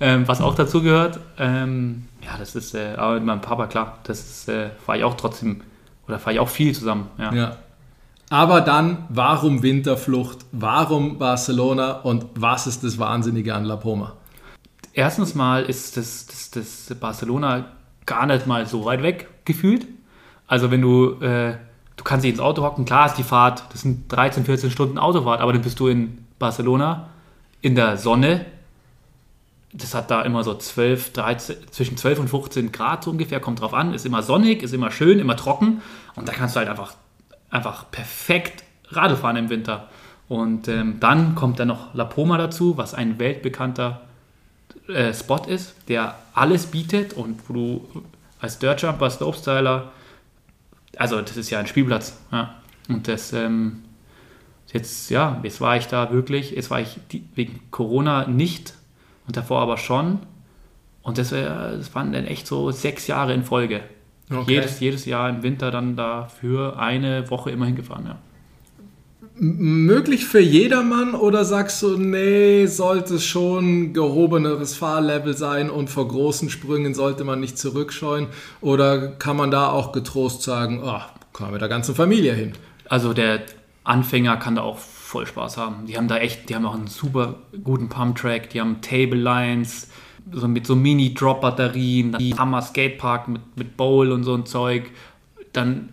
ähm, 0.00 0.26
was 0.28 0.40
auch 0.40 0.54
dazu 0.54 0.82
gehört. 0.82 1.20
Ähm, 1.38 2.08
ja, 2.22 2.36
das 2.38 2.54
ist, 2.54 2.74
äh, 2.74 2.94
aber 2.96 3.14
mit 3.14 3.24
meinem 3.24 3.40
Papa, 3.40 3.66
klar, 3.66 3.98
das 4.04 4.48
äh, 4.48 4.70
fahre 4.84 4.98
ich 4.98 5.04
auch 5.04 5.14
trotzdem, 5.14 5.62
oder 6.06 6.18
fahre 6.18 6.34
ich 6.34 6.40
auch 6.40 6.48
viel 6.48 6.74
zusammen. 6.74 7.08
Ja. 7.18 7.32
ja. 7.32 7.56
Aber 8.30 8.60
dann, 8.60 9.04
warum 9.08 9.62
Winterflucht? 9.62 10.38
Warum 10.52 11.18
Barcelona? 11.18 12.00
Und 12.00 12.26
was 12.34 12.66
ist 12.66 12.82
das 12.82 12.98
Wahnsinnige 12.98 13.54
an 13.54 13.64
La 13.64 13.76
Poma? 13.76 14.14
Erstens 14.92 15.34
mal 15.34 15.62
ist 15.64 15.96
das, 15.96 16.26
das, 16.26 16.50
das 16.50 16.98
Barcelona 16.98 17.66
gar 18.04 18.26
nicht 18.26 18.46
mal 18.46 18.66
so 18.66 18.84
weit 18.84 19.02
weg 19.02 19.28
gefühlt. 19.44 19.86
Also 20.48 20.70
wenn 20.70 20.80
du, 20.80 21.20
äh, 21.20 21.56
du 21.96 22.04
kannst 22.04 22.24
dich 22.24 22.32
ins 22.32 22.40
Auto 22.40 22.62
hocken, 22.62 22.84
klar 22.84 23.06
ist 23.06 23.16
die 23.16 23.22
Fahrt, 23.22 23.64
das 23.72 23.82
sind 23.82 24.10
13, 24.10 24.44
14 24.44 24.70
Stunden 24.70 24.98
Autofahrt, 24.98 25.40
aber 25.40 25.52
dann 25.52 25.62
bist 25.62 25.78
du 25.80 25.88
in 25.88 26.24
Barcelona 26.38 27.10
in 27.60 27.74
der 27.74 27.96
Sonne. 27.96 28.46
Das 29.72 29.94
hat 29.94 30.10
da 30.10 30.22
immer 30.22 30.42
so 30.44 30.54
12, 30.54 31.12
13, 31.12 31.56
zwischen 31.70 31.96
12 31.96 32.20
und 32.20 32.28
15 32.28 32.72
Grad 32.72 33.04
so 33.04 33.10
ungefähr, 33.10 33.40
kommt 33.40 33.60
drauf 33.60 33.74
an, 33.74 33.92
ist 33.92 34.06
immer 34.06 34.22
sonnig, 34.22 34.62
ist 34.62 34.72
immer 34.72 34.90
schön, 34.90 35.18
immer 35.18 35.36
trocken 35.36 35.82
und 36.14 36.28
da 36.28 36.32
kannst 36.32 36.56
du 36.56 36.60
halt 36.60 36.68
einfach, 36.68 36.94
einfach 37.50 37.90
perfekt 37.90 38.62
Radl 38.88 39.16
fahren 39.16 39.36
im 39.36 39.50
Winter. 39.50 39.88
Und 40.28 40.68
ähm, 40.68 40.98
dann 40.98 41.34
kommt 41.34 41.60
dann 41.60 41.68
noch 41.68 41.94
La 41.94 42.04
Poma 42.04 42.36
dazu, 42.38 42.76
was 42.76 42.94
ein 42.94 43.18
weltbekannter 43.18 44.00
äh, 44.88 45.12
Spot 45.12 45.44
ist, 45.46 45.74
der 45.88 46.16
alles 46.34 46.66
bietet 46.66 47.12
und 47.12 47.48
wo 47.48 47.52
du 47.52 48.04
als 48.40 48.58
Dirtjumper, 48.58 49.10
Slopestyler, 49.10 49.92
also 50.96 51.20
das 51.20 51.36
ist 51.36 51.50
ja 51.50 51.58
ein 51.58 51.66
Spielplatz. 51.66 52.18
Ja. 52.32 52.56
Und 52.88 53.08
das, 53.08 53.32
ähm, 53.32 53.84
jetzt, 54.72 55.10
ja, 55.10 55.40
jetzt 55.42 55.60
war 55.60 55.76
ich 55.76 55.86
da 55.86 56.12
wirklich, 56.12 56.52
jetzt 56.52 56.70
war 56.70 56.80
ich 56.80 56.98
die, 57.12 57.24
wegen 57.34 57.60
Corona 57.70 58.26
nicht 58.26 58.74
und 59.26 59.36
davor 59.36 59.60
aber 59.60 59.76
schon. 59.76 60.20
Und 61.02 61.18
das, 61.18 61.32
wär, 61.32 61.76
das 61.76 61.94
waren 61.94 62.12
dann 62.12 62.26
echt 62.26 62.46
so 62.46 62.70
sechs 62.70 63.06
Jahre 63.06 63.32
in 63.32 63.44
Folge. 63.44 63.82
Okay. 64.30 64.54
Jedes, 64.54 64.80
jedes 64.80 65.04
Jahr 65.04 65.28
im 65.28 65.42
Winter 65.42 65.70
dann 65.70 65.96
da 65.96 66.26
für 66.26 66.78
eine 66.78 67.30
Woche 67.30 67.50
immer 67.50 67.66
hingefahren, 67.66 68.06
ja. 68.06 68.18
Möglich 69.38 70.24
für 70.24 70.40
jedermann 70.40 71.14
oder 71.14 71.44
sagst 71.44 71.82
du, 71.82 71.98
nee, 71.98 72.64
sollte 72.64 73.16
es 73.16 73.24
schon 73.26 73.92
gehobeneres 73.92 74.74
Fahrlevel 74.74 75.36
sein 75.36 75.68
und 75.68 75.90
vor 75.90 76.08
großen 76.08 76.48
Sprüngen 76.48 76.94
sollte 76.94 77.22
man 77.22 77.40
nicht 77.40 77.58
zurückscheuen? 77.58 78.28
Oder 78.62 79.08
kann 79.08 79.36
man 79.36 79.50
da 79.50 79.68
auch 79.68 79.92
getrost 79.92 80.42
sagen, 80.42 80.80
oh, 80.82 81.02
kommen 81.34 81.50
wir 81.50 81.52
mit 81.52 81.60
der 81.60 81.68
ganzen 81.68 81.94
Familie 81.94 82.32
hin? 82.32 82.54
Also 82.88 83.12
der 83.12 83.42
Anfänger 83.84 84.38
kann 84.38 84.54
da 84.54 84.62
auch 84.62 84.78
voll 85.06 85.26
Spaß 85.26 85.56
haben. 85.56 85.86
Die 85.86 85.96
haben 85.96 86.08
da 86.08 86.16
echt, 86.18 86.48
die 86.48 86.56
haben 86.56 86.66
auch 86.66 86.74
einen 86.74 86.88
super 86.88 87.36
guten 87.62 87.88
Pump-Track, 87.88 88.50
die 88.50 88.60
haben 88.60 88.80
Table 88.80 89.18
Lines, 89.20 89.88
so 90.32 90.48
mit 90.48 90.66
so 90.66 90.74
Mini-Drop-Batterien, 90.74 92.16
die 92.18 92.34
Hammer 92.34 92.60
Skatepark 92.60 93.28
mit, 93.28 93.56
mit 93.56 93.76
Bowl 93.76 94.10
und 94.10 94.24
so 94.24 94.34
ein 94.34 94.46
Zeug, 94.46 94.90
dann 95.52 95.90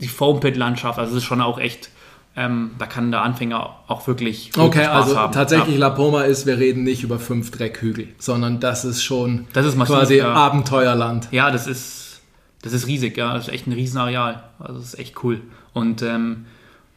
die 0.00 0.06
Foam-Pit-Landschaft, 0.06 0.98
also 0.98 1.12
es 1.12 1.18
ist 1.18 1.24
schon 1.24 1.40
auch 1.40 1.58
echt, 1.58 1.90
ähm, 2.36 2.70
da 2.78 2.86
kann 2.86 3.10
der 3.10 3.22
Anfänger 3.22 3.78
auch 3.88 4.06
wirklich, 4.06 4.54
wirklich 4.54 4.64
Okay, 4.64 4.84
Spaß 4.84 5.04
also 5.06 5.18
haben. 5.18 5.32
tatsächlich 5.32 5.74
Ja. 5.74 5.80
La 5.80 5.90
Poma 5.90 6.22
ist, 6.22 6.46
wir 6.46 6.58
reden 6.58 6.84
nicht 6.84 7.02
über 7.02 7.18
fünf 7.18 7.50
Dreckhügel, 7.50 8.08
sondern 8.18 8.60
das 8.60 8.84
ist 8.84 9.02
schon 9.02 9.48
Das 9.54 9.66
ist 9.66 9.76
massiv, 9.76 9.96
quasi 9.96 10.18
ja. 10.18 10.32
Abenteuerland. 10.32 11.28
Ja, 11.32 11.50
das 11.50 11.66
ist, 11.66 12.20
das 12.62 12.72
ist 12.72 12.86
riesig, 12.86 13.16
ja. 13.16 13.34
Das 13.34 13.48
ist 13.48 13.54
echt 13.54 13.66
ein 13.66 13.72
Riesenareal. 13.72 14.44
Also 14.60 14.74
das 14.74 14.94
ist 14.94 14.98
echt 15.00 15.24
cool. 15.24 15.40
Und 15.72 16.02
ähm, 16.02 16.46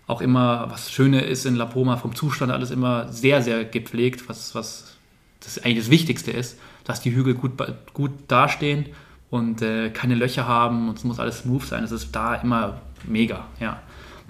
auch 0.09 0.21
immer, 0.21 0.65
was 0.71 0.91
Schöne 0.91 1.21
ist 1.21 1.45
in 1.45 1.55
La 1.55 1.65
Poma, 1.65 1.95
vom 1.95 2.15
Zustand 2.15 2.51
alles 2.51 2.71
immer 2.71 3.11
sehr, 3.13 3.43
sehr 3.43 3.63
gepflegt, 3.63 4.27
was, 4.27 4.55
was 4.55 4.97
das 5.39 5.59
eigentlich 5.59 5.77
das 5.77 5.91
Wichtigste 5.91 6.31
ist, 6.31 6.57
dass 6.83 6.99
die 6.99 7.13
Hügel 7.13 7.35
gut, 7.35 7.51
gut 7.93 8.11
dastehen 8.27 8.87
und 9.29 9.61
äh, 9.61 9.91
keine 9.91 10.15
Löcher 10.15 10.47
haben 10.47 10.89
und 10.89 10.97
es 10.97 11.03
muss 11.03 11.19
alles 11.19 11.39
smooth 11.39 11.63
sein. 11.63 11.83
Das 11.83 11.91
ist 11.91 12.15
da 12.15 12.35
immer 12.35 12.81
mega, 13.07 13.45
ja. 13.59 13.79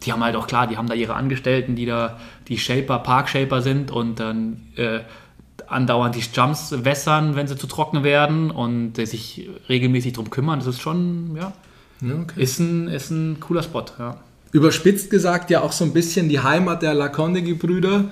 Die 0.04 0.12
haben 0.12 0.24
halt 0.24 0.36
auch 0.36 0.48
klar, 0.48 0.68
die 0.68 0.78
haben 0.78 0.88
da 0.88 0.94
ihre 0.94 1.13
Angestellten, 1.13 1.76
die 1.76 1.86
da 1.86 2.20
die 2.48 2.58
Shaper, 2.58 3.00
Parkshaper 3.00 3.62
sind 3.62 3.89
und 3.89 4.20
dann 4.20 4.68
äh, 4.76 5.00
andauernd 5.68 6.15
die 6.15 6.24
Jumps 6.34 6.74
wässern, 6.84 7.36
wenn 7.36 7.48
sie 7.48 7.58
zu 7.58 7.68
trocken 7.68 8.04
werden 8.04 8.52
und 8.52 8.98
äh, 9.00 9.06
sich 9.06 9.50
regelmäßig 9.70 10.13
drum 10.13 10.30
kümmern. 10.30 10.60
Das 10.60 10.68
ist 10.68 10.82
schon, 10.82 11.38
ja, 11.38 11.54
Ja, 12.02 12.15
okay. 12.22 12.42
ist 12.42 12.60
ein, 12.60 12.89
ist 12.89 13.12
ein 13.12 13.39
cooler 13.39 13.63
Spot, 13.63 13.86
ja. 13.98 14.18
Überspitzt 14.52 15.12
gesagt 15.12 15.52
ja 15.52 15.62
auch 15.62 15.72
so 15.72 15.86
ein 15.86 15.94
bisschen 15.94 16.28
die 16.28 16.40
Heimat 16.40 16.82
der 16.82 16.94
Lacondegui-Brüder. 16.94 18.06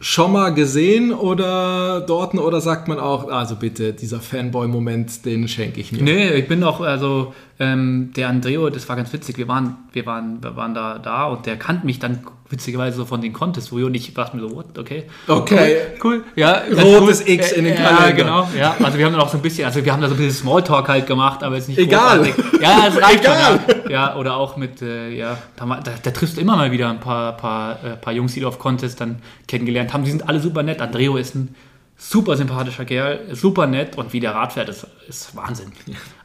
Schon 0.00 0.32
mal 0.32 0.54
gesehen 0.54 1.12
oder 1.12 2.00
dort 2.00 2.34
oder 2.34 2.60
sagt 2.60 2.88
man 2.88 2.98
auch, 2.98 3.28
also 3.28 3.56
bitte, 3.56 3.92
dieser 3.92 4.20
Fanboy-Moment, 4.20 5.24
den 5.24 5.48
schenke 5.48 5.80
ich 5.80 5.92
mir. 5.92 6.02
Nee, 6.02 6.28
ich 6.30 6.48
bin 6.48 6.62
auch, 6.64 6.80
also 6.80 7.34
ähm, 7.58 8.10
der 8.16 8.28
Andreo, 8.28 8.70
das 8.70 8.88
war 8.88 8.96
ganz 8.96 9.12
witzig, 9.12 9.38
wir 9.38 9.48
waren, 9.48 9.76
wir 9.92 10.06
waren, 10.06 10.42
wir 10.42 10.56
waren 10.56 10.74
da, 10.74 10.98
da 10.98 11.26
und 11.26 11.46
der 11.46 11.56
kannte 11.56 11.86
mich 11.86 11.98
dann 11.98 12.20
witzigerweise 12.48 12.96
so 12.98 13.04
von 13.04 13.20
den 13.20 13.32
Contests 13.32 13.72
und 13.72 13.94
ich 13.94 14.16
war 14.16 14.34
mir 14.34 14.40
so, 14.40 14.54
what, 14.54 14.78
okay. 14.78 15.04
Okay. 15.26 15.78
Cool, 16.02 16.24
ja. 16.36 16.60
ganz 16.68 16.82
Rotes 16.82 17.26
X 17.26 17.52
in 17.52 17.64
den 17.64 17.74
Ja, 17.74 17.88
Kalender. 17.88 18.12
genau, 18.12 18.48
ja. 18.56 18.76
Also 18.82 18.98
wir 18.98 19.06
haben 19.06 19.12
dann 19.12 19.22
auch 19.22 19.28
so 19.30 19.36
ein 19.38 19.42
bisschen, 19.42 19.64
also 19.66 19.84
wir 19.84 19.92
haben 19.92 20.00
da 20.00 20.08
so 20.08 20.14
ein 20.14 20.18
bisschen 20.18 20.42
Smalltalk 20.42 20.88
halt 20.88 21.06
gemacht, 21.06 21.42
aber 21.42 21.56
jetzt 21.56 21.68
nicht 21.68 21.78
Egal. 21.78 22.18
großartig. 22.18 22.60
Ja, 22.60 22.86
es 22.88 23.02
reicht 23.02 23.24
Egal. 23.24 23.60
schon. 23.68 23.90
Ja. 23.90 23.90
ja, 23.90 24.16
oder 24.16 24.36
auch 24.36 24.56
mit, 24.56 24.80
äh, 24.82 25.10
ja, 25.10 25.38
da, 25.56 25.66
da, 25.66 25.92
da 26.02 26.10
triffst 26.10 26.36
du 26.36 26.40
immer 26.40 26.56
mal 26.56 26.70
wieder 26.70 26.88
ein 26.88 27.00
paar, 27.00 27.36
paar, 27.36 27.84
äh, 27.84 27.96
paar 27.96 28.12
Jungs, 28.12 28.34
die 28.34 28.40
du 28.40 28.48
auf 28.48 28.58
Contest 28.58 29.00
dann 29.00 29.16
kennengelernt 29.48 29.92
haben. 29.92 30.04
Die 30.04 30.10
sind 30.10 30.28
alle 30.28 30.40
super 30.40 30.62
nett. 30.62 30.80
Andreo 30.80 31.16
ist 31.16 31.34
ein 31.34 31.54
super 31.98 32.36
sympathischer 32.36 32.84
Kerl, 32.84 33.20
super 33.32 33.66
nett 33.66 33.96
und 33.96 34.12
wie 34.12 34.20
der 34.20 34.34
Rad 34.34 34.52
fährt, 34.52 34.68
ist, 34.68 34.86
ist 35.08 35.34
Wahnsinn. 35.34 35.72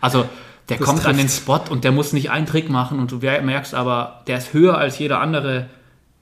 Also 0.01 0.25
der 0.69 0.77
Das 0.77 0.85
kommt 0.85 1.05
an 1.05 1.17
den. 1.17 1.29
Spot 1.29 1.61
und 1.69 1.83
der 1.83 1.91
muss 1.91 2.13
nicht 2.13 2.29
einen 2.29 2.45
Trick 2.45 2.69
machen 2.69 2.99
und 2.99 3.11
du 3.11 3.17
merkst 3.17 3.73
aber, 3.73 4.21
der 4.27 4.37
ist 4.37 4.53
höher 4.53 4.77
als 4.77 4.99
jeder 4.99 5.19
andere, 5.19 5.67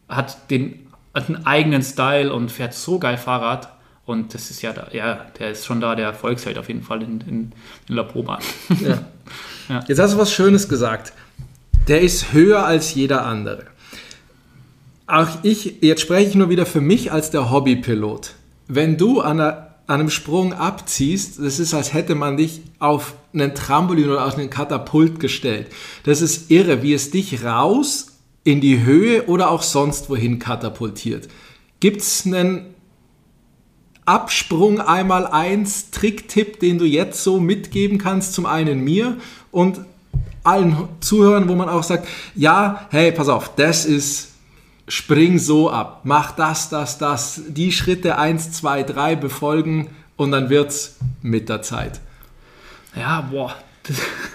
hat 0.09 0.49
den 0.49 0.89
hat 1.13 1.27
einen 1.27 1.45
eigenen 1.45 1.83
Style 1.83 2.33
und 2.33 2.51
fährt 2.51 2.73
so 2.73 2.99
geil 2.99 3.17
Fahrrad. 3.17 3.69
Und 4.05 4.33
das 4.33 4.49
ist 4.49 4.61
ja, 4.61 4.73
da, 4.73 4.87
ja, 4.91 5.25
der 5.37 5.51
ist 5.51 5.65
schon 5.65 5.81
da 5.81 5.95
der 5.95 6.13
Volksheld 6.13 6.57
auf 6.57 6.67
jeden 6.67 6.81
Fall 6.81 7.03
in, 7.03 7.21
in, 7.21 7.51
in 7.87 7.95
La 7.95 8.03
Proba. 8.03 8.39
Jetzt 9.87 9.99
hast 9.99 10.13
du 10.13 10.17
was 10.17 10.33
Schönes 10.33 10.67
gesagt. 10.67 11.13
Der 11.87 12.01
ist 12.01 12.33
höher 12.33 12.65
als 12.65 12.95
jeder 12.95 13.25
andere. 13.25 13.65
Auch 15.05 15.27
ich, 15.43 15.81
jetzt 15.81 16.01
spreche 16.01 16.29
ich 16.29 16.35
nur 16.35 16.49
wieder 16.49 16.67
für 16.67 16.81
mich 16.81 17.11
als 17.11 17.31
der 17.31 17.49
Hobbypilot. 17.49 18.35
Wenn 18.67 18.97
du 18.97 19.21
an, 19.21 19.39
einer, 19.39 19.75
an 19.87 19.99
einem 19.99 20.09
Sprung 20.11 20.53
abziehst, 20.53 21.39
das 21.39 21.59
ist, 21.59 21.73
als 21.73 21.93
hätte 21.93 22.13
man 22.13 22.37
dich 22.37 22.61
auf 22.77 23.13
einen 23.33 23.55
Trampolin 23.55 24.09
oder 24.09 24.25
auf 24.25 24.37
einen 24.37 24.51
Katapult 24.51 25.19
gestellt. 25.19 25.67
Das 26.03 26.21
ist 26.21 26.51
irre, 26.51 26.83
wie 26.83 26.93
es 26.93 27.09
dich 27.09 27.43
raus 27.43 28.08
in 28.49 28.61
die 28.61 28.83
Höhe 28.83 29.27
oder 29.27 29.51
auch 29.51 29.61
sonst 29.61 30.09
wohin 30.09 30.39
katapultiert. 30.39 31.27
Gibt 31.79 32.01
es 32.01 32.25
einen 32.25 32.73
Absprung 34.05 34.81
einmal 34.81 35.27
eins 35.27 35.91
Tricktipp, 35.91 36.59
den 36.59 36.79
du 36.79 36.85
jetzt 36.85 37.23
so 37.23 37.39
mitgeben 37.39 37.99
kannst, 37.99 38.33
zum 38.33 38.47
einen 38.47 38.79
mir 38.79 39.17
und 39.51 39.81
allen 40.43 40.89
Zuhörern, 40.99 41.47
wo 41.47 41.53
man 41.53 41.69
auch 41.69 41.83
sagt, 41.83 42.07
ja, 42.33 42.87
hey, 42.89 43.11
pass 43.11 43.29
auf, 43.29 43.53
das 43.55 43.85
ist, 43.85 44.29
spring 44.87 45.37
so 45.37 45.69
ab, 45.69 46.01
mach 46.05 46.31
das, 46.31 46.69
das, 46.69 46.97
das, 46.97 47.41
die 47.49 47.71
Schritte 47.71 48.17
1, 48.17 48.53
2, 48.53 48.81
3 48.81 49.15
befolgen 49.15 49.89
und 50.15 50.31
dann 50.31 50.49
wird's 50.49 50.95
mit 51.21 51.47
der 51.49 51.61
Zeit. 51.61 52.01
Ja, 52.95 53.21
boah. 53.21 53.55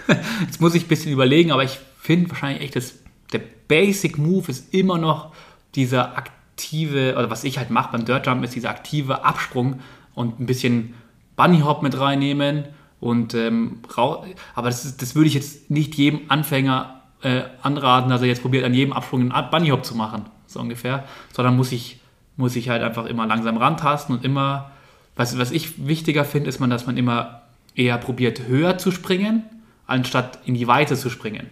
Das, 0.07 0.17
jetzt 0.41 0.59
muss 0.59 0.75
ich 0.75 0.85
ein 0.85 0.87
bisschen 0.87 1.11
überlegen, 1.11 1.51
aber 1.51 1.63
ich 1.63 1.79
finde 2.01 2.29
wahrscheinlich 2.29 2.63
echt, 2.63 2.75
dass 2.75 2.93
der 3.33 3.41
Basic 3.67 4.17
Move 4.17 4.49
ist 4.49 4.73
immer 4.73 4.97
noch 4.97 5.33
dieser 5.75 6.17
aktive, 6.17 7.15
oder 7.17 7.29
was 7.29 7.43
ich 7.43 7.57
halt 7.57 7.69
mache 7.69 7.91
beim 7.91 8.05
Dirt 8.05 8.25
Jump, 8.25 8.43
ist 8.43 8.55
dieser 8.55 8.69
aktive 8.69 9.23
Absprung 9.23 9.79
und 10.13 10.39
ein 10.39 10.45
bisschen 10.45 10.93
Bunny 11.35 11.59
Hop 11.59 11.83
mit 11.83 11.99
reinnehmen. 11.99 12.65
Und, 12.99 13.33
ähm, 13.33 13.79
aber 13.95 14.67
das, 14.67 14.85
ist, 14.85 15.01
das 15.01 15.15
würde 15.15 15.27
ich 15.27 15.33
jetzt 15.33 15.69
nicht 15.69 15.95
jedem 15.95 16.21
Anfänger 16.29 17.01
äh, 17.21 17.43
anraten, 17.61 18.09
dass 18.09 18.21
er 18.21 18.27
jetzt 18.27 18.41
probiert, 18.41 18.63
an 18.63 18.73
jedem 18.73 18.93
Absprung 18.93 19.31
einen 19.31 19.49
Bunny 19.49 19.69
Hop 19.69 19.85
zu 19.85 19.95
machen, 19.95 20.25
so 20.47 20.59
ungefähr. 20.59 21.03
Sondern 21.33 21.55
muss 21.55 21.71
ich, 21.71 21.99
muss 22.37 22.55
ich 22.55 22.69
halt 22.69 22.81
einfach 22.81 23.05
immer 23.05 23.25
langsam 23.27 23.57
rantasten 23.57 24.15
und 24.15 24.23
immer, 24.23 24.71
was, 25.15 25.37
was 25.37 25.51
ich 25.51 25.87
wichtiger 25.87 26.25
finde, 26.25 26.49
ist 26.49 26.59
man, 26.59 26.69
dass 26.69 26.85
man 26.85 26.97
immer 26.97 27.41
eher 27.75 27.97
probiert, 27.97 28.47
höher 28.47 28.77
zu 28.77 28.91
springen, 28.91 29.43
anstatt 29.85 30.39
in 30.45 30.55
die 30.55 30.67
Weite 30.67 30.95
zu 30.95 31.09
springen. 31.09 31.51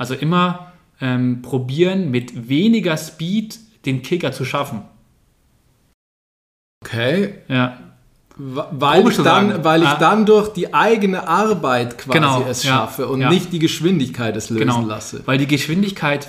Also 0.00 0.14
immer 0.14 0.72
ähm, 1.02 1.42
probieren, 1.42 2.10
mit 2.10 2.48
weniger 2.48 2.96
Speed 2.96 3.58
den 3.84 4.00
Kicker 4.00 4.32
zu 4.32 4.46
schaffen. 4.46 4.82
Okay. 6.84 7.34
Ja, 7.48 7.78
Weil, 8.36 9.02
Komisch 9.02 9.18
ich 9.18 9.24
dann, 9.24 9.64
weil 9.64 9.82
ich 9.82 9.88
Ah. 9.88 9.96
dann 9.98 10.24
durch 10.24 10.48
die 10.54 10.72
eigene 10.72 11.28
Arbeit 11.28 11.98
quasi 11.98 12.18
Genau, 12.18 12.46
es 12.48 12.62
ja, 12.62 12.72
schaffe 12.78 13.06
und 13.06 13.20
ja. 13.20 13.28
nicht 13.28 13.52
die 13.52 13.58
Geschwindigkeit 13.58 14.34
es 14.34 14.48
lösen 14.48 14.60
genau. 14.60 14.80
lasse. 14.86 15.22
Weil 15.26 15.36
die 15.36 15.46
Geschwindigkeit 15.46 16.26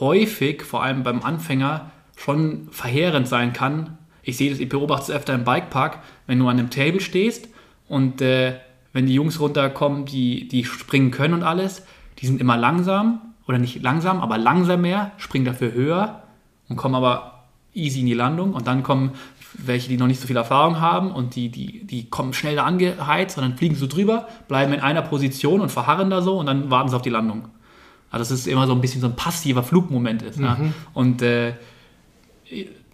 häufig, 0.00 0.62
vor 0.62 0.82
allem 0.82 1.02
beim 1.02 1.22
Anfänger, 1.22 1.90
schon 2.16 2.68
verheerend 2.70 3.28
sein 3.28 3.52
kann. 3.52 3.98
Ich 4.22 4.38
sehe 4.38 4.50
das, 4.50 4.58
ich 4.58 4.70
beobachte 4.70 5.10
es 5.12 5.18
öfter 5.18 5.34
im 5.34 5.44
Bikepark, 5.44 5.98
wenn 6.26 6.38
du 6.38 6.48
an 6.48 6.58
einem 6.58 6.70
Table 6.70 7.00
stehst 7.00 7.48
und 7.88 8.22
äh, 8.22 8.54
wenn 8.94 9.04
die 9.06 9.14
Jungs 9.14 9.38
runterkommen, 9.38 10.06
die, 10.06 10.48
die 10.48 10.64
springen 10.64 11.10
können 11.10 11.34
und 11.34 11.42
alles, 11.42 11.82
die 12.20 12.26
sind 12.26 12.40
immer 12.40 12.56
langsam 12.56 13.20
oder 13.46 13.58
nicht 13.58 13.82
langsam, 13.82 14.20
aber 14.20 14.38
langsamer, 14.38 15.12
springen 15.16 15.44
dafür 15.44 15.72
höher 15.72 16.22
und 16.68 16.76
kommen 16.76 16.94
aber 16.94 17.44
easy 17.74 18.00
in 18.00 18.06
die 18.06 18.14
Landung 18.14 18.52
und 18.52 18.66
dann 18.66 18.82
kommen 18.82 19.12
welche, 19.54 19.88
die 19.88 19.96
noch 19.96 20.06
nicht 20.06 20.20
so 20.20 20.26
viel 20.26 20.36
Erfahrung 20.36 20.80
haben 20.80 21.10
und 21.10 21.34
die, 21.34 21.48
die, 21.48 21.84
die 21.84 22.08
kommen 22.08 22.32
schnell 22.32 22.56
da 22.56 22.64
angeheizt 22.64 23.36
und 23.36 23.42
dann 23.42 23.56
fliegen 23.56 23.74
sie 23.74 23.80
so 23.80 23.86
drüber, 23.86 24.28
bleiben 24.48 24.72
in 24.72 24.80
einer 24.80 25.02
Position 25.02 25.60
und 25.60 25.70
verharren 25.70 26.10
da 26.10 26.22
so 26.22 26.38
und 26.38 26.46
dann 26.46 26.70
warten 26.70 26.88
sie 26.88 26.96
auf 26.96 27.02
die 27.02 27.10
Landung. 27.10 27.48
Also 28.10 28.22
das 28.22 28.40
ist 28.40 28.46
immer 28.46 28.66
so 28.66 28.74
ein 28.74 28.80
bisschen 28.80 29.00
so 29.00 29.06
ein 29.06 29.16
passiver 29.16 29.62
Flugmoment 29.62 30.22
ist. 30.22 30.38
Ne? 30.38 30.72
Und 30.94 31.22
äh, 31.22 31.54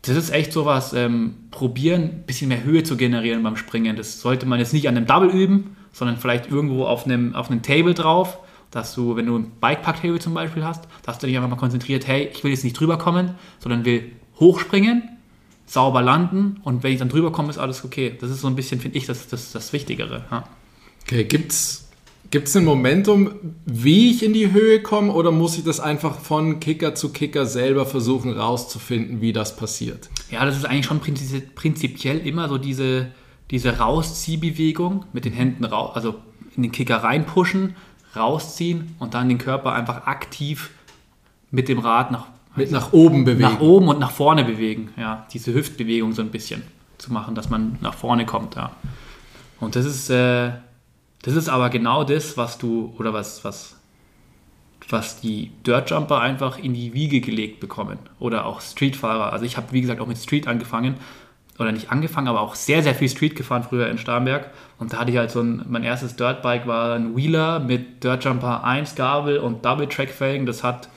das 0.02 0.16
ist 0.16 0.30
echt 0.30 0.52
sowas, 0.52 0.92
ähm, 0.92 1.34
probieren, 1.50 2.02
ein 2.02 2.22
bisschen 2.26 2.48
mehr 2.48 2.62
Höhe 2.62 2.82
zu 2.82 2.96
generieren 2.96 3.42
beim 3.42 3.56
Springen. 3.56 3.96
Das 3.96 4.20
sollte 4.20 4.46
man 4.46 4.58
jetzt 4.58 4.72
nicht 4.72 4.88
an 4.88 4.96
einem 4.96 5.06
Double 5.06 5.30
üben, 5.30 5.76
sondern 5.92 6.18
vielleicht 6.18 6.50
irgendwo 6.50 6.84
auf 6.84 7.06
einem, 7.06 7.34
auf 7.34 7.50
einem 7.50 7.62
Table 7.62 7.94
drauf, 7.94 8.38
dass 8.76 8.94
du, 8.94 9.16
wenn 9.16 9.26
du 9.26 9.36
ein 9.38 9.52
Bikepark-Table 9.60 10.18
zum 10.18 10.34
Beispiel 10.34 10.64
hast, 10.64 10.84
dass 11.02 11.18
du 11.18 11.26
dich 11.26 11.36
einfach 11.36 11.48
mal 11.48 11.56
konzentriert, 11.56 12.06
hey, 12.06 12.30
ich 12.32 12.44
will 12.44 12.50
jetzt 12.50 12.62
nicht 12.62 12.78
drüber 12.78 12.98
kommen, 12.98 13.34
sondern 13.58 13.84
will 13.84 14.12
hochspringen, 14.38 15.08
sauber 15.66 16.02
landen 16.02 16.60
und 16.62 16.82
wenn 16.82 16.92
ich 16.92 16.98
dann 16.98 17.08
drüber 17.08 17.32
komme, 17.32 17.48
ist 17.50 17.58
alles 17.58 17.84
okay. 17.84 18.16
Das 18.20 18.30
ist 18.30 18.42
so 18.42 18.46
ein 18.48 18.54
bisschen, 18.54 18.80
finde 18.80 18.98
ich, 18.98 19.06
das, 19.06 19.28
das, 19.28 19.50
das 19.50 19.72
Wichtigere. 19.72 20.24
Ja. 20.30 20.44
Okay, 21.02 21.24
gibt's 21.24 21.88
gibt's 22.30 22.56
ein 22.56 22.64
Momentum, 22.64 23.30
wie 23.64 24.10
ich 24.10 24.22
in 24.22 24.32
die 24.32 24.52
Höhe 24.52 24.82
komme 24.82 25.12
oder 25.12 25.30
muss 25.30 25.56
ich 25.56 25.64
das 25.64 25.80
einfach 25.80 26.18
von 26.18 26.60
Kicker 26.60 26.94
zu 26.94 27.12
Kicker 27.12 27.46
selber 27.46 27.86
versuchen 27.86 28.32
rauszufinden, 28.32 29.20
wie 29.20 29.32
das 29.32 29.56
passiert? 29.56 30.10
Ja, 30.30 30.44
das 30.44 30.56
ist 30.56 30.66
eigentlich 30.66 30.86
schon 30.86 31.00
prinzi- 31.00 31.44
prinzipiell 31.54 32.18
immer 32.26 32.48
so 32.48 32.58
diese, 32.58 33.08
diese 33.50 33.78
Rausziehbewegung 33.78 35.04
mit 35.12 35.24
den 35.24 35.32
Händen 35.32 35.64
raus, 35.64 35.92
also 35.94 36.16
in 36.56 36.62
den 36.64 36.72
Kicker 36.72 36.96
reinpushen, 36.96 37.76
rausziehen 38.16 38.94
und 38.98 39.14
dann 39.14 39.28
den 39.28 39.38
Körper 39.38 39.72
einfach 39.72 40.06
aktiv 40.06 40.70
mit 41.50 41.68
dem 41.68 41.78
Rad 41.78 42.10
nach, 42.10 42.26
Mit 42.54 42.70
nach 42.70 42.92
oben 42.92 43.24
bewegen. 43.24 43.42
nach 43.42 43.60
oben 43.60 43.88
und 43.88 43.98
nach 43.98 44.10
vorne 44.10 44.44
bewegen. 44.44 44.90
Ja, 44.96 45.26
diese 45.32 45.54
Hüftbewegung 45.54 46.12
so 46.12 46.22
ein 46.22 46.30
bisschen 46.30 46.62
zu 46.98 47.12
machen, 47.12 47.34
dass 47.34 47.50
man 47.50 47.78
nach 47.80 47.94
vorne 47.94 48.26
kommt. 48.26 48.56
Ja. 48.56 48.72
Und 49.60 49.76
das 49.76 49.84
ist, 49.84 50.10
äh, 50.10 50.50
das 51.22 51.34
ist 51.34 51.48
aber 51.48 51.70
genau 51.70 52.04
das, 52.04 52.36
was 52.36 52.58
du, 52.58 52.94
oder 52.98 53.12
was, 53.12 53.44
was, 53.44 53.76
was 54.88 55.20
die 55.20 55.50
Dirtjumper 55.66 56.20
einfach 56.20 56.58
in 56.58 56.74
die 56.74 56.94
Wiege 56.94 57.20
gelegt 57.20 57.60
bekommen. 57.60 57.98
Oder 58.18 58.46
auch 58.46 58.60
Streetfahrer. 58.60 59.32
Also 59.32 59.44
ich 59.44 59.56
habe, 59.56 59.72
wie 59.72 59.80
gesagt, 59.80 60.00
auch 60.00 60.06
mit 60.06 60.18
Street 60.18 60.46
angefangen. 60.46 60.94
Oder 61.58 61.72
nicht 61.72 61.90
angefangen, 61.90 62.28
aber 62.28 62.40
auch 62.42 62.54
sehr, 62.54 62.82
sehr 62.82 62.94
viel 62.94 63.08
Street 63.08 63.34
gefahren 63.34 63.62
früher 63.66 63.88
in 63.88 63.96
Starnberg. 63.96 64.50
Und 64.78 64.92
da 64.92 64.98
hatte 64.98 65.10
ich 65.10 65.16
halt 65.16 65.30
so 65.30 65.40
ein, 65.40 65.64
mein 65.68 65.84
erstes 65.84 66.14
Dirtbike 66.16 66.66
war 66.66 66.94
ein 66.94 67.16
Wheeler 67.16 67.60
mit 67.60 68.04
Dirtjumper 68.04 68.62
1 68.64 68.94
Gabel 68.94 69.38
und 69.38 69.64
Double 69.64 69.88
Track 69.88 70.10
Felgen. 70.10 70.44
Das 70.44 70.62
hat 70.62 70.88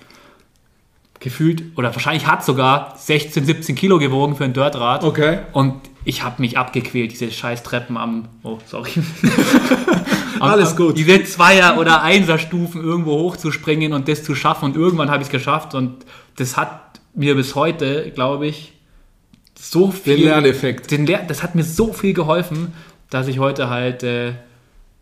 gefühlt, 1.21 1.63
oder 1.77 1.93
wahrscheinlich 1.93 2.27
hat 2.27 2.43
sogar 2.45 2.93
16, 2.97 3.45
17 3.45 3.75
Kilo 3.75 3.99
gewogen 3.99 4.35
für 4.35 4.43
ein 4.45 4.53
Dirtrad. 4.53 5.03
Okay. 5.03 5.39
Und 5.53 5.75
ich 6.05 6.23
habe 6.23 6.41
mich 6.41 6.57
abgequält, 6.57 7.11
diese 7.11 7.29
scheiß 7.31 7.63
Treppen 7.63 7.97
am, 7.97 8.27
oh, 8.43 8.57
sorry. 8.65 8.91
Am- 10.39 10.49
Alles 10.49 10.71
am- 10.71 10.77
gut. 10.77 10.97
Diese 10.97 11.23
Zweier- 11.25 11.77
oder 11.77 12.01
Einser-Stufen 12.01 12.81
irgendwo 12.81 13.11
hochzuspringen 13.19 13.91
und 13.93 14.07
das 14.07 14.23
zu 14.23 14.35
schaffen. 14.35 14.65
Und 14.65 14.75
irgendwann 14.77 15.09
habe 15.09 15.21
ich 15.21 15.27
es 15.27 15.31
geschafft. 15.31 15.73
Und 15.75 16.05
das 16.37 16.55
hat 16.55 17.01
mir 17.13 17.35
bis 17.35 17.55
heute, 17.55 18.11
glaube 18.11 18.47
ich, 18.47 18.73
so 19.61 19.91
viel. 19.91 20.15
Den 20.15 20.25
Lerneffekt. 20.25 20.89
Den 20.89 21.05
Ler 21.05 21.23
das 21.27 21.43
hat 21.43 21.53
mir 21.53 21.63
so 21.63 21.91
viel 21.91 22.13
geholfen, 22.13 22.73
dass 23.09 23.27
ich 23.27 23.39
heute 23.39 23.69
halt 23.69 24.03
äh, 24.03 24.33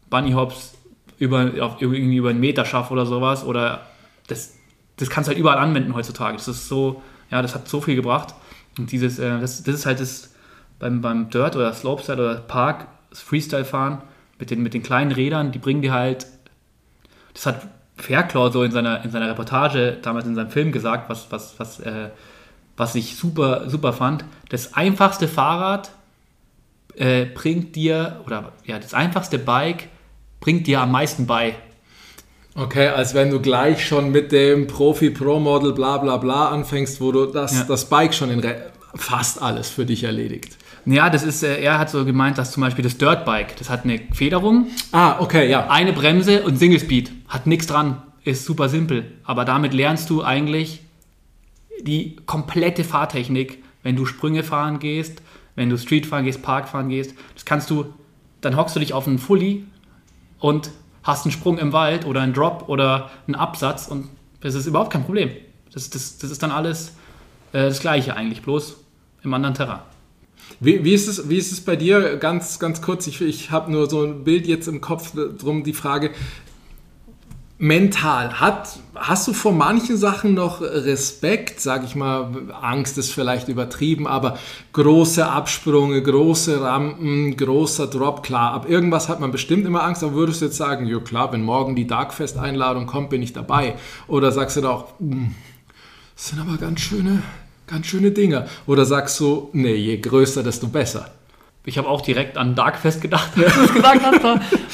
Bunny 0.10 0.32
Hops 0.32 0.74
über, 1.20 1.52
auf, 1.62 1.82
irgendwie 1.82 2.18
über 2.18 2.32
einen 2.32 2.40
Meter 2.40 2.66
schaffe 2.66 2.94
oder 2.94 3.06
sowas. 3.06 3.46
Oder 3.46 3.86
das, 4.28 4.56
das 4.98 5.10
kannst 5.10 5.28
du 5.28 5.32
halt 5.32 5.40
überall 5.40 5.60
anwenden 5.60 5.94
heutzutage. 5.94 6.38
Das 6.38 6.48
ist 6.48 6.68
so, 6.68 7.04
ja, 7.30 7.42
das 7.42 7.54
hat 7.54 7.68
so 7.68 7.82
viel 7.82 7.96
gebracht. 7.96 8.34
Und 8.78 8.92
dieses, 8.92 9.20
äh, 9.20 9.40
das, 9.40 9.64
das 9.64 9.76
ist 9.76 9.86
halt 9.86 10.00
das 10.00 10.34
beim, 10.80 11.02
beim 11.02 11.30
Dirt 11.30 11.56
oder 11.56 11.74
Slopestyle 11.74 12.18
oder 12.18 12.36
Park, 12.36 12.88
das 13.10 13.22
Freestyle-Fahren 13.22 14.02
mit 14.40 14.52
den, 14.52 14.62
mit 14.62 14.74
den 14.74 14.84
kleinen 14.84 15.12
Rädern, 15.12 15.52
die 15.52 15.60
bringen 15.60 15.82
dir 15.82 15.94
halt, 15.94 16.28
das 17.34 17.46
hat 17.46 17.68
Fairclaw 17.96 18.52
so 18.52 18.64
in 18.64 18.72
seiner, 18.72 19.04
in 19.04 19.10
seiner 19.10 19.30
Reportage, 19.30 19.98
damals 20.02 20.26
in 20.26 20.36
seinem 20.36 20.52
Film 20.52 20.72
gesagt, 20.72 21.10
was, 21.10 21.32
was, 21.32 21.60
was, 21.60 21.80
äh, 21.80 22.10
was 22.78 22.96
ich 22.96 23.16
super, 23.18 23.70
super 23.70 23.92
fand. 23.94 24.24
Das 24.50 24.74
einfachste 24.76 25.28
Fahrrad 25.28 25.92
äh, 26.96 27.26
bringt 27.26 27.76
dir, 27.76 28.22
oder 28.26 28.54
ja, 28.66 28.80
das 28.80 28.94
einfachste 28.94 29.38
Bike 29.40 29.90
bringt 30.40 30.68
dir 30.68 30.82
am 30.82 30.92
meisten 30.92 31.26
bei. 31.28 31.56
Okay, 32.56 32.88
als 32.88 33.14
wenn 33.14 33.30
du 33.30 33.40
gleich 33.40 33.86
schon 33.86 34.12
mit 34.12 34.32
dem 34.32 34.66
Profi-Pro-Model 34.68 35.74
bla 35.74 35.98
bla 35.98 36.18
bla 36.18 36.50
anfängst, 36.50 37.00
wo 37.02 37.12
du 37.12 37.26
das, 37.28 37.54
Ja. 37.56 37.64
das 37.66 37.86
Bike 37.90 38.14
schon 38.16 38.32
in 38.32 38.40
Re 38.40 38.72
fast 38.96 39.42
alles 39.42 39.70
für 39.70 39.86
dich 39.86 40.04
erledigt. 40.06 40.58
Ja, 40.86 41.10
das 41.12 41.22
ist, 41.24 41.44
äh, 41.44 41.62
er 41.62 41.78
hat 41.78 41.90
so 41.92 42.04
gemeint, 42.06 42.38
dass 42.40 42.52
zum 42.54 42.62
Beispiel 42.62 42.84
das 42.84 42.98
Dirtbike, 42.98 43.58
das 43.58 43.70
hat 43.70 43.84
eine 43.84 44.00
Federung, 44.14 44.68
Ah, 44.92 45.18
okay, 45.20 45.48
ja. 45.52 45.68
eine 45.70 45.94
Bremse 45.94 46.42
und 46.44 46.58
Single 46.58 46.80
Speed. 46.80 47.12
Hat 47.28 47.46
nichts 47.46 47.68
dran. 47.68 48.02
Ist 48.24 48.46
super 48.46 48.70
simpel. 48.70 49.12
Aber 49.24 49.46
damit 49.46 49.74
lernst 49.74 50.10
du 50.10 50.24
eigentlich 50.24 50.80
die 51.82 52.16
komplette 52.26 52.84
Fahrtechnik, 52.84 53.64
wenn 53.84 53.96
du 53.96 54.06
Sprünge 54.06 54.44
fahren 54.44 54.80
gehst, 54.80 55.22
wenn 55.56 55.70
du 55.70 55.78
Street 55.78 56.06
fahren 56.06 56.26
gehst, 56.26 56.42
Park 56.42 56.70
fahren 56.70 56.90
gehst. 56.90 57.14
Das 57.34 57.46
kannst 57.46 57.70
du, 57.70 57.94
dann 58.42 58.56
hockst 58.56 58.76
du 58.76 58.80
dich 58.80 58.94
auf 58.94 59.08
einen 59.08 59.20
Fully 59.20 59.66
und 60.40 60.72
hast 61.04 61.26
einen 61.26 61.32
Sprung 61.32 61.58
im 61.58 61.74
Wald 61.74 62.06
oder 62.06 62.22
einen 62.22 62.34
Drop 62.34 62.68
oder 62.68 63.10
einen 63.26 63.36
Absatz 63.36 63.88
und 63.88 64.10
das 64.42 64.56
ist 64.56 64.68
überhaupt 64.68 64.92
kein 64.92 65.04
Problem. 65.04 65.32
Das, 65.74 65.90
das, 65.90 66.18
das 66.18 66.32
ist 66.32 66.44
dann 66.44 66.52
alles 66.52 66.94
äh, 67.54 67.64
das 67.68 67.80
Gleiche 67.80 68.16
eigentlich, 68.16 68.42
bloß 68.42 68.78
im 69.24 69.34
anderen 69.34 69.56
Terrain. 69.56 69.80
Wie, 70.60 70.84
wie, 70.84 70.94
ist 70.94 71.08
es, 71.08 71.30
wie 71.30 71.38
ist 71.38 71.52
es 71.52 71.62
bei 71.62 71.76
dir? 71.76 72.18
Ganz, 72.18 72.60
ganz 72.60 72.82
kurz, 72.82 73.08
ich, 73.08 73.22
ich 73.22 73.52
habe 73.52 73.72
nur 73.72 73.90
so 73.90 74.04
ein 74.04 74.24
Bild 74.24 74.48
jetzt 74.48 74.68
im 74.68 74.82
Kopf, 74.82 75.14
drum 75.38 75.64
die 75.64 75.74
Frage. 75.74 76.12
Mental, 77.60 78.40
hat, 78.40 78.78
hast 78.94 79.28
du 79.28 79.34
vor 79.34 79.52
manchen 79.52 79.98
Sachen 79.98 80.36
noch 80.36 80.62
Respekt, 80.62 81.60
sag 81.60 81.84
ich 81.84 81.96
mal, 81.96 82.30
Angst 82.62 83.00
ist 83.00 83.12
vielleicht 83.12 83.48
übertrieben, 83.48 84.06
aber 84.06 84.38
große 84.74 85.26
Absprünge, 85.26 86.04
große 86.04 86.62
Rampen, 86.62 87.36
großer 87.36 87.88
Drop, 87.88 88.22
klar, 88.22 88.54
ab 88.54 88.70
irgendwas 88.70 89.10
hat 89.10 89.20
man 89.20 89.32
bestimmt 89.32 89.66
immer 89.66 89.84
Angst, 89.84 90.04
aber 90.04 90.14
würdest 90.14 90.42
du 90.42 90.46
jetzt 90.46 90.58
sagen, 90.58 90.86
ja 90.86 91.00
klar, 91.00 91.34
wenn 91.34 91.42
morgen 91.42 91.76
die 91.76 91.88
Darkfest-Einladung 91.88 92.86
kommt, 92.86 93.10
bin 93.10 93.24
ich 93.24 93.34
dabei? 93.34 93.74
Oder 94.08 94.32
sagst 94.32 94.58
du 94.58 94.62
da 94.62 94.70
auch, 94.70 95.00
"Hm, 95.00 95.34
das 96.16 96.28
sind 96.28 96.40
aber 96.40 96.58
ganz 96.58 96.82
schöne, 96.82 97.24
ganz 97.66 97.88
schöne 97.88 98.12
Dinger. 98.12 98.46
Oder 98.68 98.86
sagst 98.86 99.20
du, 99.20 99.50
nee, 99.54 99.74
je 99.74 99.98
größer, 99.98 100.44
desto 100.44 100.68
besser. 100.68 101.10
Ich 101.68 101.78
habe 101.78 101.90
auch 101.90 102.00
direkt 102.00 102.38
an 102.38 102.56
Darkfest 102.56 103.02
gedacht, 103.02 103.32
als 103.38 103.54
du 103.54 103.64
es 103.66 103.74
gesagt 103.74 104.02
hast. 104.02 104.24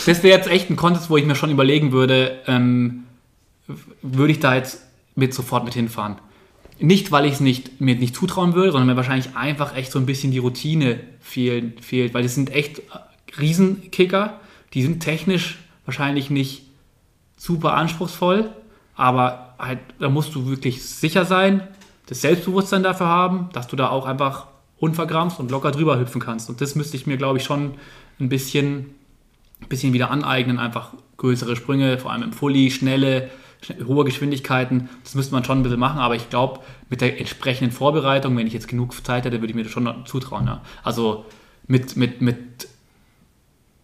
Das 0.06 0.22
wäre 0.22 0.38
jetzt 0.38 0.48
echt 0.48 0.70
ein 0.70 0.76
Contest, 0.76 1.10
wo 1.10 1.18
ich 1.18 1.26
mir 1.26 1.34
schon 1.34 1.50
überlegen 1.50 1.92
würde, 1.92 2.40
ähm, 2.46 3.06
würde 4.04 4.32
ich 4.32 4.40
da 4.40 4.54
jetzt 4.54 4.86
mit 5.16 5.34
sofort 5.34 5.66
mit 5.66 5.74
hinfahren. 5.74 6.18
Nicht, 6.80 7.12
weil 7.12 7.26
ich 7.26 7.34
es 7.34 7.40
nicht, 7.40 7.82
mir 7.82 7.96
nicht 7.96 8.16
zutrauen 8.16 8.54
würde, 8.54 8.72
sondern 8.72 8.88
mir 8.88 8.96
wahrscheinlich 8.96 9.36
einfach 9.36 9.76
echt 9.76 9.92
so 9.92 9.98
ein 9.98 10.06
bisschen 10.06 10.32
die 10.32 10.38
Routine 10.38 11.00
fehlen, 11.20 11.74
fehlt, 11.82 12.14
weil 12.14 12.22
das 12.22 12.36
sind 12.36 12.54
echt 12.54 12.78
äh, 12.78 12.82
Riesenkicker, 13.40 14.40
die 14.76 14.84
sind 14.84 15.00
technisch 15.00 15.58
wahrscheinlich 15.86 16.30
nicht 16.30 16.62
super 17.38 17.74
anspruchsvoll, 17.74 18.52
aber 18.96 19.56
halt, 19.58 19.80
da 19.98 20.10
musst 20.10 20.36
du 20.36 20.46
wirklich 20.46 20.86
sicher 20.86 21.26
sein, 21.26 21.68
das 22.06 22.22
Selbstbewusstsein 22.22 22.84
dafür 22.84 23.08
haben, 23.08 23.50
dass 23.54 23.68
du 23.68 23.76
da 23.76 23.90
auch 23.90 24.06
einfach 24.06 24.48
unvergramst 24.84 25.40
und 25.40 25.50
locker 25.50 25.72
drüber 25.72 25.98
hüpfen 26.00 26.22
kannst. 26.22 26.50
Und 26.50 26.60
das 26.62 26.76
müsste 26.76 26.98
ich 26.98 27.08
mir, 27.08 27.18
glaube 27.18 27.38
ich, 27.38 27.44
schon 27.46 27.72
ein 28.20 28.30
bisschen, 28.30 28.94
bisschen 29.70 29.94
wieder 29.94 30.12
aneignen, 30.12 30.60
einfach 30.60 30.94
größere 31.18 31.56
Sprünge, 31.56 31.98
vor 31.98 32.12
allem 32.12 32.24
im 32.24 32.34
Fully, 32.34 32.70
schnelle, 32.70 33.30
schn- 33.64 33.86
hohe 33.88 34.04
Geschwindigkeiten. 34.04 34.90
Das 35.04 35.16
müsste 35.16 35.34
man 35.34 35.44
schon 35.46 35.60
ein 35.60 35.64
bisschen 35.64 35.80
machen, 35.80 36.00
aber 36.00 36.16
ich 36.16 36.30
glaube, 36.30 36.60
mit 36.90 37.02
der 37.02 37.18
entsprechenden 37.20 37.72
Vorbereitung, 37.72 38.36
wenn 38.38 38.46
ich 38.48 38.54
jetzt 38.54 38.68
genug 38.68 38.94
Zeit 39.06 39.26
hätte, 39.26 39.38
würde 39.42 39.48
ich 39.52 39.56
mir 39.56 39.64
das 39.64 39.72
schon 39.72 40.06
zutrauen. 40.06 40.46
Ja. 40.48 40.62
Also 40.84 41.26
mit, 41.68 41.96
mit, 41.96 42.22
mit 42.22 42.68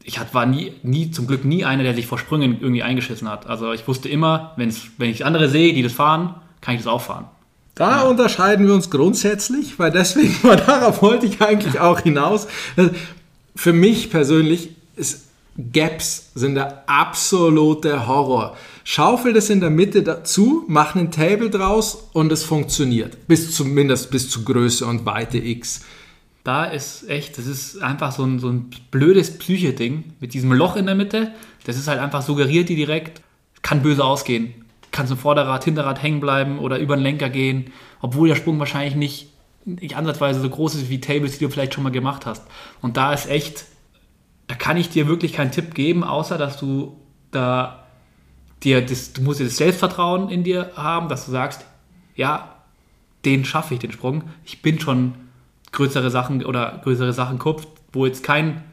ich 0.03 0.19
war 0.33 0.45
nie, 0.45 0.73
nie, 0.83 1.11
zum 1.11 1.27
Glück 1.27 1.45
nie 1.45 1.63
einer, 1.65 1.83
der 1.83 1.93
sich 1.93 2.07
vor 2.07 2.17
Sprüngen 2.17 2.59
irgendwie 2.59 2.83
eingeschissen 2.83 3.29
hat. 3.29 3.47
Also 3.47 3.71
ich 3.73 3.87
wusste 3.87 4.09
immer, 4.09 4.53
wenn 4.57 4.69
ich 5.09 5.25
andere 5.25 5.47
sehe, 5.49 5.73
die 5.73 5.83
das 5.83 5.93
fahren, 5.93 6.35
kann 6.61 6.75
ich 6.75 6.81
das 6.81 6.87
auch 6.87 7.01
fahren. 7.01 7.25
Da 7.79 8.01
unterscheiden 8.01 8.67
wir 8.67 8.73
uns 8.73 8.89
grundsätzlich, 8.89 9.79
weil 9.79 9.89
deswegen, 9.89 10.35
weil 10.41 10.57
darauf 10.65 11.01
wollte 11.01 11.25
ich 11.25 11.41
eigentlich 11.41 11.79
auch 11.79 12.01
hinaus. 12.01 12.45
Für 13.55 13.71
mich 13.71 14.09
persönlich 14.09 14.71
ist 14.97 15.29
Gaps 15.71 16.31
sind 16.35 16.55
der 16.55 16.89
absolute 16.89 18.05
Horror. 18.05 18.57
Schaufel 18.83 19.31
das 19.31 19.49
in 19.49 19.61
der 19.61 19.69
Mitte 19.69 20.03
dazu, 20.03 20.65
mach 20.67 20.93
einen 20.93 21.09
Table 21.09 21.49
draus 21.49 22.09
und 22.11 22.33
es 22.33 22.43
funktioniert. 22.43 23.29
Bis 23.29 23.55
zumindest 23.55 24.11
bis 24.11 24.29
zu 24.29 24.43
Größe 24.43 24.85
und 24.85 25.05
Weite 25.05 25.37
X. 25.37 25.85
Da 26.43 26.65
ist 26.65 27.09
echt, 27.09 27.37
das 27.37 27.47
ist 27.47 27.81
einfach 27.81 28.11
so 28.11 28.25
ein, 28.25 28.39
so 28.39 28.49
ein 28.49 28.71
blödes 28.91 29.37
Psyche-Ding 29.37 30.03
mit 30.19 30.33
diesem 30.33 30.51
Loch 30.51 30.75
in 30.75 30.85
der 30.85 30.95
Mitte. 30.95 31.31
Das 31.63 31.77
ist 31.77 31.87
halt 31.87 31.99
einfach 31.99 32.23
suggeriert 32.23 32.67
die 32.67 32.75
direkt, 32.75 33.21
kann 33.61 33.81
böse 33.81 34.03
ausgehen. 34.03 34.58
Kannst 34.91 35.11
im 35.11 35.17
Vorderrad, 35.17 35.63
Hinterrad 35.63 36.01
hängen 36.01 36.19
bleiben 36.19 36.59
oder 36.59 36.79
über 36.79 36.95
den 36.95 37.03
Lenker 37.03 37.29
gehen, 37.29 37.71
obwohl 38.01 38.27
der 38.27 38.35
Sprung 38.35 38.59
wahrscheinlich 38.59 38.95
nicht, 38.95 39.29
nicht 39.65 39.95
ansatzweise 39.95 40.41
so 40.41 40.49
groß 40.49 40.75
ist 40.75 40.89
wie 40.89 40.99
Tables, 40.99 41.37
die 41.37 41.45
du 41.45 41.51
vielleicht 41.51 41.73
schon 41.73 41.83
mal 41.83 41.91
gemacht 41.91 42.25
hast. 42.25 42.47
Und 42.81 42.97
da 42.97 43.13
ist 43.13 43.29
echt, 43.29 43.65
da 44.47 44.55
kann 44.55 44.77
ich 44.77 44.89
dir 44.89 45.07
wirklich 45.07 45.33
keinen 45.33 45.51
Tipp 45.51 45.75
geben, 45.75 46.03
außer 46.03 46.37
dass 46.37 46.57
du 46.57 46.97
da 47.31 47.83
dir 48.63 48.85
das, 48.85 49.13
du 49.13 49.21
musst 49.21 49.39
dir 49.39 49.45
das 49.45 49.57
Selbstvertrauen 49.57 50.29
in 50.29 50.43
dir 50.43 50.71
haben, 50.75 51.07
dass 51.07 51.25
du 51.25 51.31
sagst, 51.31 51.65
ja, 52.15 52.55
den 53.25 53.45
schaffe 53.45 53.73
ich, 53.73 53.79
den 53.79 53.91
Sprung. 53.91 54.23
Ich 54.45 54.61
bin 54.61 54.79
schon 54.79 55.13
größere 55.71 56.09
Sachen 56.09 56.43
oder 56.45 56.79
größere 56.83 57.13
Sachen 57.13 57.39
kupft, 57.39 57.69
wo 57.91 58.05
jetzt 58.05 58.23
kein, 58.23 58.63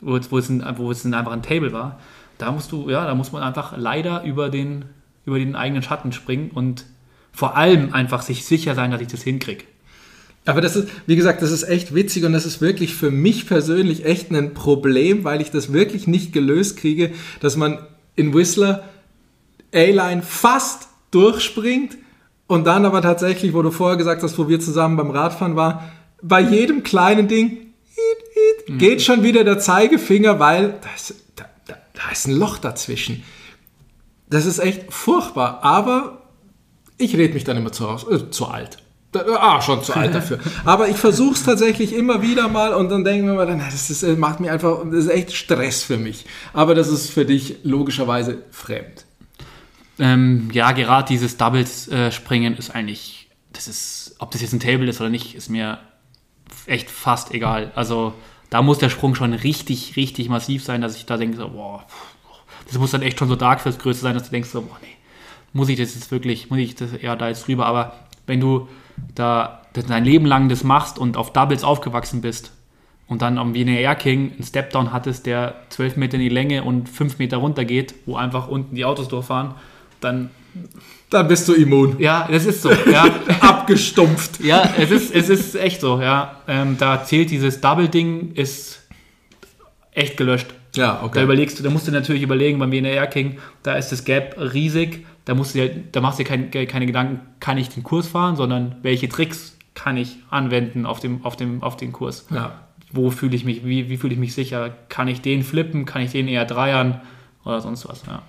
wo 0.00 0.16
jetzt, 0.16 0.30
wo 0.30 0.38
es, 0.38 0.48
ein, 0.48 0.64
wo 0.76 0.90
es 0.90 1.04
ein, 1.04 1.14
einfach 1.14 1.32
ein 1.32 1.42
Table 1.42 1.72
war. 1.72 1.98
Da 2.38 2.52
musst 2.52 2.72
du, 2.72 2.90
ja, 2.90 3.04
da 3.04 3.14
muss 3.14 3.32
man 3.32 3.42
einfach 3.42 3.76
leider 3.76 4.22
über 4.24 4.48
den, 4.50 4.86
über 5.24 5.38
den 5.38 5.56
eigenen 5.56 5.82
Schatten 5.82 6.12
springen 6.12 6.50
und 6.50 6.84
vor 7.32 7.56
allem 7.56 7.92
einfach 7.92 8.22
sich 8.22 8.44
sicher 8.44 8.74
sein, 8.74 8.90
dass 8.90 9.00
ich 9.00 9.08
das 9.08 9.22
hinkriege. 9.22 9.64
Aber 10.44 10.60
das 10.60 10.74
ist, 10.74 10.88
wie 11.06 11.16
gesagt, 11.16 11.40
das 11.40 11.52
ist 11.52 11.62
echt 11.62 11.94
witzig 11.94 12.24
und 12.24 12.32
das 12.32 12.46
ist 12.46 12.60
wirklich 12.60 12.94
für 12.94 13.10
mich 13.10 13.46
persönlich 13.46 14.04
echt 14.04 14.30
ein 14.30 14.54
Problem, 14.54 15.22
weil 15.24 15.40
ich 15.40 15.50
das 15.50 15.72
wirklich 15.72 16.06
nicht 16.06 16.32
gelöst 16.32 16.76
kriege, 16.76 17.12
dass 17.40 17.56
man 17.56 17.78
in 18.16 18.34
Whistler 18.34 18.88
A-Line 19.72 20.22
fast 20.22 20.88
durchspringt 21.12 21.96
und 22.48 22.66
dann 22.66 22.84
aber 22.84 23.02
tatsächlich, 23.02 23.54
wo 23.54 23.62
du 23.62 23.70
vorher 23.70 23.96
gesagt 23.96 24.22
hast, 24.22 24.36
wo 24.36 24.48
wir 24.48 24.58
zusammen 24.58 24.96
beim 24.96 25.10
Radfahren 25.10 25.54
waren, 25.54 25.78
bei 26.20 26.40
jedem 26.40 26.82
kleinen 26.82 27.28
Ding 27.28 27.72
geht 28.66 29.02
schon 29.02 29.22
wieder 29.22 29.44
der 29.44 29.58
Zeigefinger, 29.58 30.38
weil 30.40 30.74
da 30.82 30.88
ist, 30.94 31.14
da, 31.36 31.44
da, 31.66 31.76
da 31.94 32.10
ist 32.10 32.26
ein 32.26 32.34
Loch 32.34 32.58
dazwischen. 32.58 33.22
Das 34.32 34.46
ist 34.46 34.58
echt 34.58 34.90
furchtbar, 34.90 35.62
aber 35.62 36.22
ich 36.96 37.14
rede 37.16 37.34
mich 37.34 37.44
dann 37.44 37.58
immer 37.58 37.70
zu, 37.70 37.86
äh, 37.86 38.30
zu 38.30 38.46
alt. 38.46 38.78
Ah, 39.14 39.60
schon 39.60 39.84
zu 39.84 39.92
alt 39.92 40.14
dafür. 40.14 40.38
Aber 40.64 40.88
ich 40.88 40.96
versuche 40.96 41.34
es 41.34 41.42
tatsächlich 41.42 41.94
immer 41.94 42.22
wieder 42.22 42.48
mal 42.48 42.72
und 42.72 42.88
dann 42.88 43.04
denken 43.04 43.26
wir 43.26 43.34
mal, 43.34 43.46
dann, 43.46 43.58
das 43.58 43.90
ist, 43.90 44.02
äh, 44.02 44.16
macht 44.16 44.40
mir 44.40 44.50
einfach, 44.50 44.84
das 44.86 45.04
ist 45.04 45.10
echt 45.10 45.34
Stress 45.34 45.82
für 45.82 45.98
mich. 45.98 46.24
Aber 46.54 46.74
das 46.74 46.88
ist 46.88 47.10
für 47.10 47.26
dich 47.26 47.56
logischerweise 47.62 48.38
fremd. 48.50 49.04
Ähm, 49.98 50.48
ja, 50.54 50.72
gerade 50.72 51.08
dieses 51.08 51.36
Doubles-Springen 51.36 52.56
ist 52.56 52.74
eigentlich, 52.74 53.28
das 53.52 53.68
ist, 53.68 54.16
ob 54.18 54.30
das 54.30 54.40
jetzt 54.40 54.54
ein 54.54 54.60
Table 54.60 54.88
ist 54.88 54.98
oder 55.02 55.10
nicht, 55.10 55.34
ist 55.34 55.50
mir 55.50 55.78
echt 56.64 56.90
fast 56.90 57.34
egal. 57.34 57.70
Also 57.74 58.14
da 58.48 58.62
muss 58.62 58.78
der 58.78 58.88
Sprung 58.88 59.14
schon 59.14 59.34
richtig, 59.34 59.96
richtig 59.96 60.30
massiv 60.30 60.64
sein, 60.64 60.80
dass 60.80 60.96
ich 60.96 61.04
da 61.04 61.18
denke, 61.18 61.36
so, 61.36 61.50
boah, 61.50 61.84
das 62.66 62.78
muss 62.78 62.90
dann 62.90 63.02
echt 63.02 63.18
schon 63.18 63.28
so 63.28 63.36
dark 63.36 63.60
fürs 63.60 63.78
Größte 63.78 64.02
sein, 64.02 64.14
dass 64.14 64.24
du 64.24 64.30
denkst, 64.30 64.50
so, 64.50 64.62
boah, 64.62 64.78
nee, 64.82 64.88
muss 65.52 65.68
ich 65.68 65.78
das 65.78 65.94
jetzt 65.94 66.10
wirklich, 66.10 66.50
muss 66.50 66.58
ich 66.58 66.74
das 66.74 66.90
ja 67.00 67.16
da 67.16 67.28
jetzt 67.28 67.48
rüber. 67.48 67.66
Aber 67.66 67.94
wenn 68.26 68.40
du 68.40 68.68
da 69.14 69.62
dein 69.72 70.04
Leben 70.04 70.26
lang 70.26 70.48
das 70.48 70.64
machst 70.64 70.98
und 70.98 71.16
auf 71.16 71.32
Doubles 71.32 71.64
aufgewachsen 71.64 72.20
bist 72.20 72.52
und 73.08 73.22
dann 73.22 73.38
am 73.38 73.54
Wiener 73.54 73.72
Air 73.72 73.94
King 73.94 74.32
einen 74.32 74.44
Stepdown 74.44 74.92
hattest, 74.92 75.26
der 75.26 75.54
12 75.70 75.96
Meter 75.96 76.14
in 76.14 76.20
die 76.20 76.28
Länge 76.28 76.64
und 76.64 76.88
5 76.88 77.18
Meter 77.18 77.38
runter 77.38 77.64
geht, 77.64 77.94
wo 78.06 78.16
einfach 78.16 78.48
unten 78.48 78.74
die 78.74 78.84
Autos 78.84 79.08
durchfahren, 79.08 79.54
dann, 80.00 80.30
Dann 81.10 81.28
bist 81.28 81.48
du 81.48 81.54
immun. 81.54 81.96
ja, 81.98 82.28
das 82.30 82.44
ist 82.44 82.62
so, 82.62 82.70
ja. 82.70 83.04
Abgestumpft. 83.40 84.40
Ja, 84.40 84.74
es 84.76 84.90
ist, 84.90 85.14
es 85.14 85.28
ist 85.28 85.54
echt 85.54 85.80
so, 85.80 86.00
ja. 86.00 86.36
Ähm, 86.48 86.76
da 86.78 87.04
zählt 87.04 87.30
dieses 87.30 87.60
Double-Ding, 87.60 88.32
ist 88.34 88.82
echt 89.92 90.16
gelöscht. 90.16 90.48
Ja, 90.74 90.94
Da 90.94 91.04
okay. 91.04 91.22
überlegst 91.22 91.58
du, 91.58 91.62
da 91.62 91.70
musst 91.70 91.86
du 91.86 91.92
natürlich 91.92 92.22
überlegen, 92.22 92.58
beim 92.58 92.72
WNR 92.72 93.06
King, 93.06 93.38
da 93.62 93.74
ist 93.74 93.92
das 93.92 94.04
Gap 94.04 94.36
riesig, 94.38 95.06
da 95.24 95.34
musst 95.34 95.54
du 95.54 95.60
dir, 95.60 95.82
da 95.92 96.00
machst 96.00 96.18
du 96.18 96.24
dir 96.24 96.28
kein, 96.28 96.50
keine 96.50 96.86
Gedanken, 96.86 97.20
kann 97.40 97.58
ich 97.58 97.68
den 97.68 97.82
Kurs 97.82 98.08
fahren, 98.08 98.36
sondern 98.36 98.76
welche 98.82 99.08
Tricks 99.08 99.56
kann 99.74 99.96
ich 99.96 100.16
anwenden 100.30 100.86
auf 100.86 101.00
dem, 101.00 101.24
auf 101.24 101.36
dem, 101.36 101.62
auf 101.62 101.76
den 101.76 101.92
Kurs. 101.92 102.26
Ja. 102.30 102.60
Wo 102.90 103.10
fühle 103.10 103.36
ich 103.36 103.44
mich, 103.44 103.64
wie, 103.64 103.88
wie 103.88 103.96
fühle 103.96 104.12
ich 104.12 104.20
mich 104.20 104.34
sicher? 104.34 104.74
Kann 104.88 105.08
ich 105.08 105.22
den 105.22 105.42
flippen? 105.44 105.86
Kann 105.86 106.02
ich 106.02 106.12
den 106.12 106.28
eher 106.28 106.44
dreiern? 106.44 107.00
Oder 107.44 107.60
sonst 107.60 107.88
was, 107.88 108.02
ja. 108.06 108.22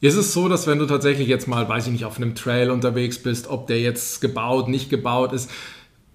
Ist 0.00 0.16
es 0.16 0.34
so, 0.34 0.48
dass 0.48 0.66
wenn 0.66 0.78
du 0.78 0.86
tatsächlich 0.86 1.28
jetzt 1.28 1.48
mal, 1.48 1.68
weiß 1.68 1.86
ich 1.86 1.92
nicht, 1.92 2.04
auf 2.04 2.16
einem 2.16 2.34
Trail 2.34 2.70
unterwegs 2.70 3.22
bist, 3.22 3.48
ob 3.48 3.68
der 3.68 3.80
jetzt 3.80 4.20
gebaut, 4.20 4.68
nicht 4.68 4.90
gebaut 4.90 5.32
ist, 5.32 5.50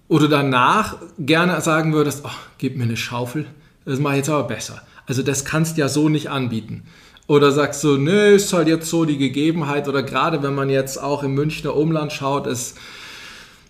oder 0.08 0.28
danach 0.28 0.96
gerne 1.18 1.60
sagen 1.60 1.92
würdest, 1.92 2.24
oh, 2.24 2.30
gib 2.58 2.76
mir 2.76 2.84
eine 2.84 2.96
Schaufel, 2.96 3.46
das 3.84 3.98
mache 3.98 4.14
ich 4.14 4.18
jetzt 4.18 4.28
aber 4.28 4.46
besser. 4.46 4.82
Also 5.10 5.24
das 5.24 5.44
kannst 5.44 5.76
du 5.76 5.80
ja 5.80 5.88
so 5.88 6.08
nicht 6.08 6.30
anbieten. 6.30 6.84
Oder 7.26 7.50
sagst 7.50 7.82
du, 7.82 7.96
nö, 7.96 8.36
ist 8.36 8.52
halt 8.52 8.68
jetzt 8.68 8.88
so 8.88 9.04
die 9.04 9.18
Gegebenheit, 9.18 9.88
oder 9.88 10.04
gerade 10.04 10.44
wenn 10.44 10.54
man 10.54 10.70
jetzt 10.70 11.02
auch 11.02 11.24
im 11.24 11.34
Münchner 11.34 11.74
Umland 11.74 12.12
schaut, 12.12 12.46
ist 12.46 12.78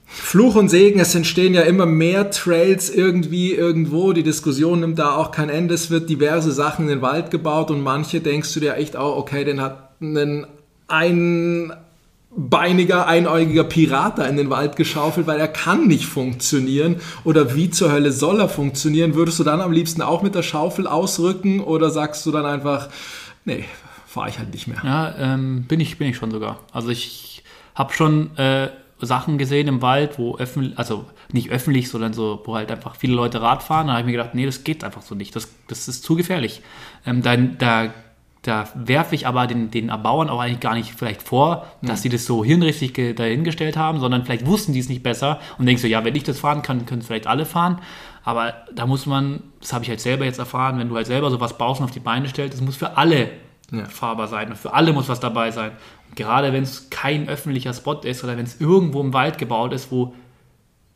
Fluch 0.05 0.55
und 0.55 0.69
Segen, 0.69 1.01
es 1.01 1.15
entstehen 1.15 1.55
ja 1.55 1.63
immer 1.63 1.87
mehr 1.87 2.31
Trails 2.31 2.91
irgendwie 2.91 3.55
irgendwo. 3.55 4.13
Die 4.13 4.23
Diskussion 4.23 4.81
nimmt 4.81 4.99
da 4.99 5.15
auch 5.15 5.31
kein 5.31 5.49
Ende. 5.49 5.73
Es 5.73 5.89
wird 5.89 6.11
diverse 6.11 6.53
Sachen 6.53 6.83
in 6.83 6.97
den 6.97 7.01
Wald 7.03 7.31
gebaut 7.31 7.71
und 7.71 7.81
manche 7.81 8.21
denkst 8.21 8.53
du 8.53 8.61
dir 8.61 8.75
echt 8.75 8.95
auch, 8.95 9.17
okay, 9.17 9.43
den 9.43 9.63
hat 9.63 9.95
einen 9.99 11.73
einbeiniger, 12.37 13.07
einäugiger 13.07 13.65
Pirat 13.65 14.19
da 14.19 14.25
in 14.25 14.37
den 14.37 14.51
Wald 14.51 14.77
geschaufelt, 14.77 15.27
weil 15.27 15.41
er 15.41 15.49
kann 15.49 15.87
nicht 15.89 16.07
funktionieren. 16.07 16.97
Oder 17.25 17.55
wie 17.55 17.71
zur 17.71 17.91
Hölle 17.91 18.13
soll 18.13 18.41
er 18.41 18.49
funktionieren? 18.49 19.15
Würdest 19.15 19.39
du 19.39 19.45
dann 19.45 19.61
am 19.61 19.73
liebsten 19.73 20.03
auch 20.03 20.23
mit 20.23 20.35
der 20.35 20.43
Schaufel 20.43 20.87
ausrücken 20.87 21.61
oder 21.61 21.91
sagst 21.91 22.25
du 22.27 22.31
dann 22.31 22.47
einfach, 22.47 22.89
nee, 23.45 23.65
fahre 24.07 24.29
ich 24.29 24.39
halt 24.39 24.53
nicht 24.53 24.67
mehr? 24.67 24.81
Ja, 24.85 25.15
ähm, 25.19 25.65
bin, 25.65 25.81
ich, 25.81 25.99
bin 25.99 26.09
ich 26.09 26.17
schon 26.17 26.31
sogar. 26.31 26.61
Also 26.73 26.91
ich 26.91 27.43
habe 27.75 27.93
schon 27.93 28.37
äh, 28.37 28.69
Sachen 29.01 29.39
gesehen 29.39 29.69
im 29.69 29.83
Wald, 29.83 30.19
wo 30.19 30.37
öffentlich, 30.37 30.79
also 30.79 31.07
nicht 31.33 31.51
öffentlich, 31.51 31.89
sondern 31.89 32.13
so, 32.13 32.43
wo 32.45 32.55
halt 32.55 32.71
einfach 32.71 32.97
viele 32.97 33.15
Leute 33.15 33.41
Rad 33.41 33.63
fahren. 33.63 33.87
Da 33.87 33.95
habe 33.95 34.03
ich 34.03 34.07
mir 34.07 34.13
gedacht, 34.13 34.35
nee, 34.35 34.47
das 34.47 34.65
geht 34.65 34.85
einfach 34.85 35.03
so 35.03 35.15
nicht. 35.15 35.35
Das, 35.35 35.49
das 35.69 35.89
ist 35.89 36.05
zu 36.05 36.17
gefährlich. 36.17 36.63
Ähm, 37.07 37.23
da, 37.23 37.37
da, 37.37 37.95
da 38.43 38.69
werfe 38.75 39.15
ich 39.15 39.27
aber 39.27 39.47
den, 39.47 39.71
den 39.71 39.91
Erbauern 39.91 40.31
auch 40.31 40.41
eigentlich 40.41 40.61
gar 40.61 40.75
nicht 40.75 40.93
vielleicht 40.93 41.23
vor, 41.23 41.67
dass 41.83 42.01
sie 42.03 42.09
das 42.09 42.25
so 42.25 42.43
hirnrichtig 42.43 42.95
ge- 42.95 43.13
dahingestellt 43.13 43.77
haben, 43.77 44.01
sondern 44.01 44.25
vielleicht 44.25 44.47
wussten 44.47 44.73
die 44.73 44.79
es 44.79 44.89
nicht 44.89 45.03
besser 45.03 45.41
und 45.59 45.67
denkst 45.67 45.83
so, 45.83 45.89
ja, 45.89 46.05
wenn 46.05 46.17
ich 46.17 46.23
das 46.25 46.39
fahren 46.41 46.63
kann, 46.63 46.87
können 46.87 47.03
es 47.03 47.07
vielleicht 47.07 47.27
alle 47.27 47.45
fahren. 47.45 47.81
Aber 48.25 48.55
da 48.75 48.87
muss 48.87 49.05
man, 49.07 49.43
das 49.61 49.73
habe 49.75 49.85
ich 49.85 49.91
halt 49.91 50.01
selber 50.01 50.25
jetzt 50.25 50.39
erfahren, 50.39 50.79
wenn 50.79 50.89
du 50.89 50.97
halt 50.97 51.07
selber 51.07 51.31
sowas 51.31 51.59
baust 51.59 51.81
und 51.81 51.85
auf 51.85 51.91
die 51.91 52.01
Beine 52.01 52.29
stellst, 52.29 52.55
das 52.55 52.61
muss 52.65 52.77
für 52.77 52.97
alle 52.97 53.31
Ja. 53.73 53.85
fahrbar 53.85 54.27
sein. 54.29 54.49
Und 54.49 54.57
für 54.57 54.73
alle 54.73 54.93
muss 54.93 55.09
was 55.09 55.21
dabei 55.21 55.51
sein. 55.51 55.73
Und 56.09 56.17
gerade 56.17 56.53
wenn 56.53 56.63
es 56.63 56.89
kein 56.91 57.29
öffentlicher 57.29 57.73
Spot 57.75 58.01
ist 58.01 58.25
oder 58.25 58.37
wenn 58.37 58.45
es 58.45 58.61
irgendwo 58.61 59.01
im 59.01 59.13
Wald 59.13 59.37
gebaut 59.39 59.73
ist, 59.75 59.93
wo, 59.93 60.15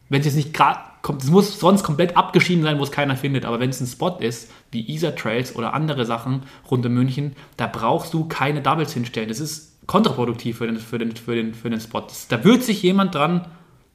wenn 0.08 0.20
es 0.20 0.26
jetzt 0.26 0.36
nicht 0.36 0.52
gerade 0.54 0.80
es 1.18 1.28
muss 1.28 1.58
sonst 1.58 1.82
komplett 1.82 2.16
abgeschieden 2.16 2.62
sein, 2.62 2.78
wo 2.78 2.82
es 2.82 2.90
keiner 2.90 3.16
findet. 3.16 3.44
Aber 3.44 3.60
wenn 3.60 3.70
es 3.70 3.80
ein 3.80 3.86
Spot 3.86 4.16
ist, 4.18 4.50
wie 4.70 4.90
Isar 4.90 5.14
Trails 5.14 5.54
oder 5.54 5.74
andere 5.74 6.06
Sachen 6.06 6.42
rund 6.70 6.86
um 6.86 6.94
München, 6.94 7.36
da 7.56 7.66
brauchst 7.66 8.14
du 8.14 8.26
keine 8.26 8.62
Doubles 8.62 8.92
hinstellen. 8.92 9.28
Das 9.28 9.40
ist 9.40 9.86
kontraproduktiv 9.86 10.58
für 10.58 10.66
den, 10.66 10.78
für 10.78 10.98
den, 10.98 11.14
für 11.14 11.34
den, 11.34 11.54
für 11.54 11.70
den 11.70 11.80
Spot. 11.80 12.00
Das, 12.00 12.28
da 12.28 12.42
wird 12.44 12.62
sich 12.62 12.82
jemand 12.82 13.14
dran 13.14 13.46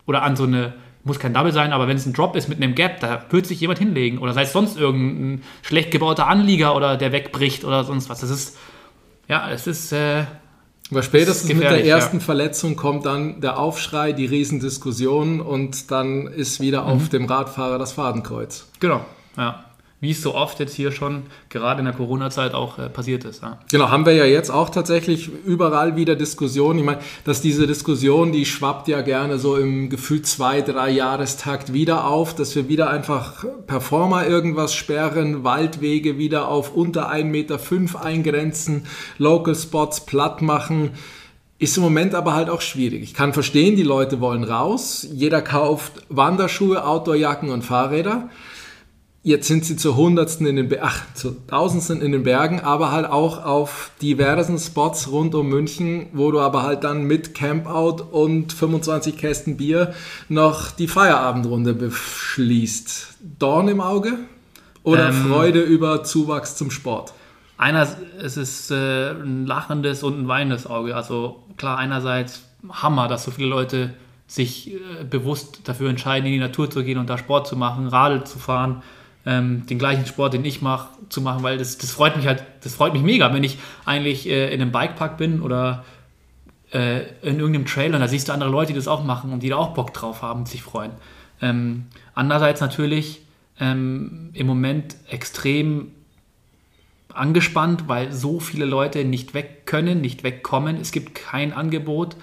oder 0.06 0.22
an 0.22 0.36
so 0.36 0.44
eine, 0.44 0.74
muss 1.04 1.20
kein 1.20 1.34
Double 1.34 1.52
sein, 1.52 1.74
aber 1.74 1.88
wenn 1.88 1.98
es 1.98 2.06
ein 2.06 2.14
Drop 2.14 2.36
ist 2.36 2.48
mit 2.48 2.62
einem 2.62 2.76
Gap, 2.76 3.00
da 3.00 3.26
wird 3.30 3.48
sich 3.48 3.60
jemand 3.60 3.80
hinlegen. 3.80 4.20
Oder 4.20 4.34
sei 4.34 4.44
es 4.44 4.54
sonst 4.54 4.78
irgendein 4.78 5.44
schlecht 5.64 5.92
gebauter 5.92 6.28
Anlieger 6.28 6.76
oder 6.76 6.96
der 6.96 7.12
wegbricht 7.12 7.66
oder 7.66 7.84
sonst 7.84 8.10
was. 8.10 8.20
Das 8.20 8.30
ist, 8.30 8.58
ja, 9.28 9.50
es 9.50 9.66
ist, 9.66 9.92
äh, 9.94 10.26
Aber 10.92 11.04
spätestens 11.04 11.54
mit 11.54 11.62
der 11.62 11.86
ersten 11.86 12.18
ja. 12.18 12.24
Verletzung 12.24 12.76
kommt 12.76 13.06
dann 13.06 13.42
der 13.42 13.60
Aufschrei, 13.60 14.12
die 14.12 14.26
Riesendiskussion 14.26 15.40
und 15.42 15.92
dann 15.92 16.26
ist 16.28 16.60
wieder 16.60 16.86
auf 16.86 17.04
Mhm. 17.04 17.10
dem 17.10 17.26
Radfahrer 17.26 17.78
das 17.78 17.94
Fadenkreuz. 17.94 18.66
genau, 18.80 19.06
ja. 19.38 19.66
Wie 20.02 20.12
es 20.12 20.22
so 20.22 20.34
oft 20.34 20.62
jetzt 20.62 20.76
hier 20.76 20.94
schon, 20.94 21.24
gerade 21.50 21.80
in 21.80 21.86
der 21.86 21.94
Corona-Zeit 21.94 22.54
auch 22.54 22.80
äh, 22.80 22.88
passiert 22.88 23.26
ist. 23.26 23.42
Ja. 23.42 23.60
Genau, 23.70 23.90
haben 23.90 24.06
wir 24.06 24.14
ja 24.14 24.24
jetzt 24.24 24.50
auch 24.50 24.70
tatsächlich 24.70 25.30
überall 25.46 25.98
wieder 25.98 26.16
Diskussionen. 26.16 26.80
Ich 26.80 26.86
meine, 26.86 27.02
dass 27.26 27.42
diese 27.42 27.68
Diskussion, 27.68 28.32
die 28.32 28.46
schwappt 28.46 28.88
ja 28.88 29.02
gerne 29.02 29.40
so 29.40 29.58
im 29.58 29.90
Gefühl 29.90 30.22
zwei, 30.22 30.62
drei 30.62 30.90
Jahrestakt 30.90 31.74
wieder 31.74 32.08
auf, 32.08 32.34
dass 32.34 32.56
wir 32.56 32.70
wieder 32.70 32.90
einfach 32.90 33.44
Performer 33.68 34.26
irgendwas 34.26 34.74
sperren, 34.74 35.44
Waldwege 35.44 36.18
wieder 36.18 36.48
auf 36.48 36.74
unter 36.74 37.12
1,5 37.12 37.24
Meter 37.26 37.60
eingrenzen, 38.02 38.86
Local 39.18 39.54
Spots 39.56 40.06
platt 40.06 40.42
machen. 40.42 40.92
Ist 41.58 41.76
im 41.76 41.84
Moment 41.84 42.16
aber 42.16 42.36
halt 42.36 42.50
auch 42.50 42.62
schwierig. 42.62 43.04
Ich 43.04 43.14
kann 43.14 43.34
verstehen, 43.34 43.76
die 43.76 43.84
Leute 43.84 44.22
wollen 44.22 44.46
raus. 44.46 45.06
Jeder 45.12 45.42
kauft 45.42 45.92
Wanderschuhe, 46.08 46.86
Outdoorjacken 46.86 47.50
und 47.50 47.64
Fahrräder. 47.64 48.30
Jetzt 49.22 49.50
sind 49.50 49.66
sie 49.66 49.76
zu 49.76 49.98
Hundertsten 49.98 50.48
in 50.48 50.56
den, 50.56 50.70
Be 50.70 50.80
ach, 50.82 51.04
zu 51.14 51.36
Tausendsten 51.48 52.02
in 52.02 52.14
den 52.14 52.24
Bergen, 52.24 52.62
aber 52.62 52.92
halt 52.92 53.06
auch 53.06 53.44
auf 53.44 53.92
diversen 54.02 54.58
Spots 54.58 55.12
rund 55.12 55.36
um 55.36 55.50
München, 55.50 56.08
wo 56.14 56.32
du 56.32 56.40
aber 56.40 56.64
halt 56.64 56.86
dann 56.86 57.04
mit 57.04 57.36
Campout 57.36 58.02
und 58.12 58.54
25 58.54 59.18
Kästen 59.18 59.58
Bier 59.58 59.94
noch 60.30 60.72
die 60.72 60.88
Feierabendrunde 60.88 61.74
beschließt. 61.74 63.18
Dorn 63.40 63.68
im 63.68 63.82
Auge 63.82 64.20
oder 64.84 65.10
Ähm. 65.10 65.28
Freude 65.28 65.62
über 65.62 66.04
Zuwachs 66.06 66.56
zum 66.56 66.72
Sport? 66.72 67.14
Einer, 67.58 67.90
es 68.22 68.38
ist 68.38 68.72
äh, 68.72 69.12
ein 69.12 69.46
lachendes 69.46 70.02
und 70.02 70.18
ein 70.18 70.28
weinendes 70.30 70.66
Auge. 70.66 70.96
Also 70.96 71.44
klar, 71.58 71.78
einerseits 71.78 72.44
Hammer, 72.72 73.10
dass 73.10 73.26
so 73.26 73.32
viele 73.32 73.50
Leute 73.50 73.94
sich 74.28 74.74
äh, 74.74 75.04
bewusst 75.04 75.62
dafür 75.66 75.90
entscheiden, 75.90 76.26
in 76.28 76.32
die 76.32 76.40
Natur 76.40 76.70
zu 76.70 76.86
gehen 76.86 76.98
und 76.98 77.10
da 77.10 77.18
Sport 77.18 77.48
zu 77.48 77.58
machen, 77.58 77.88
Radl 77.88 78.24
zu 78.24 78.40
fahren, 78.40 78.82
ähm, 79.30 79.68
den 79.68 79.78
gleichen 79.78 80.08
Sport, 80.08 80.34
den 80.34 80.44
ich 80.44 80.64
mache, 80.64 80.90
zu 81.10 81.22
machen, 81.22 81.44
weil 81.44 81.60
das, 81.60 81.78
das 81.78 81.92
freut 81.92 82.18
mich 82.18 82.26
halt, 82.26 82.44
das 82.62 82.74
freut 82.74 82.94
mich 82.94 83.04
mega, 83.04 83.32
wenn 83.32 83.44
ich 83.44 83.60
eigentlich 83.86 84.28
äh, 84.28 84.52
in 84.52 84.60
einem 84.60 84.72
Bikepark 84.72 85.18
bin 85.18 85.42
oder 85.42 85.86
äh, 86.72 87.02
in 87.22 87.40
irgendeinem 87.40 87.68
Trail 87.68 87.94
und 87.94 88.02
da 88.02 88.08
siehst 88.08 88.28
du 88.28 88.34
andere 88.34 88.50
Leute, 88.50 88.74
die 88.74 88.80
das 88.80 88.88
auch 88.88 89.04
machen 89.04 89.32
und 89.32 89.44
die 89.44 89.50
da 89.50 89.58
auch 89.58 89.76
Bock 89.76 89.94
drauf 89.94 90.24
haben, 90.24 90.48
sich 90.48 90.64
freuen. 90.64 90.92
Ähm, 91.44 91.86
andererseits 92.16 92.60
natürlich 92.60 93.22
ähm, 93.60 94.32
im 94.34 94.48
Moment 94.48 94.96
extrem 95.08 95.92
angespannt, 97.14 97.84
weil 97.88 98.12
so 98.12 98.40
viele 98.40 98.66
Leute 98.66 99.06
nicht 99.06 99.36
weg 99.36 99.68
können, 99.68 100.02
nicht 100.02 100.24
wegkommen. 100.24 100.78
Es 100.78 100.92
gibt 100.92 101.14
kein 101.14 101.54
Angebot 101.54 102.16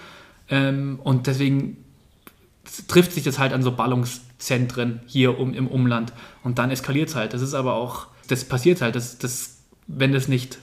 ähm, 0.51 0.99
und 1.05 1.29
deswegen 1.29 1.85
trifft 2.89 3.13
sich 3.13 3.25
das 3.25 3.39
halt 3.39 3.53
an 3.53 3.63
so 3.63 3.73
Ballungszentren 3.73 5.01
hier 5.07 5.39
um, 5.39 5.55
im 5.55 5.69
Umland 5.69 6.13
und 6.43 6.59
dann 6.59 6.71
eskaliert 6.71 7.09
es 7.09 7.15
halt. 7.15 7.35
Das 7.35 7.43
ist 7.43 7.55
aber 7.55 7.75
auch, 7.75 8.09
das 8.29 8.45
passiert 8.45 8.81
halt, 8.81 8.97
das, 8.97 9.19
das, 9.19 9.59
wenn 9.87 10.13
das 10.13 10.29
nicht, 10.29 10.59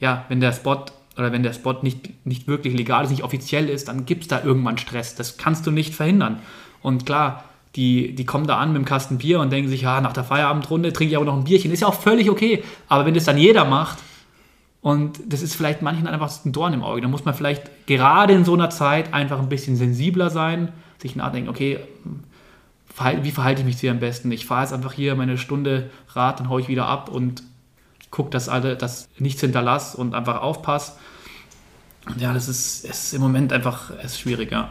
ja, 0.00 0.24
wenn 0.28 0.40
der 0.40 0.52
Spot 0.52 0.84
oder 1.16 1.30
wenn 1.32 1.42
der 1.42 1.52
Spot 1.52 1.74
nicht, 1.82 2.26
nicht 2.26 2.48
wirklich 2.48 2.74
legal 2.74 3.04
ist, 3.04 3.10
nicht 3.10 3.24
offiziell 3.24 3.68
ist, 3.68 3.88
dann 3.88 4.06
gibt 4.06 4.22
es 4.22 4.28
da 4.28 4.42
irgendwann 4.42 4.78
Stress. 4.78 5.14
Das 5.14 5.36
kannst 5.36 5.66
du 5.66 5.70
nicht 5.70 5.94
verhindern. 5.94 6.40
Und 6.80 7.04
klar, 7.04 7.44
die, 7.76 8.14
die 8.14 8.24
kommen 8.24 8.46
da 8.46 8.58
an 8.58 8.72
mit 8.72 8.82
dem 8.82 8.84
Kasten 8.84 9.18
Bier 9.18 9.40
und 9.40 9.50
denken 9.50 9.68
sich, 9.68 9.82
ja, 9.82 10.00
nach 10.00 10.12
der 10.12 10.24
Feierabendrunde 10.24 10.92
trinke 10.92 11.10
ich 11.10 11.16
aber 11.16 11.26
noch 11.26 11.36
ein 11.36 11.44
Bierchen. 11.44 11.70
Ist 11.70 11.80
ja 11.80 11.88
auch 11.88 12.00
völlig 12.00 12.30
okay. 12.30 12.64
Aber 12.88 13.06
wenn 13.06 13.14
das 13.14 13.24
dann 13.24 13.38
jeder 13.38 13.64
macht, 13.64 13.98
und 14.82 15.20
das 15.32 15.42
ist 15.42 15.54
vielleicht 15.54 15.80
manchen 15.80 16.08
einfach 16.08 16.44
ein 16.44 16.52
Dorn 16.52 16.72
im 16.72 16.82
Auge, 16.82 17.00
dann 17.00 17.10
muss 17.10 17.24
man 17.24 17.34
vielleicht 17.34 17.86
gerade 17.86 18.32
in 18.32 18.44
so 18.44 18.52
einer 18.54 18.68
Zeit 18.68 19.14
einfach 19.14 19.38
ein 19.38 19.48
bisschen 19.48 19.76
sensibler 19.76 20.28
sein, 20.28 20.72
sich 21.02 21.16
nachdenken, 21.16 21.50
okay, 21.50 21.80
wie 23.22 23.30
verhalte 23.30 23.60
ich 23.60 23.66
mich 23.66 23.80
hier 23.80 23.90
am 23.90 24.00
besten? 24.00 24.30
Ich 24.32 24.46
fahre 24.46 24.62
jetzt 24.62 24.72
einfach 24.72 24.92
hier 24.92 25.14
meine 25.14 25.38
Stunde 25.38 25.90
Rad, 26.08 26.40
dann 26.40 26.48
haue 26.48 26.60
ich 26.60 26.68
wieder 26.68 26.86
ab 26.86 27.08
und 27.08 27.42
gucke, 28.10 28.30
dass 28.30 28.48
alle, 28.48 28.76
dass 28.76 29.08
nichts 29.18 29.40
hinterlasse 29.40 29.96
und 29.96 30.14
einfach 30.14 30.42
aufpasse. 30.42 30.92
Ja, 32.18 32.32
das 32.32 32.48
ist, 32.48 32.84
ist 32.84 33.14
im 33.14 33.20
Moment 33.20 33.52
einfach 33.52 33.90
ist 33.90 34.20
schwierig, 34.20 34.52
ja. 34.52 34.70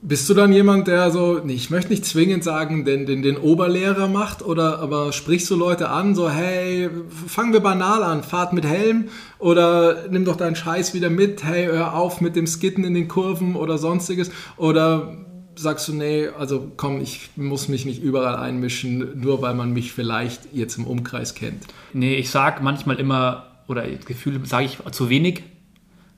Bist 0.00 0.30
du 0.30 0.34
dann 0.34 0.52
jemand, 0.52 0.86
der 0.86 1.10
so, 1.10 1.44
ich 1.44 1.70
möchte 1.70 1.90
nicht 1.90 2.04
zwingend 2.04 2.44
sagen, 2.44 2.84
den, 2.84 3.04
den, 3.04 3.22
den 3.22 3.36
Oberlehrer 3.36 4.06
macht, 4.06 4.42
oder 4.44 4.78
aber 4.78 5.12
sprichst 5.12 5.50
du 5.50 5.56
Leute 5.56 5.88
an, 5.88 6.14
so, 6.14 6.30
hey, 6.30 6.88
fangen 7.26 7.52
wir 7.52 7.58
banal 7.58 8.04
an, 8.04 8.22
fahrt 8.22 8.52
mit 8.52 8.64
Helm 8.64 9.08
oder 9.40 10.06
nimm 10.08 10.24
doch 10.24 10.36
deinen 10.36 10.54
Scheiß 10.54 10.94
wieder 10.94 11.10
mit, 11.10 11.42
hey, 11.42 11.66
hör 11.66 11.94
auf 11.94 12.20
mit 12.20 12.36
dem 12.36 12.46
Skitten 12.46 12.84
in 12.84 12.94
den 12.94 13.08
Kurven 13.08 13.56
oder 13.56 13.76
sonstiges, 13.76 14.30
oder 14.56 15.16
sagst 15.56 15.88
du, 15.88 15.94
nee, 15.94 16.28
also 16.28 16.70
komm, 16.76 17.00
ich 17.00 17.30
muss 17.34 17.66
mich 17.66 17.84
nicht 17.84 18.00
überall 18.00 18.36
einmischen, 18.36 19.20
nur 19.20 19.42
weil 19.42 19.54
man 19.54 19.72
mich 19.72 19.92
vielleicht 19.92 20.52
jetzt 20.52 20.78
im 20.78 20.86
Umkreis 20.86 21.34
kennt? 21.34 21.64
Nee, 21.92 22.14
ich 22.14 22.30
sag 22.30 22.62
manchmal 22.62 23.00
immer, 23.00 23.46
oder 23.66 23.82
das 23.82 24.06
Gefühl 24.06 24.40
sage 24.44 24.66
ich 24.66 24.78
zu 24.92 25.10
wenig, 25.10 25.42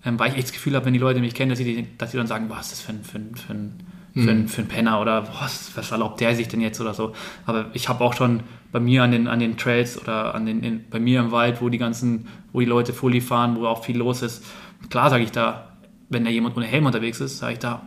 ähm, 0.04 0.18
weil 0.18 0.30
ich 0.30 0.36
echt 0.36 0.48
das 0.48 0.52
Gefühl 0.52 0.74
habe, 0.74 0.86
wenn 0.86 0.92
die 0.92 0.98
Leute 0.98 1.20
mich 1.20 1.34
kennen, 1.34 1.50
dass 1.50 1.58
sie, 1.58 1.86
dass 1.98 2.12
sie 2.12 2.16
dann 2.16 2.26
sagen, 2.26 2.46
was 2.48 2.66
ist 2.66 2.72
das 2.72 2.80
für 2.80 2.92
ein, 2.92 3.04
für 3.04 3.18
ein, 3.18 3.34
für 3.34 3.52
ein, 3.52 3.74
mhm. 4.14 4.22
für 4.22 4.30
ein, 4.30 4.48
für 4.48 4.62
ein 4.62 4.68
Penner 4.68 5.00
oder 5.00 5.28
was, 5.40 5.72
was 5.74 5.90
erlaubt 5.90 6.20
der 6.20 6.34
sich 6.34 6.48
denn 6.48 6.60
jetzt 6.60 6.80
oder 6.80 6.94
so. 6.94 7.12
Aber 7.46 7.70
ich 7.74 7.88
habe 7.88 8.02
auch 8.04 8.14
schon 8.14 8.42
bei 8.72 8.80
mir 8.80 9.02
an 9.02 9.12
den, 9.12 9.26
an 9.28 9.40
den 9.40 9.56
Trails 9.56 10.00
oder 10.00 10.34
an 10.34 10.46
den, 10.46 10.62
in, 10.62 10.84
bei 10.88 11.00
mir 11.00 11.20
im 11.20 11.32
Wald, 11.32 11.60
wo 11.60 11.68
die 11.68 11.78
ganzen, 11.78 12.28
wo 12.52 12.60
die 12.60 12.66
Leute 12.66 12.92
Fully 12.92 13.20
fahren, 13.20 13.56
wo 13.56 13.66
auch 13.66 13.84
viel 13.84 13.98
los 13.98 14.22
ist, 14.22 14.44
klar 14.88 15.10
sage 15.10 15.24
ich 15.24 15.32
da, 15.32 15.76
wenn 16.08 16.24
da 16.24 16.30
jemand 16.30 16.56
ohne 16.56 16.66
Helm 16.66 16.86
unterwegs 16.86 17.20
ist, 17.20 17.38
sage 17.38 17.54
ich 17.54 17.58
da, 17.58 17.86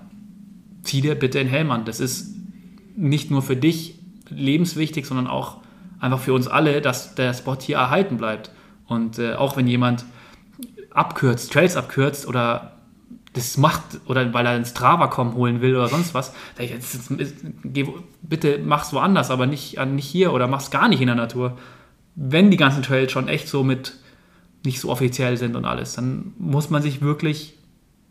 zieh 0.83 1.01
dir 1.01 1.15
bitte 1.15 1.39
einen 1.39 1.49
Helm 1.49 1.71
an. 1.71 1.85
Das 1.85 1.99
ist 1.99 2.35
nicht 2.95 3.31
nur 3.31 3.41
für 3.41 3.55
dich 3.55 3.99
lebenswichtig, 4.29 5.05
sondern 5.05 5.27
auch 5.27 5.57
einfach 5.99 6.19
für 6.19 6.33
uns 6.33 6.47
alle, 6.47 6.81
dass 6.81 7.15
der 7.15 7.33
Spot 7.33 7.57
hier 7.59 7.77
erhalten 7.77 8.17
bleibt. 8.17 8.51
Und 8.85 9.19
äh, 9.19 9.33
auch 9.33 9.57
wenn 9.57 9.67
jemand 9.67 10.05
abkürzt, 10.93 11.51
Trails 11.51 11.75
abkürzt 11.75 12.27
oder 12.27 12.73
das 13.33 13.57
macht 13.57 13.81
oder 14.05 14.31
weil 14.33 14.45
er 14.45 14.51
einen 14.51 14.65
Strava-Com 14.65 15.33
holen 15.33 15.61
will 15.61 15.75
oder 15.75 15.87
sonst 15.87 16.13
was, 16.13 16.33
jetzt, 16.59 17.09
jetzt, 17.17 17.45
geh, 17.63 17.87
bitte 18.21 18.59
mach's 18.63 18.93
woanders, 18.93 19.31
aber 19.31 19.47
nicht, 19.47 19.83
nicht 19.85 20.05
hier 20.05 20.33
oder 20.33 20.47
mach's 20.47 20.69
gar 20.69 20.87
nicht 20.87 21.01
in 21.01 21.07
der 21.07 21.15
Natur. 21.15 21.57
Wenn 22.15 22.51
die 22.51 22.57
ganzen 22.57 22.83
Trails 22.83 23.11
schon 23.11 23.27
echt 23.27 23.47
so 23.47 23.63
mit 23.63 23.93
nicht 24.63 24.79
so 24.79 24.89
offiziell 24.89 25.35
sind 25.37 25.55
und 25.55 25.65
alles, 25.65 25.95
dann 25.95 26.33
muss 26.37 26.69
man 26.69 26.81
sich 26.81 27.01
wirklich 27.01 27.55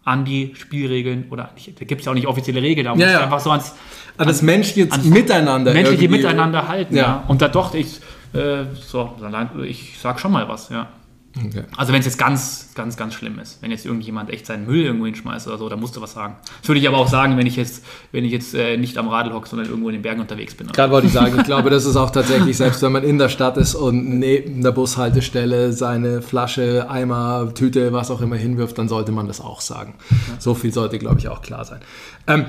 an 0.04 0.24
die 0.24 0.54
Spielregeln 0.56 1.26
oder 1.30 1.50
da 1.78 1.84
gibt 1.84 2.00
es 2.00 2.04
ja 2.06 2.10
auch 2.10 2.16
nicht 2.16 2.26
offizielle 2.26 2.60
Regeln, 2.60 2.86
da 2.86 2.94
muss 2.94 3.04
ja, 3.04 3.12
ja. 3.12 3.20
einfach 3.20 3.38
so 3.38 3.50
ans, 3.50 3.76
an 4.16 4.26
das 4.26 4.42
menschliche 4.42 4.88
Miteinander 5.08 5.72
menschliche 5.72 6.08
Miteinander 6.08 6.66
halten, 6.66 6.96
ja. 6.96 7.02
ja. 7.02 7.24
Und 7.28 7.40
da 7.40 7.48
doch 7.48 7.72
ich 7.74 8.00
äh, 8.32 8.64
so, 8.74 9.16
ich 9.64 9.98
sag 10.00 10.18
schon 10.18 10.32
mal 10.32 10.48
was, 10.48 10.68
ja. 10.70 10.88
Okay. 11.34 11.64
Also 11.78 11.92
wenn 11.92 12.00
es 12.00 12.06
jetzt 12.06 12.18
ganz, 12.18 12.68
ganz, 12.74 12.96
ganz 12.96 13.14
schlimm 13.14 13.38
ist, 13.38 13.62
wenn 13.62 13.70
jetzt 13.70 13.86
irgendjemand 13.86 14.28
echt 14.28 14.44
seinen 14.44 14.66
Müll 14.66 14.84
irgendwo 14.84 15.06
hinschmeißt 15.06 15.46
oder 15.48 15.56
so, 15.56 15.68
da 15.68 15.76
musst 15.76 15.96
du 15.96 16.02
was 16.02 16.12
sagen. 16.12 16.36
Das 16.60 16.68
würde 16.68 16.78
ich 16.80 16.86
aber 16.86 16.98
auch 16.98 17.08
sagen, 17.08 17.38
wenn 17.38 17.46
ich 17.46 17.56
jetzt, 17.56 17.84
wenn 18.12 18.24
ich 18.24 18.32
jetzt 18.32 18.54
äh, 18.54 18.76
nicht 18.76 18.98
am 18.98 19.08
Radl 19.08 19.32
hocke, 19.32 19.48
sondern 19.48 19.68
irgendwo 19.68 19.88
in 19.88 19.94
den 19.94 20.02
Bergen 20.02 20.20
unterwegs 20.20 20.54
bin. 20.54 20.66
Gerade 20.66 20.92
wollte 20.92 21.06
ich 21.06 21.12
sagen, 21.14 21.34
ich 21.38 21.44
glaube, 21.44 21.70
das 21.70 21.86
ist 21.86 21.96
auch 21.96 22.10
tatsächlich, 22.12 22.56
selbst 22.58 22.82
wenn 22.82 22.92
man 22.92 23.02
in 23.02 23.16
der 23.16 23.30
Stadt 23.30 23.56
ist 23.56 23.74
und 23.74 24.18
neben 24.18 24.62
der 24.62 24.72
Bushaltestelle 24.72 25.72
seine 25.72 26.20
Flasche, 26.20 26.90
Eimer, 26.90 27.52
Tüte, 27.54 27.94
was 27.94 28.10
auch 28.10 28.20
immer 28.20 28.36
hinwirft, 28.36 28.76
dann 28.76 28.88
sollte 28.88 29.12
man 29.12 29.26
das 29.26 29.40
auch 29.40 29.62
sagen. 29.62 29.94
So 30.38 30.54
viel 30.54 30.72
sollte, 30.72 30.98
glaube 30.98 31.18
ich, 31.18 31.28
auch 31.28 31.40
klar 31.40 31.64
sein. 31.64 31.80
Ähm, 32.26 32.44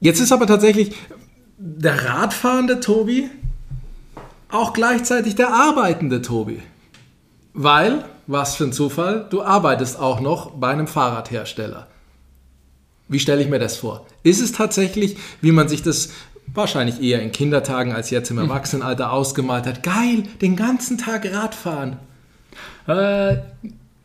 jetzt 0.00 0.20
ist 0.20 0.32
aber 0.32 0.46
tatsächlich 0.46 0.94
der 1.58 2.06
radfahrende 2.06 2.80
Tobi 2.80 3.28
auch 4.50 4.72
gleichzeitig 4.72 5.34
der 5.34 5.52
arbeitende 5.52 6.22
Tobi. 6.22 6.62
Weil 7.54 8.04
was 8.26 8.56
für 8.56 8.64
ein 8.64 8.72
Zufall, 8.72 9.26
du 9.30 9.42
arbeitest 9.42 9.98
auch 9.98 10.20
noch 10.20 10.50
bei 10.50 10.68
einem 10.70 10.86
Fahrradhersteller. 10.86 11.86
Wie 13.08 13.18
stelle 13.18 13.42
ich 13.42 13.48
mir 13.48 13.58
das 13.58 13.76
vor? 13.76 14.06
Ist 14.22 14.40
es 14.40 14.52
tatsächlich, 14.52 15.16
wie 15.40 15.52
man 15.52 15.68
sich 15.68 15.82
das 15.82 16.10
wahrscheinlich 16.46 17.02
eher 17.02 17.20
in 17.22 17.32
Kindertagen 17.32 17.92
als 17.92 18.10
jetzt 18.10 18.30
im 18.30 18.38
Erwachsenenalter 18.38 19.12
ausgemalt 19.12 19.66
hat, 19.66 19.82
geil, 19.82 20.24
den 20.40 20.56
ganzen 20.56 20.98
Tag 20.98 21.30
Radfahren? 21.30 21.98
Äh, 22.86 23.36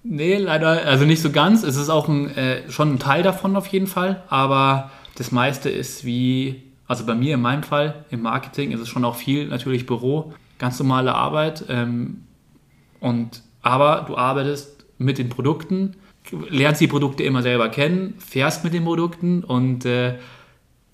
nee, 0.04 0.38
leider, 0.38 0.86
also 0.86 1.06
nicht 1.06 1.22
so 1.22 1.32
ganz. 1.32 1.64
Es 1.64 1.76
ist 1.76 1.90
auch 1.90 2.08
ein, 2.08 2.36
äh, 2.36 2.70
schon 2.70 2.94
ein 2.94 3.00
Teil 3.00 3.24
davon 3.24 3.56
auf 3.56 3.68
jeden 3.68 3.88
Fall, 3.88 4.24
aber 4.30 4.92
das 5.16 5.32
meiste 5.32 5.70
ist 5.70 6.06
wie, 6.06 6.64
also 6.88 7.06
bei 7.06 7.16
mir 7.16 7.36
in 7.36 7.42
meinem 7.42 7.64
Fall, 7.64 8.06
im 8.10 8.22
Marketing 8.22 8.72
ist 8.72 8.80
es 8.80 8.90
schon 8.90 9.06
auch 9.06 9.16
viel 9.16 9.48
natürlich 9.48 9.86
Büro, 9.86 10.34
ganz 10.58 10.80
normale 10.80 11.14
Arbeit 11.14 11.66
ähm, 11.70 12.26
und 13.00 13.44
aber 13.70 14.06
du 14.08 14.18
arbeitest 14.18 14.86
mit 14.98 15.18
den 15.18 15.30
Produkten, 15.30 15.96
lernst 16.50 16.82
die 16.82 16.88
Produkte 16.88 17.24
immer 17.24 17.42
selber 17.42 17.70
kennen, 17.70 18.16
fährst 18.18 18.64
mit 18.64 18.74
den 18.74 18.84
Produkten 18.84 19.44
und 19.44 19.86
äh, 19.86 20.16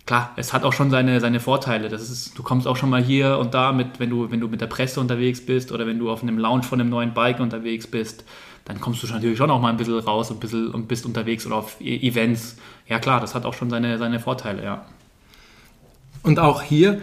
klar, 0.05 0.34
es 0.36 0.53
hat 0.53 0.63
auch 0.63 0.73
schon 0.73 0.91
seine, 0.91 1.19
seine 1.19 1.39
Vorteile. 1.39 1.89
Das 1.89 2.09
ist, 2.09 2.38
du 2.38 2.43
kommst 2.43 2.67
auch 2.67 2.76
schon 2.76 2.89
mal 2.89 3.01
hier 3.01 3.38
und 3.38 3.53
da 3.53 3.71
mit, 3.71 3.99
wenn 3.99 4.09
du, 4.09 4.30
wenn 4.30 4.39
du 4.39 4.47
mit 4.47 4.61
der 4.61 4.67
Presse 4.67 4.99
unterwegs 4.99 5.45
bist 5.45 5.71
oder 5.71 5.88
wenn 5.88 5.99
du 5.99 6.11
auf 6.11 6.21
einem 6.21 6.38
Lounge 6.38 6.63
von 6.63 6.80
einem 6.80 6.89
neuen 6.89 7.13
Bike 7.13 7.39
unterwegs 7.39 7.88
bist, 7.88 8.26
dann 8.65 8.82
kommst 8.82 9.03
du 9.03 9.07
natürlich 9.07 9.38
schon 9.38 9.49
auch 9.49 9.61
mal 9.61 9.69
ein 9.69 9.78
bisschen 9.78 9.97
raus 9.99 10.32
und, 10.32 10.39
bisschen, 10.39 10.69
und 10.71 10.88
bist 10.88 11.05
unterwegs 11.05 11.45
oder 11.45 11.55
auf 11.55 11.80
e 11.80 11.95
Events. 12.07 12.57
Ja 12.88 12.99
klar, 12.99 13.21
das 13.21 13.36
hat 13.36 13.45
auch 13.45 13.53
schon 13.53 13.69
seine, 13.69 13.97
seine 13.97 14.19
Vorteile, 14.19 14.63
ja. 14.63 14.86
Und 16.23 16.39
auch 16.39 16.61
hier 16.61 17.01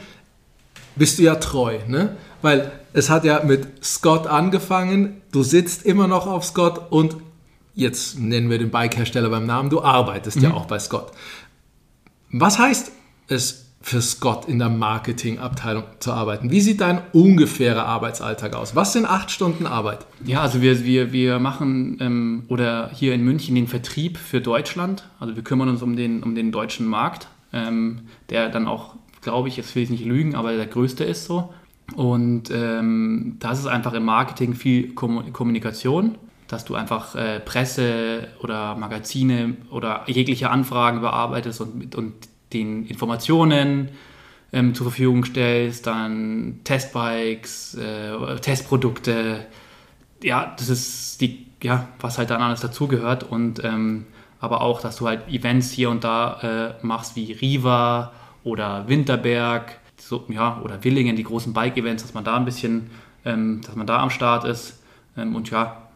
bist 0.96 1.18
du 1.18 1.22
ja 1.22 1.36
treu, 1.36 1.78
ne? 1.86 2.16
Weil 2.42 2.72
es 2.92 3.10
hat 3.10 3.24
ja 3.24 3.42
mit 3.44 3.84
Scott 3.84 4.26
angefangen, 4.26 5.22
du 5.32 5.42
sitzt 5.42 5.84
immer 5.84 6.08
noch 6.08 6.26
auf 6.26 6.44
Scott 6.44 6.90
und 6.90 7.16
jetzt 7.74 8.18
nennen 8.18 8.50
wir 8.50 8.58
den 8.58 8.70
Bike-Hersteller 8.70 9.30
beim 9.30 9.46
Namen, 9.46 9.70
du 9.70 9.82
arbeitest 9.82 10.38
mhm. 10.38 10.42
ja 10.44 10.54
auch 10.54 10.66
bei 10.66 10.78
Scott. 10.78 11.12
Was 12.30 12.58
heißt 12.58 12.92
es 13.28 13.66
für 13.82 14.00
Scott 14.00 14.46
in 14.48 14.58
der 14.58 14.68
Marketingabteilung 14.68 15.84
zu 15.98 16.12
arbeiten? 16.12 16.50
Wie 16.50 16.60
sieht 16.60 16.80
dein 16.80 17.02
ungefährer 17.12 17.84
Arbeitsalltag 17.84 18.54
aus? 18.54 18.76
Was 18.76 18.92
sind 18.92 19.06
acht 19.06 19.30
Stunden 19.30 19.66
Arbeit? 19.66 20.06
Ja, 20.24 20.40
also 20.40 20.62
wir, 20.62 20.84
wir, 20.84 21.12
wir 21.12 21.38
machen 21.40 21.98
ähm, 22.00 22.44
oder 22.48 22.90
hier 22.94 23.12
in 23.12 23.24
München 23.24 23.54
den 23.54 23.66
Vertrieb 23.66 24.18
für 24.18 24.40
Deutschland. 24.40 25.08
Also 25.18 25.34
wir 25.34 25.42
kümmern 25.42 25.68
uns 25.68 25.82
um 25.82 25.96
den, 25.96 26.22
um 26.22 26.34
den 26.34 26.52
deutschen 26.52 26.86
Markt, 26.86 27.26
ähm, 27.52 28.02
der 28.30 28.50
dann 28.50 28.68
auch, 28.68 28.94
glaube 29.20 29.48
ich, 29.48 29.56
jetzt 29.56 29.74
will 29.74 29.82
ich 29.82 29.90
nicht 29.90 30.04
lügen, 30.04 30.36
aber 30.36 30.54
der 30.56 30.66
größte 30.66 31.04
ist 31.04 31.24
so. 31.24 31.52
Und 31.96 32.50
ähm, 32.50 33.36
das 33.38 33.58
ist 33.58 33.66
einfach 33.66 33.92
im 33.92 34.04
Marketing 34.04 34.54
viel 34.54 34.94
Kommunikation, 34.94 36.16
dass 36.48 36.64
du 36.64 36.74
einfach 36.74 37.14
äh, 37.14 37.40
Presse 37.40 38.28
oder 38.40 38.76
Magazine 38.76 39.56
oder 39.70 40.02
jegliche 40.06 40.50
Anfragen 40.50 41.00
bearbeitest 41.00 41.60
und, 41.60 41.94
und 41.94 42.14
den 42.52 42.86
Informationen 42.86 43.90
ähm, 44.52 44.74
zur 44.74 44.86
Verfügung 44.86 45.24
stellst, 45.24 45.86
dann 45.86 46.60
Testbikes, 46.64 47.74
äh, 47.74 48.36
Testprodukte, 48.36 49.46
ja, 50.22 50.54
das 50.56 50.68
ist 50.68 51.20
die, 51.20 51.46
ja, 51.62 51.88
was 52.00 52.18
halt 52.18 52.30
dann 52.30 52.42
alles 52.42 52.60
dazugehört 52.60 53.24
und 53.24 53.64
ähm, 53.64 54.06
aber 54.40 54.60
auch, 54.60 54.80
dass 54.80 54.96
du 54.96 55.06
halt 55.06 55.28
Events 55.28 55.70
hier 55.70 55.88
und 55.88 56.04
da 56.04 56.74
äh, 56.80 56.86
machst 56.86 57.16
wie 57.16 57.32
Riva 57.32 58.12
oder 58.44 58.88
Winterberg 58.88 59.78
so, 60.12 60.24
ja, 60.28 60.60
oder 60.62 60.84
Willingen, 60.84 61.16
die 61.16 61.24
großen 61.24 61.54
Bike-Events, 61.54 62.02
dass 62.02 62.12
man 62.12 62.22
da 62.22 62.36
ein 62.36 62.44
bisschen, 62.44 62.90
ähm, 63.24 63.62
dass 63.64 63.74
man 63.74 63.86
da 63.86 63.98
am 63.98 64.10
Start 64.10 64.44
ist. 64.44 64.82
Ähm, 65.16 65.34
und 65.34 65.50
ja, 65.50 65.88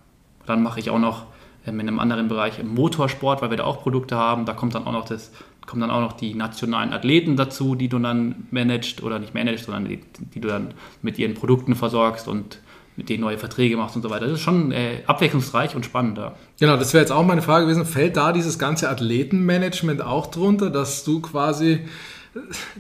dann 0.47 0.63
mache 0.63 0.81
ich 0.81 0.89
auch 0.89 0.99
noch 0.99 1.27
ähm, 1.67 1.81
in 1.81 1.89
einem 1.89 1.99
anderen 1.99 2.29
Bereich 2.29 2.59
im 2.59 2.75
Motorsport, 2.75 3.43
weil 3.43 3.51
wir 3.51 3.59
da 3.59 3.65
auch 3.65 3.83
Produkte 3.83 4.17
haben. 4.17 4.47
Da 4.47 4.55
kommt 4.55 4.75
dann 4.75 4.87
auch 4.87 4.93
noch 4.93 5.05
das, 5.05 5.33
kommen 5.67 5.83
dann 5.83 5.91
auch 5.91 6.01
noch 6.01 6.15
die 6.15 6.35
nationalen 6.35 6.95
Athleten 6.95 7.37
dazu, 7.37 7.75
die 7.75 7.89
du 7.89 7.99
dann 7.99 8.47
managst 8.51 9.03
oder 9.03 9.19
nicht 9.19 9.35
managst, 9.35 9.67
sondern 9.67 9.85
die, 9.85 10.01
die 10.35 10.41
du 10.41 10.49
dann 10.49 10.73
mit 11.03 11.19
ihren 11.19 11.35
Produkten 11.35 11.75
versorgst 11.75 12.27
und 12.27 12.61
mit 12.97 13.11
denen 13.11 13.21
neue 13.21 13.37
Verträge 13.37 13.77
machst 13.77 13.97
und 13.97 14.01
so 14.01 14.09
weiter. 14.09 14.25
Das 14.25 14.37
ist 14.37 14.41
schon 14.41 14.73
äh, 14.73 15.03
abwechslungsreich 15.07 15.77
und 15.77 15.85
spannend. 15.85 16.19
Genau, 16.59 16.79
das 16.79 16.95
wäre 16.95 17.03
jetzt 17.03 17.11
auch 17.11 17.27
meine 17.27 17.43
Frage 17.43 17.67
gewesen. 17.67 17.85
Fällt 17.85 18.17
da 18.17 18.33
dieses 18.33 18.59
ganze 18.59 18.89
Athletenmanagement 18.89 20.01
auch 20.01 20.29
drunter, 20.29 20.71
dass 20.71 21.05
du 21.05 21.21
quasi 21.21 21.81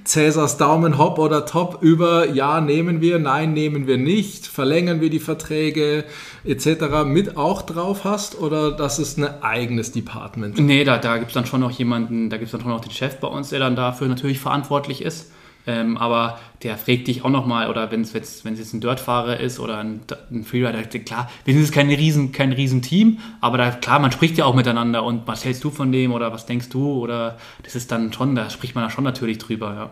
Cäsars 0.04 0.56
Daumen 0.58 0.98
hopp 0.98 1.18
oder 1.18 1.46
top 1.46 1.78
über 1.82 2.28
ja 2.28 2.60
nehmen 2.60 3.00
wir, 3.00 3.18
nein 3.18 3.52
nehmen 3.52 3.86
wir 3.86 3.96
nicht, 3.96 4.46
verlängern 4.46 5.00
wir 5.00 5.10
die 5.10 5.18
Verträge 5.18 6.04
etc. 6.44 7.04
mit 7.04 7.36
auch 7.36 7.62
drauf 7.62 8.04
hast 8.04 8.38
oder 8.38 8.72
das 8.72 8.98
ist 8.98 9.18
ein 9.18 9.42
eigenes 9.42 9.92
Department? 9.92 10.58
Nee, 10.58 10.84
da, 10.84 10.98
da 10.98 11.16
gibt 11.18 11.28
es 11.28 11.34
dann 11.34 11.46
schon 11.46 11.60
noch 11.60 11.70
jemanden, 11.70 12.30
da 12.30 12.36
gibt 12.36 12.46
es 12.46 12.52
dann 12.52 12.60
schon 12.60 12.70
noch 12.70 12.80
den 12.80 12.92
Chef 12.92 13.16
bei 13.18 13.28
uns, 13.28 13.50
der 13.50 13.60
dann 13.60 13.76
dafür 13.76 14.08
natürlich 14.08 14.40
verantwortlich 14.40 15.02
ist. 15.02 15.30
Ähm, 15.68 15.96
aber 15.96 16.38
der 16.62 16.78
fragt 16.78 17.08
dich 17.08 17.24
auch 17.24 17.30
nochmal, 17.30 17.68
oder 17.68 17.90
wenn 17.90 18.02
es 18.02 18.12
jetzt, 18.12 18.44
wenn 18.44 18.52
es 18.52 18.60
jetzt 18.60 18.72
ein 18.72 18.80
Dirtfahrer 18.80 19.40
ist 19.40 19.58
oder 19.58 19.78
ein, 19.78 20.00
ein 20.30 20.44
Freerider, 20.44 20.82
klar, 21.00 21.28
wir 21.44 21.54
sind 21.54 21.62
jetzt 21.62 21.72
kein 21.72 21.88
riesen, 21.88 22.30
kein 22.30 22.52
riesen 22.52 22.82
Team, 22.82 23.18
aber 23.40 23.58
da, 23.58 23.70
klar, 23.70 23.98
man 23.98 24.12
spricht 24.12 24.38
ja 24.38 24.44
auch 24.44 24.54
miteinander 24.54 25.02
und 25.02 25.26
was 25.26 25.44
hältst 25.44 25.64
du 25.64 25.70
von 25.70 25.90
dem 25.90 26.12
oder 26.12 26.32
was 26.32 26.46
denkst 26.46 26.68
du 26.68 27.02
oder 27.02 27.36
das 27.64 27.74
ist 27.74 27.90
dann 27.90 28.12
schon, 28.12 28.36
da 28.36 28.48
spricht 28.48 28.76
man 28.76 28.84
da 28.84 28.90
schon 28.90 29.04
natürlich 29.04 29.38
drüber, 29.38 29.74
ja. 29.74 29.90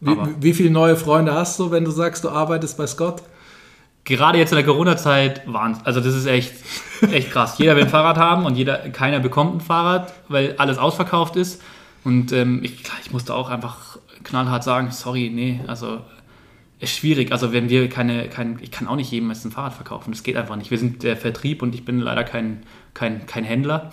Wie, 0.00 0.16
wie 0.40 0.52
viele 0.52 0.70
neue 0.70 0.96
Freunde 0.96 1.32
hast 1.32 1.58
du, 1.58 1.70
wenn 1.70 1.84
du 1.84 1.90
sagst, 1.90 2.24
du 2.24 2.28
arbeitest 2.28 2.76
bei 2.76 2.86
Scott? 2.86 3.22
gerade 4.04 4.38
jetzt 4.38 4.52
in 4.52 4.56
der 4.56 4.64
Corona-Zeit 4.64 5.50
waren 5.50 5.78
also 5.84 6.00
das 6.00 6.14
ist 6.14 6.26
echt, 6.26 6.52
echt 7.10 7.30
krass. 7.30 7.58
Jeder 7.58 7.74
will 7.74 7.84
ein 7.84 7.88
Fahrrad 7.88 8.18
haben 8.18 8.44
und 8.44 8.54
jeder, 8.54 8.76
keiner 8.90 9.18
bekommt 9.18 9.56
ein 9.56 9.60
Fahrrad, 9.60 10.12
weil 10.28 10.54
alles 10.58 10.78
ausverkauft 10.78 11.36
ist. 11.36 11.62
Und 12.04 12.32
ähm, 12.32 12.60
ich, 12.62 12.82
ich 13.02 13.12
musste 13.12 13.34
auch 13.34 13.48
einfach 13.48 13.98
knallhart 14.24 14.64
sagen, 14.64 14.90
sorry, 14.90 15.30
nee, 15.32 15.60
also 15.66 16.00
ist 16.80 16.96
schwierig. 16.96 17.32
Also 17.32 17.52
wenn 17.52 17.68
wir 17.68 17.88
keine, 17.88 18.28
kein, 18.28 18.58
ich 18.60 18.70
kann 18.70 18.88
auch 18.88 18.96
nicht 18.96 19.10
jedem 19.10 19.30
ein 19.30 19.34
Fahrrad 19.34 19.74
verkaufen. 19.74 20.10
Das 20.10 20.22
geht 20.22 20.36
einfach 20.36 20.56
nicht. 20.56 20.70
Wir 20.70 20.78
sind 20.78 21.02
der 21.02 21.16
Vertrieb 21.16 21.62
und 21.62 21.74
ich 21.74 21.84
bin 21.84 22.00
leider 22.00 22.24
kein, 22.24 22.64
kein, 22.94 23.26
kein 23.26 23.44
Händler. 23.44 23.90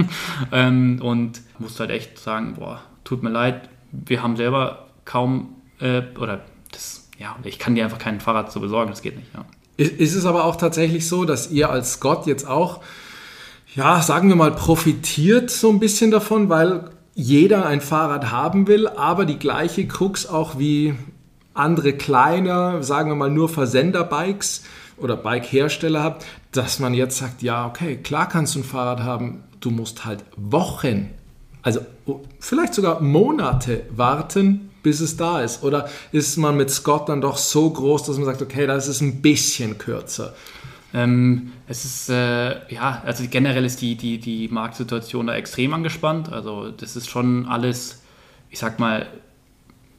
ähm, 0.52 1.00
und 1.02 1.40
musste 1.58 1.80
halt 1.80 1.90
echt 1.90 2.18
sagen, 2.18 2.54
boah, 2.54 2.80
tut 3.04 3.22
mir 3.22 3.30
leid, 3.30 3.68
wir 3.92 4.22
haben 4.22 4.36
selber 4.36 4.88
kaum 5.04 5.56
äh, 5.80 6.02
oder 6.18 6.42
das 6.70 7.10
ja, 7.20 7.36
ich 7.44 7.58
kann 7.58 7.74
dir 7.74 7.84
einfach 7.84 7.98
kein 7.98 8.18
Fahrrad 8.18 8.50
so 8.50 8.60
besorgen, 8.60 8.90
das 8.90 9.02
geht 9.02 9.16
nicht. 9.16 9.28
Ja. 9.34 9.44
Ist 9.76 10.14
es 10.14 10.24
aber 10.24 10.44
auch 10.44 10.56
tatsächlich 10.56 11.06
so, 11.06 11.26
dass 11.26 11.50
ihr 11.50 11.68
als 11.68 12.00
Gott 12.00 12.26
jetzt 12.26 12.46
auch, 12.46 12.80
ja, 13.74 14.00
sagen 14.00 14.30
wir 14.30 14.36
mal, 14.36 14.52
profitiert 14.52 15.50
so 15.50 15.70
ein 15.70 15.78
bisschen 15.78 16.10
davon, 16.10 16.48
weil 16.48 16.90
jeder 17.14 17.66
ein 17.66 17.80
Fahrrad 17.80 18.30
haben 18.30 18.66
will, 18.66 18.86
aber 18.86 19.24
die 19.24 19.38
gleiche 19.38 19.86
Krux 19.86 20.26
auch 20.26 20.58
wie 20.58 20.94
andere 21.54 21.92
kleine, 21.92 22.82
sagen 22.82 23.10
wir 23.10 23.16
mal 23.16 23.30
nur 23.30 23.48
Versenderbikes 23.48 24.62
oder 24.96 25.16
Bike-Hersteller 25.16 26.02
habt, 26.02 26.24
dass 26.52 26.78
man 26.78 26.94
jetzt 26.94 27.18
sagt, 27.18 27.42
ja, 27.42 27.66
okay, 27.66 27.96
klar 27.96 28.28
kannst 28.28 28.54
du 28.54 28.60
ein 28.60 28.64
Fahrrad 28.64 29.00
haben, 29.00 29.44
du 29.60 29.70
musst 29.70 30.04
halt 30.04 30.24
Wochen, 30.36 31.10
also 31.62 31.80
vielleicht 32.38 32.74
sogar 32.74 33.00
Monate 33.00 33.82
warten, 33.90 34.70
bis 34.82 35.00
es 35.00 35.16
da 35.16 35.42
ist? 35.42 35.62
Oder 35.62 35.88
ist 36.12 36.36
man 36.36 36.56
mit 36.56 36.70
Scott 36.70 37.08
dann 37.08 37.20
doch 37.20 37.36
so 37.36 37.68
groß, 37.70 38.04
dass 38.04 38.16
man 38.16 38.24
sagt, 38.24 38.42
okay, 38.42 38.66
da 38.66 38.76
ist 38.76 39.00
ein 39.00 39.20
bisschen 39.20 39.78
kürzer? 39.78 40.34
Ähm, 40.92 41.52
es 41.68 41.84
ist, 41.84 42.08
äh, 42.10 42.72
ja, 42.72 43.02
also 43.04 43.24
generell 43.30 43.64
ist 43.64 43.80
die, 43.80 43.94
die, 43.94 44.18
die 44.18 44.48
Marktsituation 44.48 45.26
da 45.26 45.34
extrem 45.34 45.72
angespannt. 45.74 46.32
Also 46.32 46.70
das 46.70 46.96
ist 46.96 47.08
schon 47.08 47.46
alles, 47.46 48.02
ich 48.50 48.58
sag 48.58 48.78
mal, 48.78 49.06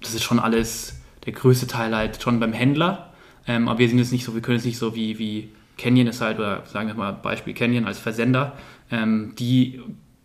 das 0.02 0.14
ist 0.14 0.24
schon 0.24 0.40
alles, 0.40 1.00
der 1.26 1.34
größte 1.34 1.68
Teil 1.68 1.96
halt 1.96 2.22
schon 2.22 2.40
beim 2.40 2.54
Händler. 2.54 3.14
Ähm, 3.48 3.68
aber 3.68 3.80
wir 3.80 3.90
sind 3.90 4.00
jetzt 4.00 4.12
nicht 4.12 4.26
so, 4.26 4.34
wir 4.34 4.42
können 4.42 4.58
es 4.58 4.66
nicht 4.66 4.78
so 4.78 4.96
wie, 4.96 5.18
wie 5.18 5.50
Canyon 5.78 6.08
ist 6.08 6.22
halt, 6.22 6.40
oder 6.40 6.64
sagen 6.66 6.88
wir 6.88 6.96
mal 6.96 7.12
Beispiel 7.12 7.54
Canyon 7.54 7.86
als 7.86 8.00
Versender, 8.00 8.58
ähm, 8.92 9.34
die 9.40 9.82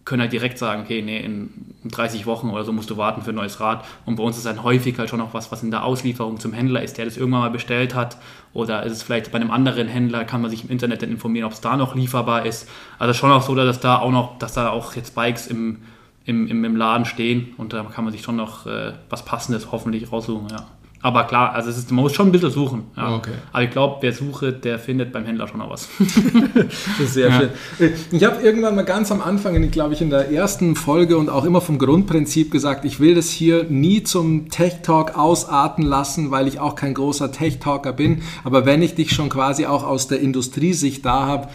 können 0.06 0.22
halt 0.22 0.32
direkt 0.32 0.56
sagen, 0.56 0.82
okay, 0.82 1.02
nee, 1.02 1.18
in 1.18 1.74
30 1.84 2.26
Wochen 2.26 2.48
oder 2.48 2.64
so 2.64 2.72
musst 2.72 2.88
du 2.88 2.96
warten 2.96 3.22
für 3.22 3.30
ein 3.30 3.34
neues 3.34 3.58
Rad. 3.60 3.84
Und 4.06 4.14
bei 4.16 4.22
uns 4.22 4.36
ist 4.36 4.46
dann 4.46 4.62
häufig 4.62 4.96
halt 4.98 5.10
schon 5.10 5.18
noch 5.18 5.34
was, 5.34 5.50
was 5.50 5.64
in 5.64 5.72
der 5.72 5.84
Auslieferung 5.84 6.38
zum 6.38 6.52
Händler 6.52 6.82
ist, 6.82 6.96
der 6.96 7.04
das 7.04 7.16
irgendwann 7.16 7.40
mal 7.40 7.50
bestellt 7.50 7.94
hat. 7.94 8.16
Oder 8.54 8.84
ist 8.84 8.92
es 8.92 9.02
vielleicht 9.02 9.32
bei 9.32 9.36
einem 9.36 9.50
anderen 9.50 9.88
Händler, 9.88 10.24
kann 10.24 10.40
man 10.40 10.50
sich 10.50 10.64
im 10.64 10.70
Internet 10.70 11.02
dann 11.02 11.10
informieren, 11.10 11.44
ob 11.44 11.52
es 11.52 11.60
da 11.60 11.76
noch 11.76 11.96
lieferbar 11.96 12.46
ist. 12.46 12.68
Also 13.00 13.14
schon 13.14 13.32
auch 13.32 13.42
so, 13.42 13.56
dass 13.56 13.80
da 13.80 13.98
auch 13.98 14.12
noch, 14.12 14.38
dass 14.38 14.54
da 14.54 14.70
auch 14.70 14.94
jetzt 14.94 15.16
Bikes 15.16 15.48
im, 15.48 15.82
im, 16.24 16.64
im, 16.64 16.76
Laden 16.76 17.04
stehen 17.04 17.54
und 17.56 17.72
da 17.72 17.82
kann 17.82 18.04
man 18.04 18.12
sich 18.12 18.22
schon 18.22 18.36
noch 18.36 18.64
äh, 18.66 18.92
was 19.10 19.24
Passendes 19.24 19.72
hoffentlich 19.72 20.12
raussuchen, 20.12 20.48
ja. 20.50 20.66
Aber 21.06 21.22
klar, 21.22 21.52
also 21.52 21.70
es 21.70 21.78
ist, 21.78 21.92
man 21.92 22.02
muss 22.02 22.14
schon 22.14 22.26
ein 22.26 22.32
bisschen 22.32 22.50
suchen. 22.50 22.82
Ja. 22.96 23.14
Okay. 23.14 23.30
Aber 23.52 23.62
ich 23.62 23.70
glaube, 23.70 23.98
wer 24.00 24.12
sucht, 24.12 24.64
der 24.64 24.80
findet 24.80 25.12
beim 25.12 25.24
Händler 25.24 25.46
schon 25.46 25.60
noch 25.60 25.70
was. 25.70 25.86
das 25.98 26.98
ist 26.98 27.14
sehr 27.14 27.28
ja. 27.28 27.48
schön. 27.78 27.92
Ich 28.10 28.24
habe 28.24 28.42
irgendwann 28.42 28.74
mal 28.74 28.84
ganz 28.84 29.12
am 29.12 29.20
Anfang, 29.20 29.70
glaube 29.70 29.94
ich, 29.94 30.02
in 30.02 30.10
der 30.10 30.32
ersten 30.32 30.74
Folge 30.74 31.16
und 31.16 31.28
auch 31.28 31.44
immer 31.44 31.60
vom 31.60 31.78
Grundprinzip 31.78 32.50
gesagt, 32.50 32.84
ich 32.84 32.98
will 32.98 33.14
das 33.14 33.30
hier 33.30 33.66
nie 33.68 34.02
zum 34.02 34.50
Tech 34.50 34.82
Talk 34.82 35.16
ausarten 35.16 35.84
lassen, 35.84 36.32
weil 36.32 36.48
ich 36.48 36.58
auch 36.58 36.74
kein 36.74 36.92
großer 36.92 37.30
Tech 37.30 37.60
Talker 37.60 37.92
bin. 37.92 38.22
Aber 38.42 38.66
wenn 38.66 38.82
ich 38.82 38.96
dich 38.96 39.12
schon 39.12 39.28
quasi 39.28 39.64
auch 39.64 39.84
aus 39.84 40.08
der 40.08 40.18
Industriesicht 40.18 41.06
da 41.06 41.24
habe, 41.24 41.50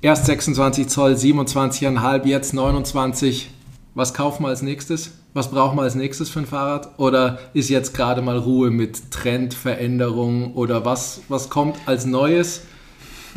erst 0.00 0.26
26 0.26 0.86
Zoll, 0.86 1.14
27,5, 1.14 2.24
jetzt 2.24 2.54
29, 2.54 3.50
was 3.96 4.14
kaufen 4.14 4.44
wir 4.44 4.50
als 4.50 4.62
nächstes? 4.62 5.10
Was 5.36 5.50
brauchen 5.50 5.76
wir 5.76 5.82
als 5.82 5.94
nächstes 5.94 6.30
für 6.30 6.40
ein 6.40 6.46
Fahrrad? 6.46 6.98
Oder 6.98 7.38
ist 7.52 7.68
jetzt 7.68 7.94
gerade 7.94 8.22
mal 8.22 8.38
Ruhe 8.38 8.70
mit 8.70 9.10
Trendveränderung 9.10 10.54
oder 10.54 10.84
was, 10.84 11.20
was 11.28 11.50
kommt 11.50 11.76
als 11.86 12.06
Neues? 12.06 12.62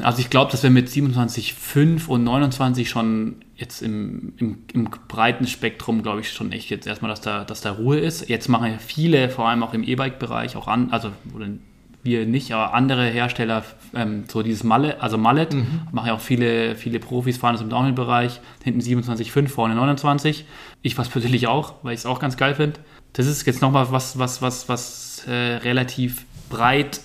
Also 0.02 0.22
ich 0.22 0.30
glaube, 0.30 0.50
dass 0.50 0.64
wir 0.64 0.70
mit 0.70 0.88
27,5 0.88 2.08
und 2.08 2.24
29 2.24 2.89
schon 2.89 3.36
jetzt 3.58 3.82
im, 3.82 4.32
im, 4.38 4.60
im 4.72 4.89
breiten 5.10 5.45
Spektrum, 5.45 6.02
glaube 6.02 6.22
ich, 6.22 6.32
schon 6.32 6.54
echt 6.54 6.70
jetzt 6.70 6.88
erstmal, 6.88 7.10
dass 7.10 7.20
da, 7.20 7.43
dass 7.43 7.60
da 7.60 7.72
Ruhe 7.72 8.00
ist. 8.00 8.30
Jetzt 8.30 8.47
machen 8.47 8.72
ja 8.72 8.78
viele, 8.78 9.30
vor 9.30 9.50
allem 9.50 9.62
auch 9.62 9.74
im 9.74 9.84
E-Bike-Bereich, 9.84 10.56
auch 10.56 10.70
an, 10.70 10.91
also 10.91 11.12
wir 12.10 12.26
nicht, 12.26 12.51
aber 12.53 12.74
andere 12.74 13.05
Hersteller, 13.05 13.64
ähm, 13.93 14.26
so 14.28 14.43
dieses 14.43 14.64
Mallet, 14.64 14.99
also 14.99 15.18
Mallet, 15.18 15.53
mhm. 15.53 15.82
machen 15.91 16.07
ja 16.07 16.16
auch 16.16 16.20
viele, 16.20 16.76
viele 16.76 16.99
Profis, 16.99 17.38
fahren 17.38 17.53
das 17.53 17.62
im 17.62 17.70
Downhill-Bereich, 17.70 18.41
hinten 18.64 18.82
27,5, 18.82 19.47
vorne 19.47 19.76
29. 19.76 20.45
Ich 20.82 20.97
was 20.97 21.10
persönlich 21.10 21.47
auch, 21.47 21.76
weil 21.84 21.93
ich 21.93 21.99
es 21.99 22.05
auch 22.05 22.20
ganz 22.20 22.38
geil 22.38 22.55
finde. 22.55 22.80
Das 23.14 23.26
ist 23.26 23.45
jetzt 23.45 23.62
nochmal 23.62 23.91
was, 23.91 24.20
was, 24.20 24.41
was, 24.41 24.70
was 24.70 25.24
äh, 25.28 25.32
relativ 25.32 26.26
breit 26.49 27.01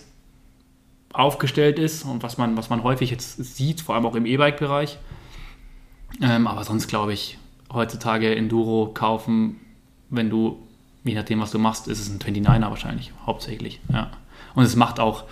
aufgestellt 1.13 1.79
ist 1.79 2.05
und 2.05 2.23
was 2.23 2.39
man, 2.39 2.57
was 2.57 2.71
man 2.71 2.83
häufig 2.83 3.11
jetzt 3.11 3.37
sieht, 3.57 3.81
vor 3.81 3.95
allem 3.95 4.05
auch 4.07 4.17
im 4.17 4.27
E-Bike-Bereich. 4.27 4.99
Ähm, 6.21 6.47
aber 6.47 6.65
sonst 6.65 6.89
glaube 6.89 7.13
ich, 7.13 7.39
heutzutage 7.73 8.35
Enduro 8.35 8.91
kaufen, 8.93 9.61
wenn 10.11 10.31
du, 10.31 10.59
je 11.05 11.15
nachdem, 11.15 11.41
was 11.41 11.51
du 11.51 11.59
machst, 11.59 11.89
ist 11.89 12.01
es 12.01 12.09
ein 12.09 12.19
29er 12.19 12.71
wahrscheinlich, 12.71 13.13
hauptsächlich. 13.27 13.81
Ja. 13.93 14.11
Und 14.55 14.65
es 14.65 14.77
macht 14.77 15.01
auch 15.01 15.25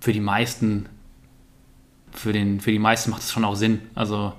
für 0.00 0.12
die 0.12 0.20
meisten, 0.20 0.88
für, 2.12 2.32
den, 2.32 2.60
für 2.60 2.72
die 2.72 2.78
meisten 2.78 3.10
macht 3.10 3.22
es 3.22 3.32
schon 3.32 3.44
auch 3.44 3.56
Sinn. 3.56 3.82
Also 3.94 4.32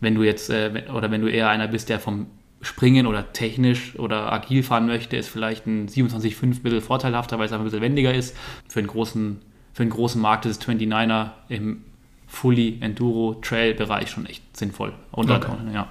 wenn 0.00 0.14
du 0.14 0.22
jetzt, 0.22 0.50
äh, 0.50 0.84
oder 0.94 1.10
wenn 1.10 1.20
du 1.20 1.28
eher 1.28 1.48
einer 1.48 1.68
bist, 1.68 1.88
der 1.88 2.00
vom 2.00 2.26
Springen 2.60 3.06
oder 3.06 3.32
technisch 3.32 3.96
oder 3.98 4.32
agil 4.32 4.62
fahren 4.62 4.86
möchte, 4.86 5.16
ist 5.16 5.28
vielleicht 5.28 5.66
ein 5.66 5.88
27,5 5.88 6.42
ein 6.42 6.50
bisschen 6.62 6.80
vorteilhafter, 6.80 7.38
weil 7.38 7.46
es 7.46 7.52
einfach 7.52 7.64
ein 7.64 7.70
bisschen 7.70 7.82
wendiger 7.82 8.12
ist. 8.12 8.36
Für 8.68 8.80
einen 8.80 8.88
großen, 8.88 9.40
für 9.72 9.82
einen 9.82 9.90
großen 9.90 10.20
Markt 10.20 10.46
ist 10.46 10.62
29er 10.64 11.30
im 11.48 11.84
Fully 12.26 12.78
Enduro 12.80 13.34
Trail 13.34 13.74
Bereich 13.74 14.10
schon 14.10 14.26
echt 14.26 14.56
sinnvoll. 14.56 14.92
Und 15.12 15.30
okay. 15.30 15.52
ja. 15.72 15.88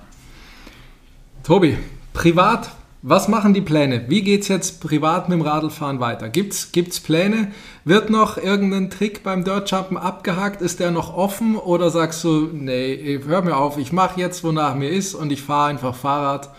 Tobi, 1.43 1.77
privat 2.13 2.71
was 3.01 3.27
machen 3.27 3.53
die 3.53 3.61
Pläne? 3.61 4.05
Wie 4.09 4.21
geht 4.21 4.41
es 4.41 4.47
jetzt 4.47 4.81
privat 4.81 5.29
mit 5.29 5.39
dem 5.39 5.45
Radlfahren 5.45 5.99
weiter? 5.99 6.29
Gibt 6.29 6.53
es 6.53 6.99
Pläne? 6.99 7.51
Wird 7.85 8.09
noch 8.09 8.37
irgendein 8.37 8.89
Trick 8.89 9.23
beim 9.23 9.43
Dirtjumpen 9.43 9.97
abgehakt? 9.97 10.61
Ist 10.61 10.79
der 10.79 10.91
noch 10.91 11.15
offen? 11.15 11.55
Oder 11.57 11.91
sagst 11.91 12.23
du, 12.23 12.49
nee, 12.51 13.19
hör 13.25 13.41
mir 13.43 13.55
auf, 13.55 13.77
ich 13.77 13.91
mache 13.91 14.19
jetzt, 14.19 14.43
wonach 14.43 14.75
mir 14.75 14.89
ist 14.89 15.13
und 15.13 15.31
ich 15.31 15.41
fahre 15.41 15.69
einfach 15.69 15.95
Fahrrad 15.95 16.49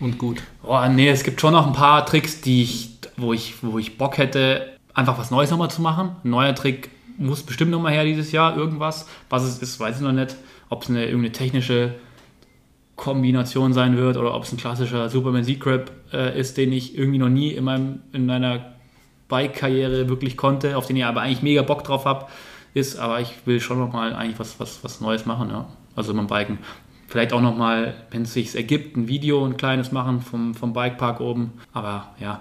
und 0.00 0.18
gut? 0.18 0.42
Oh, 0.62 0.80
nee, 0.88 1.10
es 1.10 1.24
gibt 1.24 1.40
schon 1.40 1.52
noch 1.52 1.66
ein 1.66 1.74
paar 1.74 2.06
Tricks, 2.06 2.40
die 2.40 2.62
ich, 2.62 2.98
wo, 3.18 3.32
ich, 3.32 3.56
wo 3.62 3.78
ich 3.78 3.98
Bock 3.98 4.16
hätte, 4.16 4.78
einfach 4.94 5.18
was 5.18 5.30
Neues 5.30 5.50
nochmal 5.50 5.70
zu 5.70 5.82
machen. 5.82 6.16
Ein 6.24 6.30
neuer 6.30 6.54
Trick 6.54 6.90
muss 7.18 7.42
bestimmt 7.42 7.70
nochmal 7.70 7.92
her 7.92 8.04
dieses 8.04 8.32
Jahr, 8.32 8.56
irgendwas. 8.56 9.06
Was 9.28 9.42
es 9.44 9.58
ist, 9.58 9.78
weiß 9.78 9.96
ich 9.96 10.02
noch 10.02 10.12
nicht. 10.12 10.36
Ob 10.70 10.82
es 10.84 10.88
eine 10.88 11.04
irgendeine 11.04 11.32
technische 11.32 11.94
Kombination 12.96 13.72
sein 13.72 13.96
wird 13.96 14.16
oder 14.16 14.34
ob 14.34 14.44
es 14.44 14.52
ein 14.52 14.58
klassischer 14.58 15.08
Superman 15.08 15.44
Z-Crab 15.44 15.90
äh, 16.12 16.38
ist, 16.38 16.56
den 16.56 16.72
ich 16.72 16.96
irgendwie 16.96 17.18
noch 17.18 17.28
nie 17.28 17.50
in, 17.50 17.64
meinem, 17.64 18.00
in 18.12 18.26
meiner 18.26 18.72
Bike-Karriere 19.28 20.08
wirklich 20.08 20.36
konnte, 20.36 20.76
auf 20.76 20.86
den 20.86 20.96
ich 20.96 21.04
aber 21.04 21.22
eigentlich 21.22 21.42
mega 21.42 21.62
Bock 21.62 21.84
drauf 21.84 22.04
habe, 22.04 22.26
ist, 22.74 22.98
aber 22.98 23.20
ich 23.20 23.32
will 23.46 23.60
schon 23.60 23.78
nochmal 23.78 24.14
eigentlich 24.14 24.38
was, 24.38 24.60
was, 24.60 24.84
was 24.84 25.00
Neues 25.00 25.26
machen, 25.26 25.50
ja. 25.50 25.66
Also 25.96 26.14
beim 26.14 26.26
Biken. 26.26 26.58
Vielleicht 27.06 27.32
auch 27.32 27.42
nochmal, 27.42 27.94
wenn 28.10 28.22
es 28.22 28.32
sich 28.32 28.54
ergibt, 28.54 28.96
ein 28.96 29.08
Video, 29.08 29.44
ein 29.44 29.56
kleines 29.56 29.92
machen 29.92 30.20
vom, 30.20 30.54
vom 30.54 30.72
Bikepark 30.72 31.20
oben. 31.20 31.52
Aber 31.72 32.14
ja, 32.18 32.40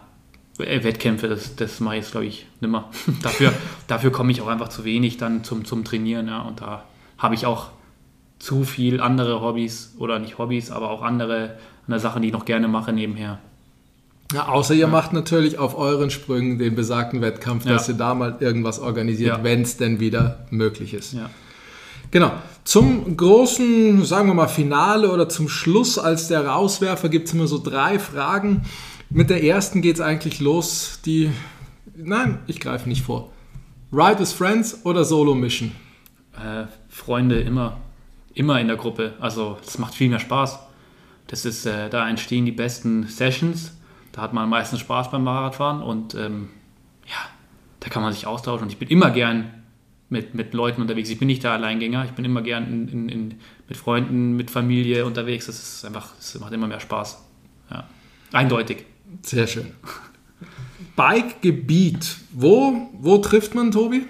äh, 0.59 0.83
Wettkämpfe, 0.83 1.27
das, 1.27 1.55
das 1.55 1.79
mache 1.79 1.97
ich 1.97 2.11
glaube 2.11 2.25
ich, 2.25 2.47
nimmer. 2.61 2.89
dafür 3.21 3.53
dafür 3.87 4.11
komme 4.11 4.31
ich 4.31 4.41
auch 4.41 4.47
einfach 4.47 4.69
zu 4.69 4.85
wenig 4.85 5.17
dann 5.17 5.43
zum, 5.43 5.65
zum 5.65 5.83
Trainieren, 5.83 6.27
ja. 6.27 6.41
Und 6.41 6.61
da 6.61 6.85
habe 7.17 7.35
ich 7.35 7.45
auch 7.45 7.71
zu 8.41 8.63
viel 8.63 8.99
andere 9.01 9.41
Hobbys 9.41 9.93
oder 9.99 10.17
nicht 10.17 10.39
Hobbys, 10.39 10.71
aber 10.71 10.89
auch 10.89 11.03
andere, 11.03 11.57
andere 11.85 11.99
Sachen, 11.99 12.23
die 12.23 12.29
ich 12.29 12.33
noch 12.33 12.45
gerne 12.45 12.67
mache 12.67 12.91
nebenher. 12.91 13.39
Ja, 14.33 14.47
außer 14.47 14.73
ihr 14.73 14.81
ja. 14.81 14.87
macht 14.87 15.13
natürlich 15.13 15.59
auf 15.59 15.77
euren 15.77 16.09
Sprüngen 16.09 16.57
den 16.57 16.73
besagten 16.73 17.21
Wettkampf, 17.21 17.65
dass 17.65 17.87
ja. 17.87 17.93
ihr 17.93 17.97
da 17.97 18.15
mal 18.15 18.37
irgendwas 18.39 18.79
organisiert, 18.79 19.37
ja. 19.37 19.43
wenn 19.43 19.61
es 19.61 19.77
denn 19.77 19.99
wieder 19.99 20.45
möglich 20.49 20.93
ist. 20.93 21.15
Genau. 22.09 22.31
Zum 22.63 23.15
großen, 23.15 24.05
sagen 24.05 24.27
wir 24.27 24.33
mal, 24.33 24.47
Finale 24.47 25.11
oder 25.11 25.29
zum 25.29 25.47
Schluss 25.47 25.99
als 25.99 26.27
der 26.27 26.45
Rauswerfer 26.45 27.09
gibt 27.09 27.27
es 27.27 27.33
immer 27.33 27.47
so 27.47 27.61
drei 27.61 27.99
Fragen, 27.99 28.63
Mit 29.13 29.29
der 29.29 29.43
ersten 29.43 29.81
geht 29.81 29.95
es 29.95 30.01
eigentlich 30.01 30.39
los. 30.39 30.99
Die. 31.05 31.31
Nein, 31.95 32.39
ich 32.47 32.61
greife 32.61 32.87
nicht 32.87 33.03
vor. 33.03 33.29
Ride 33.91 34.19
with 34.19 34.31
Friends 34.31 34.85
oder 34.85 35.03
Solo 35.03 35.35
Mission? 35.35 35.73
Äh, 36.33 36.67
Freunde 36.87 37.41
immer, 37.41 37.77
immer 38.33 38.59
in 38.59 38.67
der 38.67 38.77
Gruppe. 38.77 39.13
Also 39.19 39.57
das 39.63 39.77
macht 39.77 39.93
viel 39.93 40.09
mehr 40.09 40.19
Spaß. 40.19 40.59
Das 41.27 41.45
ist, 41.45 41.65
äh, 41.65 41.89
da 41.89 42.07
entstehen 42.07 42.45
die 42.45 42.51
besten 42.51 43.07
Sessions. 43.07 43.77
Da 44.11 44.21
hat 44.21 44.33
man 44.33 44.49
meistens 44.49 44.81
Spaß 44.81 45.11
beim 45.11 45.23
Fahrradfahren 45.23 45.81
und 45.81 46.15
ähm, 46.15 46.49
ja, 47.07 47.29
da 47.79 47.89
kann 47.89 48.03
man 48.03 48.11
sich 48.11 48.27
austauschen. 48.27 48.63
Und 48.63 48.71
ich 48.71 48.77
bin 48.77 48.89
immer 48.89 49.11
gern 49.11 49.63
mit, 50.09 50.35
mit 50.35 50.53
Leuten 50.53 50.81
unterwegs. 50.81 51.09
Ich 51.09 51.19
bin 51.19 51.27
nicht 51.27 51.43
der 51.43 51.51
Alleingänger. 51.51 52.03
Ich 52.03 52.11
bin 52.11 52.25
immer 52.25 52.41
gern 52.41 52.67
in, 52.67 52.87
in, 52.89 53.09
in, 53.09 53.35
mit 53.69 53.77
Freunden, 53.77 54.35
mit 54.35 54.51
Familie 54.51 55.05
unterwegs. 55.05 55.45
Das 55.45 55.57
ist 55.57 55.85
einfach, 55.85 56.13
das 56.17 56.37
macht 56.39 56.51
immer 56.51 56.67
mehr 56.67 56.81
Spaß. 56.81 57.23
Ja. 57.69 57.87
Eindeutig. 58.33 58.85
Sehr 59.21 59.47
schön. 59.47 59.71
Bike-Gebiet. 60.97 62.17
Wo, 62.31 62.89
wo 62.93 63.17
trifft 63.19 63.55
man, 63.55 63.71
Tobi? 63.71 64.05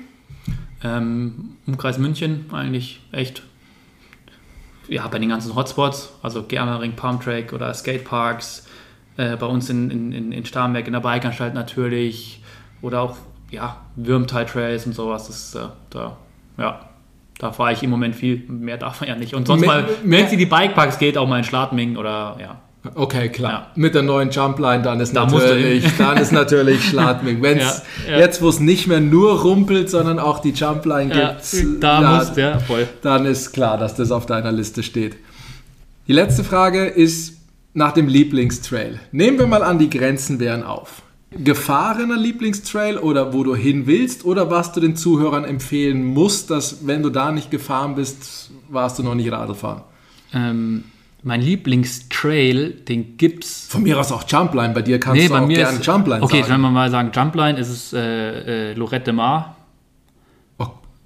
Ähm, 0.84 1.58
Umkreis 1.68 2.00
München 2.00 2.46
eigentlich 2.52 3.02
echt. 3.12 3.44
Ja, 4.92 5.08
bei 5.08 5.20
den 5.20 5.30
ganzen 5.30 5.56
Hotspots, 5.56 6.12
also 6.22 6.44
Germering, 6.44 6.98
Palmtrack 6.98 7.54
oder 7.54 7.74
Skateparks, 7.74 8.68
äh, 9.16 9.38
bei 9.38 9.46
uns 9.46 9.70
in, 9.70 9.90
in, 9.90 10.32
in 10.34 10.46
Starnberg 10.46 10.86
in 10.86 10.92
der 10.92 11.00
Bikeanstalt 11.00 11.54
natürlich 11.54 12.44
oder 12.82 13.00
auch 13.00 13.16
ja, 13.52 13.78
Würmtal 13.96 14.46
Trails 14.46 14.86
und 14.86 14.94
sowas. 14.94 15.28
Das 15.28 15.38
ist, 15.38 15.56
äh, 15.56 15.70
da, 15.92 16.18
ja, 16.58 16.90
da 17.40 17.54
fahre 17.54 17.72
ich 17.72 17.82
im 17.84 17.90
Moment 17.90 18.16
viel. 18.16 18.44
Mehr 18.50 18.76
darf 18.76 19.00
man 19.00 19.08
ja 19.08 19.16
nicht. 19.16 19.34
Und 19.34 19.48
sonst 19.48 19.66
mal, 19.66 19.88
wenn 20.04 20.26
es 20.26 20.34
in 20.34 20.40
die 20.40 20.46
Bikeparks 20.46 21.00
geht, 21.00 21.18
auch 21.18 21.28
mal 21.28 21.38
in 21.38 21.46
Schladming 21.46 21.96
oder 21.96 22.36
ja. 22.42 22.60
Okay, 22.96 23.30
klar. 23.30 23.52
Ja. 23.52 23.72
Mit 23.76 23.94
der 23.94 24.02
neuen 24.02 24.32
Jumpline, 24.32 24.82
dann 24.82 25.00
ist 25.00 25.16
Da 25.16 25.28
natürlich, 25.28 25.86
dann 25.98 26.18
ist 26.18 26.32
natürlich 26.32 26.84
Schladming. 26.84 27.42
Wenn's 27.42 27.84
Ja, 28.08 28.14
ja. 28.14 28.20
jetzt, 28.20 28.42
wo 28.42 28.50
es 28.50 28.60
nicht 28.60 28.88
mehr 28.88 29.00
nur 29.00 29.42
rumpelt, 29.42 29.90
sondern 29.90 30.18
auch 30.18 30.40
die 30.40 30.52
Jumpline 30.52 31.16
ja 31.16 31.38
gibt, 31.52 31.84
da 31.84 32.02
ja, 32.02 32.18
musst 32.18 32.38
ja, 32.38 32.60
voll. 32.60 32.88
dann 33.02 33.26
ist 33.26 33.54
klar, 33.54 33.78
dass 33.78 33.96
das 33.96 34.12
auf 34.12 34.26
deiner 34.26 34.52
Liste 34.52 34.82
steht. 34.82 35.16
Die 36.08 36.14
letzte 36.14 36.44
Frage 36.44 36.86
ist 36.86 37.38
nach 37.74 37.92
dem 37.92 38.08
Lieblingstrail. 38.08 39.00
Nehmen 39.12 39.38
wir 39.38 39.48
mal 39.48 39.64
an, 39.64 39.78
die 39.78 39.90
Grenzen 39.90 40.40
wären 40.40 40.64
auf. 40.64 41.04
Gefahrener 41.32 42.18
Lieblingstrail 42.18 42.98
oder 42.98 43.34
wo 43.34 43.44
du 43.44 43.56
hin 43.56 43.88
willst 43.88 44.26
oder 44.26 44.50
was 44.50 44.74
du 44.74 44.82
den 44.82 44.98
Zuhörern 44.98 45.46
empfehlen 45.46 46.04
musst, 46.04 46.50
dass 46.50 46.86
wenn 46.86 47.04
du 47.04 47.10
da 47.10 47.32
nicht 47.32 47.52
gefahren 47.52 47.96
bist, 47.96 48.52
warst 48.70 49.00
du 49.00 49.04
noch 49.04 49.16
nicht 49.16 49.32
Radl 49.32 49.56
fahren. 49.56 49.84
Ähm, 50.34 50.84
mein 51.24 51.42
Lieblingstrail, 51.42 52.72
den 52.72 53.18
gibt's 53.18 53.68
Von 53.70 53.84
mir 53.84 54.00
aus 54.00 54.12
auch 54.12 54.24
Jumpline, 54.28 54.74
bei 54.74 54.82
dir 54.82 55.00
kannst 55.00 55.22
Nee, 55.22 55.28
du 55.28 55.34
bei 55.34 55.42
auch 55.42 55.48
mir 55.48 55.58
gerne 55.58 55.78
ist, 55.78 55.86
Jumpline 55.86 56.24
Okay, 56.24 56.44
sagen. 56.44 56.62
wir 56.62 56.70
mal 56.72 56.90
sagen, 56.90 57.12
Jumpline 57.14 57.60
ist 57.60 57.70
es 57.70 57.94
äh, 57.94 58.72
äh, 58.72 58.74
Lorette 58.74 59.14
Mar. 59.14 59.56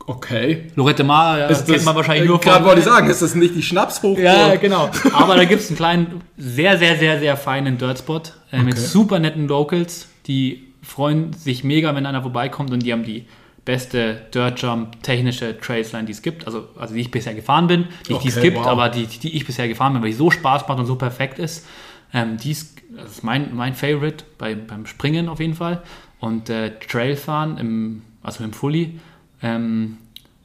Okay. 0.08 0.68
Lorette 0.76 1.04
Mar 1.04 1.50
äh, 1.50 1.54
kennt 1.54 1.84
man 1.84 1.96
wahrscheinlich 1.96 2.28
nur 2.28 2.40
Gerade 2.40 2.58
von... 2.58 2.66
wollte 2.66 2.80
ich 2.82 2.86
sagen, 2.86 3.10
ist 3.10 3.24
das 3.24 3.34
nicht 3.34 3.56
die 3.56 3.64
Schnapshochburg? 3.64 4.20
Ja, 4.20 4.56
genau. 4.56 4.92
Aber 5.14 5.36
da 5.36 5.46
gibt 5.46 5.62
es 5.62 5.70
einen 5.70 5.78
kleinen, 5.78 6.22
sehr, 6.38 6.78
sehr, 6.78 6.98
sehr, 6.98 7.20
sehr 7.20 7.36
feinen 7.38 7.80
Dirtspot 7.80 8.34
äh, 8.52 8.62
mit 8.62 8.74
Okay. 8.76 8.86
super 8.86 9.20
netten 9.20 9.48
Locals. 9.48 10.08
Die 10.28 10.68
freuen 10.84 11.34
sich 11.34 11.64
mega, 11.64 11.96
wenn 11.96 12.06
einer 12.06 12.22
vorbeikommt 12.22 12.72
und 12.72 12.84
die 12.84 12.94
haben 12.94 13.04
die 13.04 13.26
beste 13.66 14.22
Dirt 14.34 14.62
Jump 14.62 15.02
technische 15.04 15.58
Trailsline, 15.60 16.06
die 16.06 16.12
es 16.12 16.22
gibt. 16.22 16.46
Also, 16.46 16.70
also 16.78 16.94
die 16.94 17.02
ich 17.02 17.12
bisher 17.12 17.34
gefahren 17.34 17.68
bin. 17.68 17.88
Nicht 18.08 18.24
die 18.24 18.28
es 18.30 18.38
Okay, 18.38 18.50
gibt, 18.50 18.58
wow. 18.58 18.68
aber 18.68 18.90
die, 18.90 19.08
die 19.08 19.36
ich 19.36 19.46
bisher 19.46 19.68
gefahren 19.68 19.94
bin, 19.94 20.02
weil 20.04 20.10
die 20.10 20.16
so 20.16 20.32
Spaß 20.32 20.68
macht 20.68 20.80
und 20.80 20.86
so 20.86 20.96
perfekt 20.96 21.40
ist. 21.40 21.66
Ähm, 22.14 22.38
die 22.38 22.52
ist, 22.52 22.78
das 22.96 23.12
ist 23.12 23.24
mein, 23.24 23.56
mein 23.56 23.74
Favorite 23.74 24.24
bei, 24.38 24.56
beim 24.56 24.86
Springen 24.86 25.28
auf 25.28 25.40
jeden 25.40 25.56
Fall. 25.56 25.82
Und 26.20 26.50
äh, 26.50 26.72
Trailfahren, 26.80 27.58
im, 27.58 28.02
also 28.24 28.44
im 28.44 28.54
Fully, 28.54 29.00
ähm, 29.42 29.98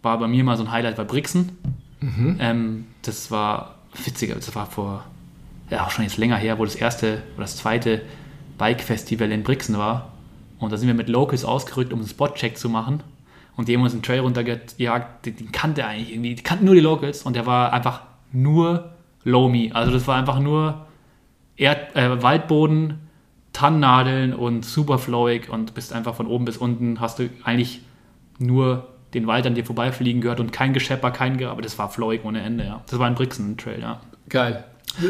war 0.02 0.18
bei 0.18 0.26
mir 0.26 0.42
mal 0.42 0.56
so 0.56 0.64
ein 0.64 0.72
Highlight 0.72 0.96
bei 0.96 1.04
Brixen. 1.04 1.58
Ähm, 2.40 2.86
das 3.02 3.30
war 3.30 3.74
witziger, 4.06 4.34
das 4.34 4.54
war 4.54 4.64
vor, 4.64 5.04
ja 5.68 5.84
auch 5.84 5.90
schon 5.90 6.04
jetzt 6.04 6.16
länger 6.16 6.36
her, 6.36 6.58
wo 6.58 6.64
das 6.64 6.74
erste 6.74 7.22
oder 7.34 7.44
das 7.44 7.56
zweite 7.58 8.00
Bike-Festival 8.56 9.30
in 9.30 9.42
Brixen 9.42 9.76
war. 9.76 10.10
Und 10.60 10.72
da 10.72 10.76
sind 10.76 10.86
wir 10.86 10.94
mit 10.94 11.08
Locals 11.08 11.44
ausgerückt, 11.44 11.92
um 11.92 12.00
einen 12.00 12.08
Spot-Check 12.08 12.56
zu 12.56 12.68
machen. 12.68 13.02
Und 13.56 13.68
die 13.68 13.76
haben 13.76 13.82
uns 13.82 13.92
einen 13.92 14.02
Trail 14.02 14.20
runtergejagt, 14.20 15.26
den, 15.26 15.36
den 15.36 15.52
kannte 15.52 15.84
eigentlich 15.86 16.12
irgendwie, 16.12 16.34
die 16.34 16.42
kannten 16.42 16.64
nur 16.64 16.74
die 16.74 16.80
Locals 16.80 17.22
und 17.22 17.34
der 17.34 17.46
war 17.46 17.72
einfach 17.72 18.02
nur 18.32 18.92
Loamy. 19.24 19.72
Also 19.74 19.92
das 19.92 20.06
war 20.06 20.16
einfach 20.16 20.38
nur 20.38 20.86
Erd, 21.56 21.94
äh, 21.96 22.22
Waldboden, 22.22 23.00
Tannennadeln 23.52 24.32
und 24.32 24.64
super 24.64 24.98
flowig 24.98 25.50
und 25.50 25.74
bist 25.74 25.92
einfach 25.92 26.14
von 26.14 26.26
oben 26.26 26.44
bis 26.44 26.56
unten, 26.56 27.00
hast 27.00 27.18
du 27.18 27.28
eigentlich 27.44 27.80
nur 28.38 28.88
den 29.12 29.26
Wald 29.26 29.46
an 29.46 29.54
dir 29.54 29.64
vorbeifliegen 29.64 30.20
gehört 30.20 30.40
und 30.40 30.52
kein 30.52 30.72
Geschepper, 30.72 31.10
kein 31.10 31.36
Ge 31.36 31.48
aber 31.48 31.62
das 31.62 31.78
war 31.78 31.90
flowig 31.90 32.24
ohne 32.24 32.42
Ende, 32.42 32.64
ja. 32.64 32.82
Das 32.88 32.98
war 32.98 33.06
ein 33.06 33.14
Brixen-Trail, 33.14 33.80
ja. 33.80 34.00
Geil. 34.28 34.64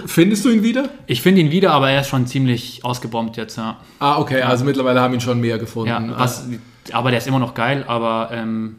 Findest 0.07 0.45
du 0.45 0.51
ihn 0.51 0.63
wieder? 0.63 0.91
Ich 1.07 1.23
finde 1.23 1.41
ihn 1.41 1.51
wieder, 1.51 1.73
aber 1.73 1.91
er 1.91 2.03
ist 2.03 2.09
schon 2.09 2.27
ziemlich 2.27 2.85
ausgebombt 2.85 3.37
jetzt, 3.37 3.57
ja. 3.57 3.79
Ah, 3.99 4.19
okay, 4.19 4.43
also 4.43 4.65
mittlerweile 4.65 5.01
haben 5.01 5.15
ihn 5.15 5.21
schon 5.21 5.41
mehr 5.41 5.59
gefunden. 5.59 5.89
ja 5.89 6.19
was, 6.19 6.47
aber 6.93 7.11
der 7.11 7.19
ist 7.19 7.27
immer 7.27 7.39
noch 7.39 7.55
geil, 7.55 7.85
aber 7.87 8.31
ähm, 8.33 8.77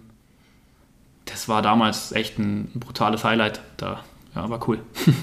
das 1.25 1.47
war 1.47 1.61
damals 1.61 2.11
echt 2.11 2.39
ein 2.39 2.71
brutales 2.75 3.23
Highlight. 3.23 3.61
Da, 3.77 4.01
ja, 4.35 4.49
war 4.49 4.67
cool. 4.67 4.79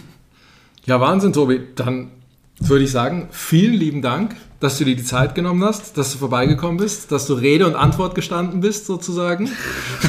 Ja, 0.86 0.98
Wahnsinn, 1.02 1.34
Tobi. 1.34 1.60
Dann 1.74 2.12
würde 2.60 2.84
ich 2.84 2.90
sagen, 2.90 3.28
vielen 3.30 3.74
lieben 3.74 4.00
Dank, 4.00 4.36
dass 4.58 4.78
du 4.78 4.86
dir 4.86 4.96
die 4.96 5.04
Zeit 5.04 5.34
genommen 5.34 5.62
hast, 5.62 5.98
dass 5.98 6.12
du 6.12 6.18
vorbeigekommen 6.18 6.78
bist, 6.78 7.12
dass 7.12 7.26
du 7.26 7.34
Rede 7.34 7.66
und 7.66 7.74
Antwort 7.74 8.14
gestanden 8.14 8.60
bist, 8.60 8.86
sozusagen. 8.86 9.50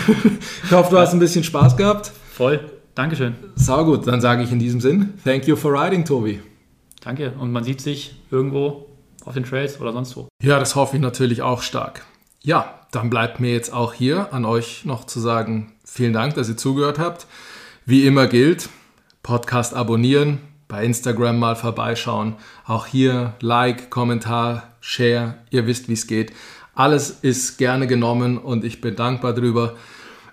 ich 0.64 0.72
hoffe, 0.72 0.92
du 0.92 0.98
hast 0.98 1.12
ein 1.12 1.20
bisschen 1.20 1.44
Spaß 1.44 1.76
gehabt. 1.76 2.14
Voll. 2.32 2.79
Dankeschön. 3.00 3.34
Sau 3.56 3.86
gut, 3.86 4.08
dann 4.08 4.20
sage 4.20 4.44
ich 4.44 4.52
in 4.52 4.60
diesem 4.60 4.82
Sinn, 4.82 5.14
thank 5.24 5.48
you 5.48 5.56
for 5.56 5.72
riding, 5.72 6.04
Tobi. 6.04 6.42
Danke. 7.00 7.32
Und 7.40 7.50
man 7.50 7.64
sieht 7.64 7.80
sich 7.80 8.14
irgendwo 8.30 8.88
auf 9.24 9.36
den 9.36 9.46
Trails 9.46 9.80
oder 9.80 9.94
sonst 9.94 10.18
wo. 10.18 10.28
Ja, 10.44 10.60
das 10.60 10.76
hoffe 10.76 10.98
ich 10.98 11.02
natürlich 11.02 11.42
auch 11.42 11.62
stark. 11.62 12.06
Ja, 12.42 12.82
dann 12.92 13.10
bleibt 13.10 13.40
mir 13.40 13.54
jetzt 13.54 13.72
auch 13.72 13.94
hier 13.94 14.34
an 14.34 14.44
euch 14.44 14.84
noch 14.84 15.06
zu 15.06 15.22
sagen, 15.22 15.72
vielen 15.86 16.12
Dank, 16.12 16.34
dass 16.36 16.50
ihr 16.50 16.58
zugehört 16.58 17.00
habt. 17.00 17.26
Wie 17.86 18.06
immer 18.06 18.28
gilt, 18.28 18.68
Podcast 19.24 19.74
abonnieren, 19.74 20.40
bei 20.68 20.84
Instagram 20.84 21.40
mal 21.40 21.56
vorbeischauen. 21.56 22.36
Auch 22.66 22.86
hier 22.86 23.36
Like, 23.40 23.90
Kommentar, 23.90 24.74
Share, 24.82 25.36
ihr 25.52 25.68
wisst, 25.68 25.88
wie 25.88 25.94
es 25.94 26.06
geht. 26.06 26.34
Alles 26.76 27.12
ist 27.22 27.58
gerne 27.58 27.88
genommen 27.88 28.38
und 28.38 28.66
ich 28.66 28.82
bin 28.82 28.98
dankbar 28.98 29.32
drüber. 29.32 29.78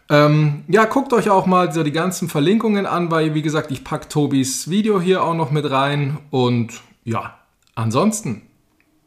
Ähm, 0.09 0.63
ja, 0.69 0.85
guckt 0.85 1.13
euch 1.13 1.31
auch 1.31 1.47
mal 1.47 1.73
so 1.73 1.83
die 1.83 1.93
ganzen 1.93 2.29
Verlinkungen 2.29 2.87
an, 2.87 3.11
weil, 3.11 3.35
wie 3.35 3.43
gesagt, 3.43 3.71
ich 3.73 3.83
packe 3.83 4.09
Tobis 4.09 4.71
Video 4.71 5.01
hier 5.01 5.25
auch 5.25 5.35
noch 5.35 5.51
mit 5.51 5.69
rein. 5.71 6.19
Und 6.31 6.81
ja, 7.05 7.39
ansonsten 7.75 8.43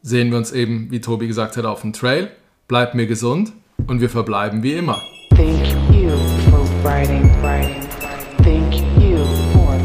sehen 0.02 0.32
wir 0.32 0.38
uns 0.38 0.52
eben, 0.52 0.92
wie 0.92 1.00
Tobi 1.00 1.28
gesagt 1.28 1.56
hat, 1.58 1.66
auf 1.66 1.82
dem 1.82 1.94
Trail. 1.94 2.32
Bleibt 2.68 2.96
mir 2.96 3.08
gesund 3.08 3.54
und 3.88 4.02
wir 4.02 4.10
verbleiben 4.10 4.62
wie 4.62 4.74
immer. 4.74 5.02
Thank 5.30 5.68
you 5.94 6.12
for 6.52 6.68
writing, 6.84 7.30
writing, 7.42 7.88
thank 8.44 8.76
you 9.02 9.24
for 9.54 9.78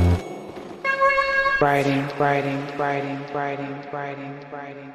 writing, 1.60 2.02
writing, 2.18 2.58
writing, 2.76 3.18
writing, 3.32 3.76
writing, 3.92 4.34
writing. 4.50 4.93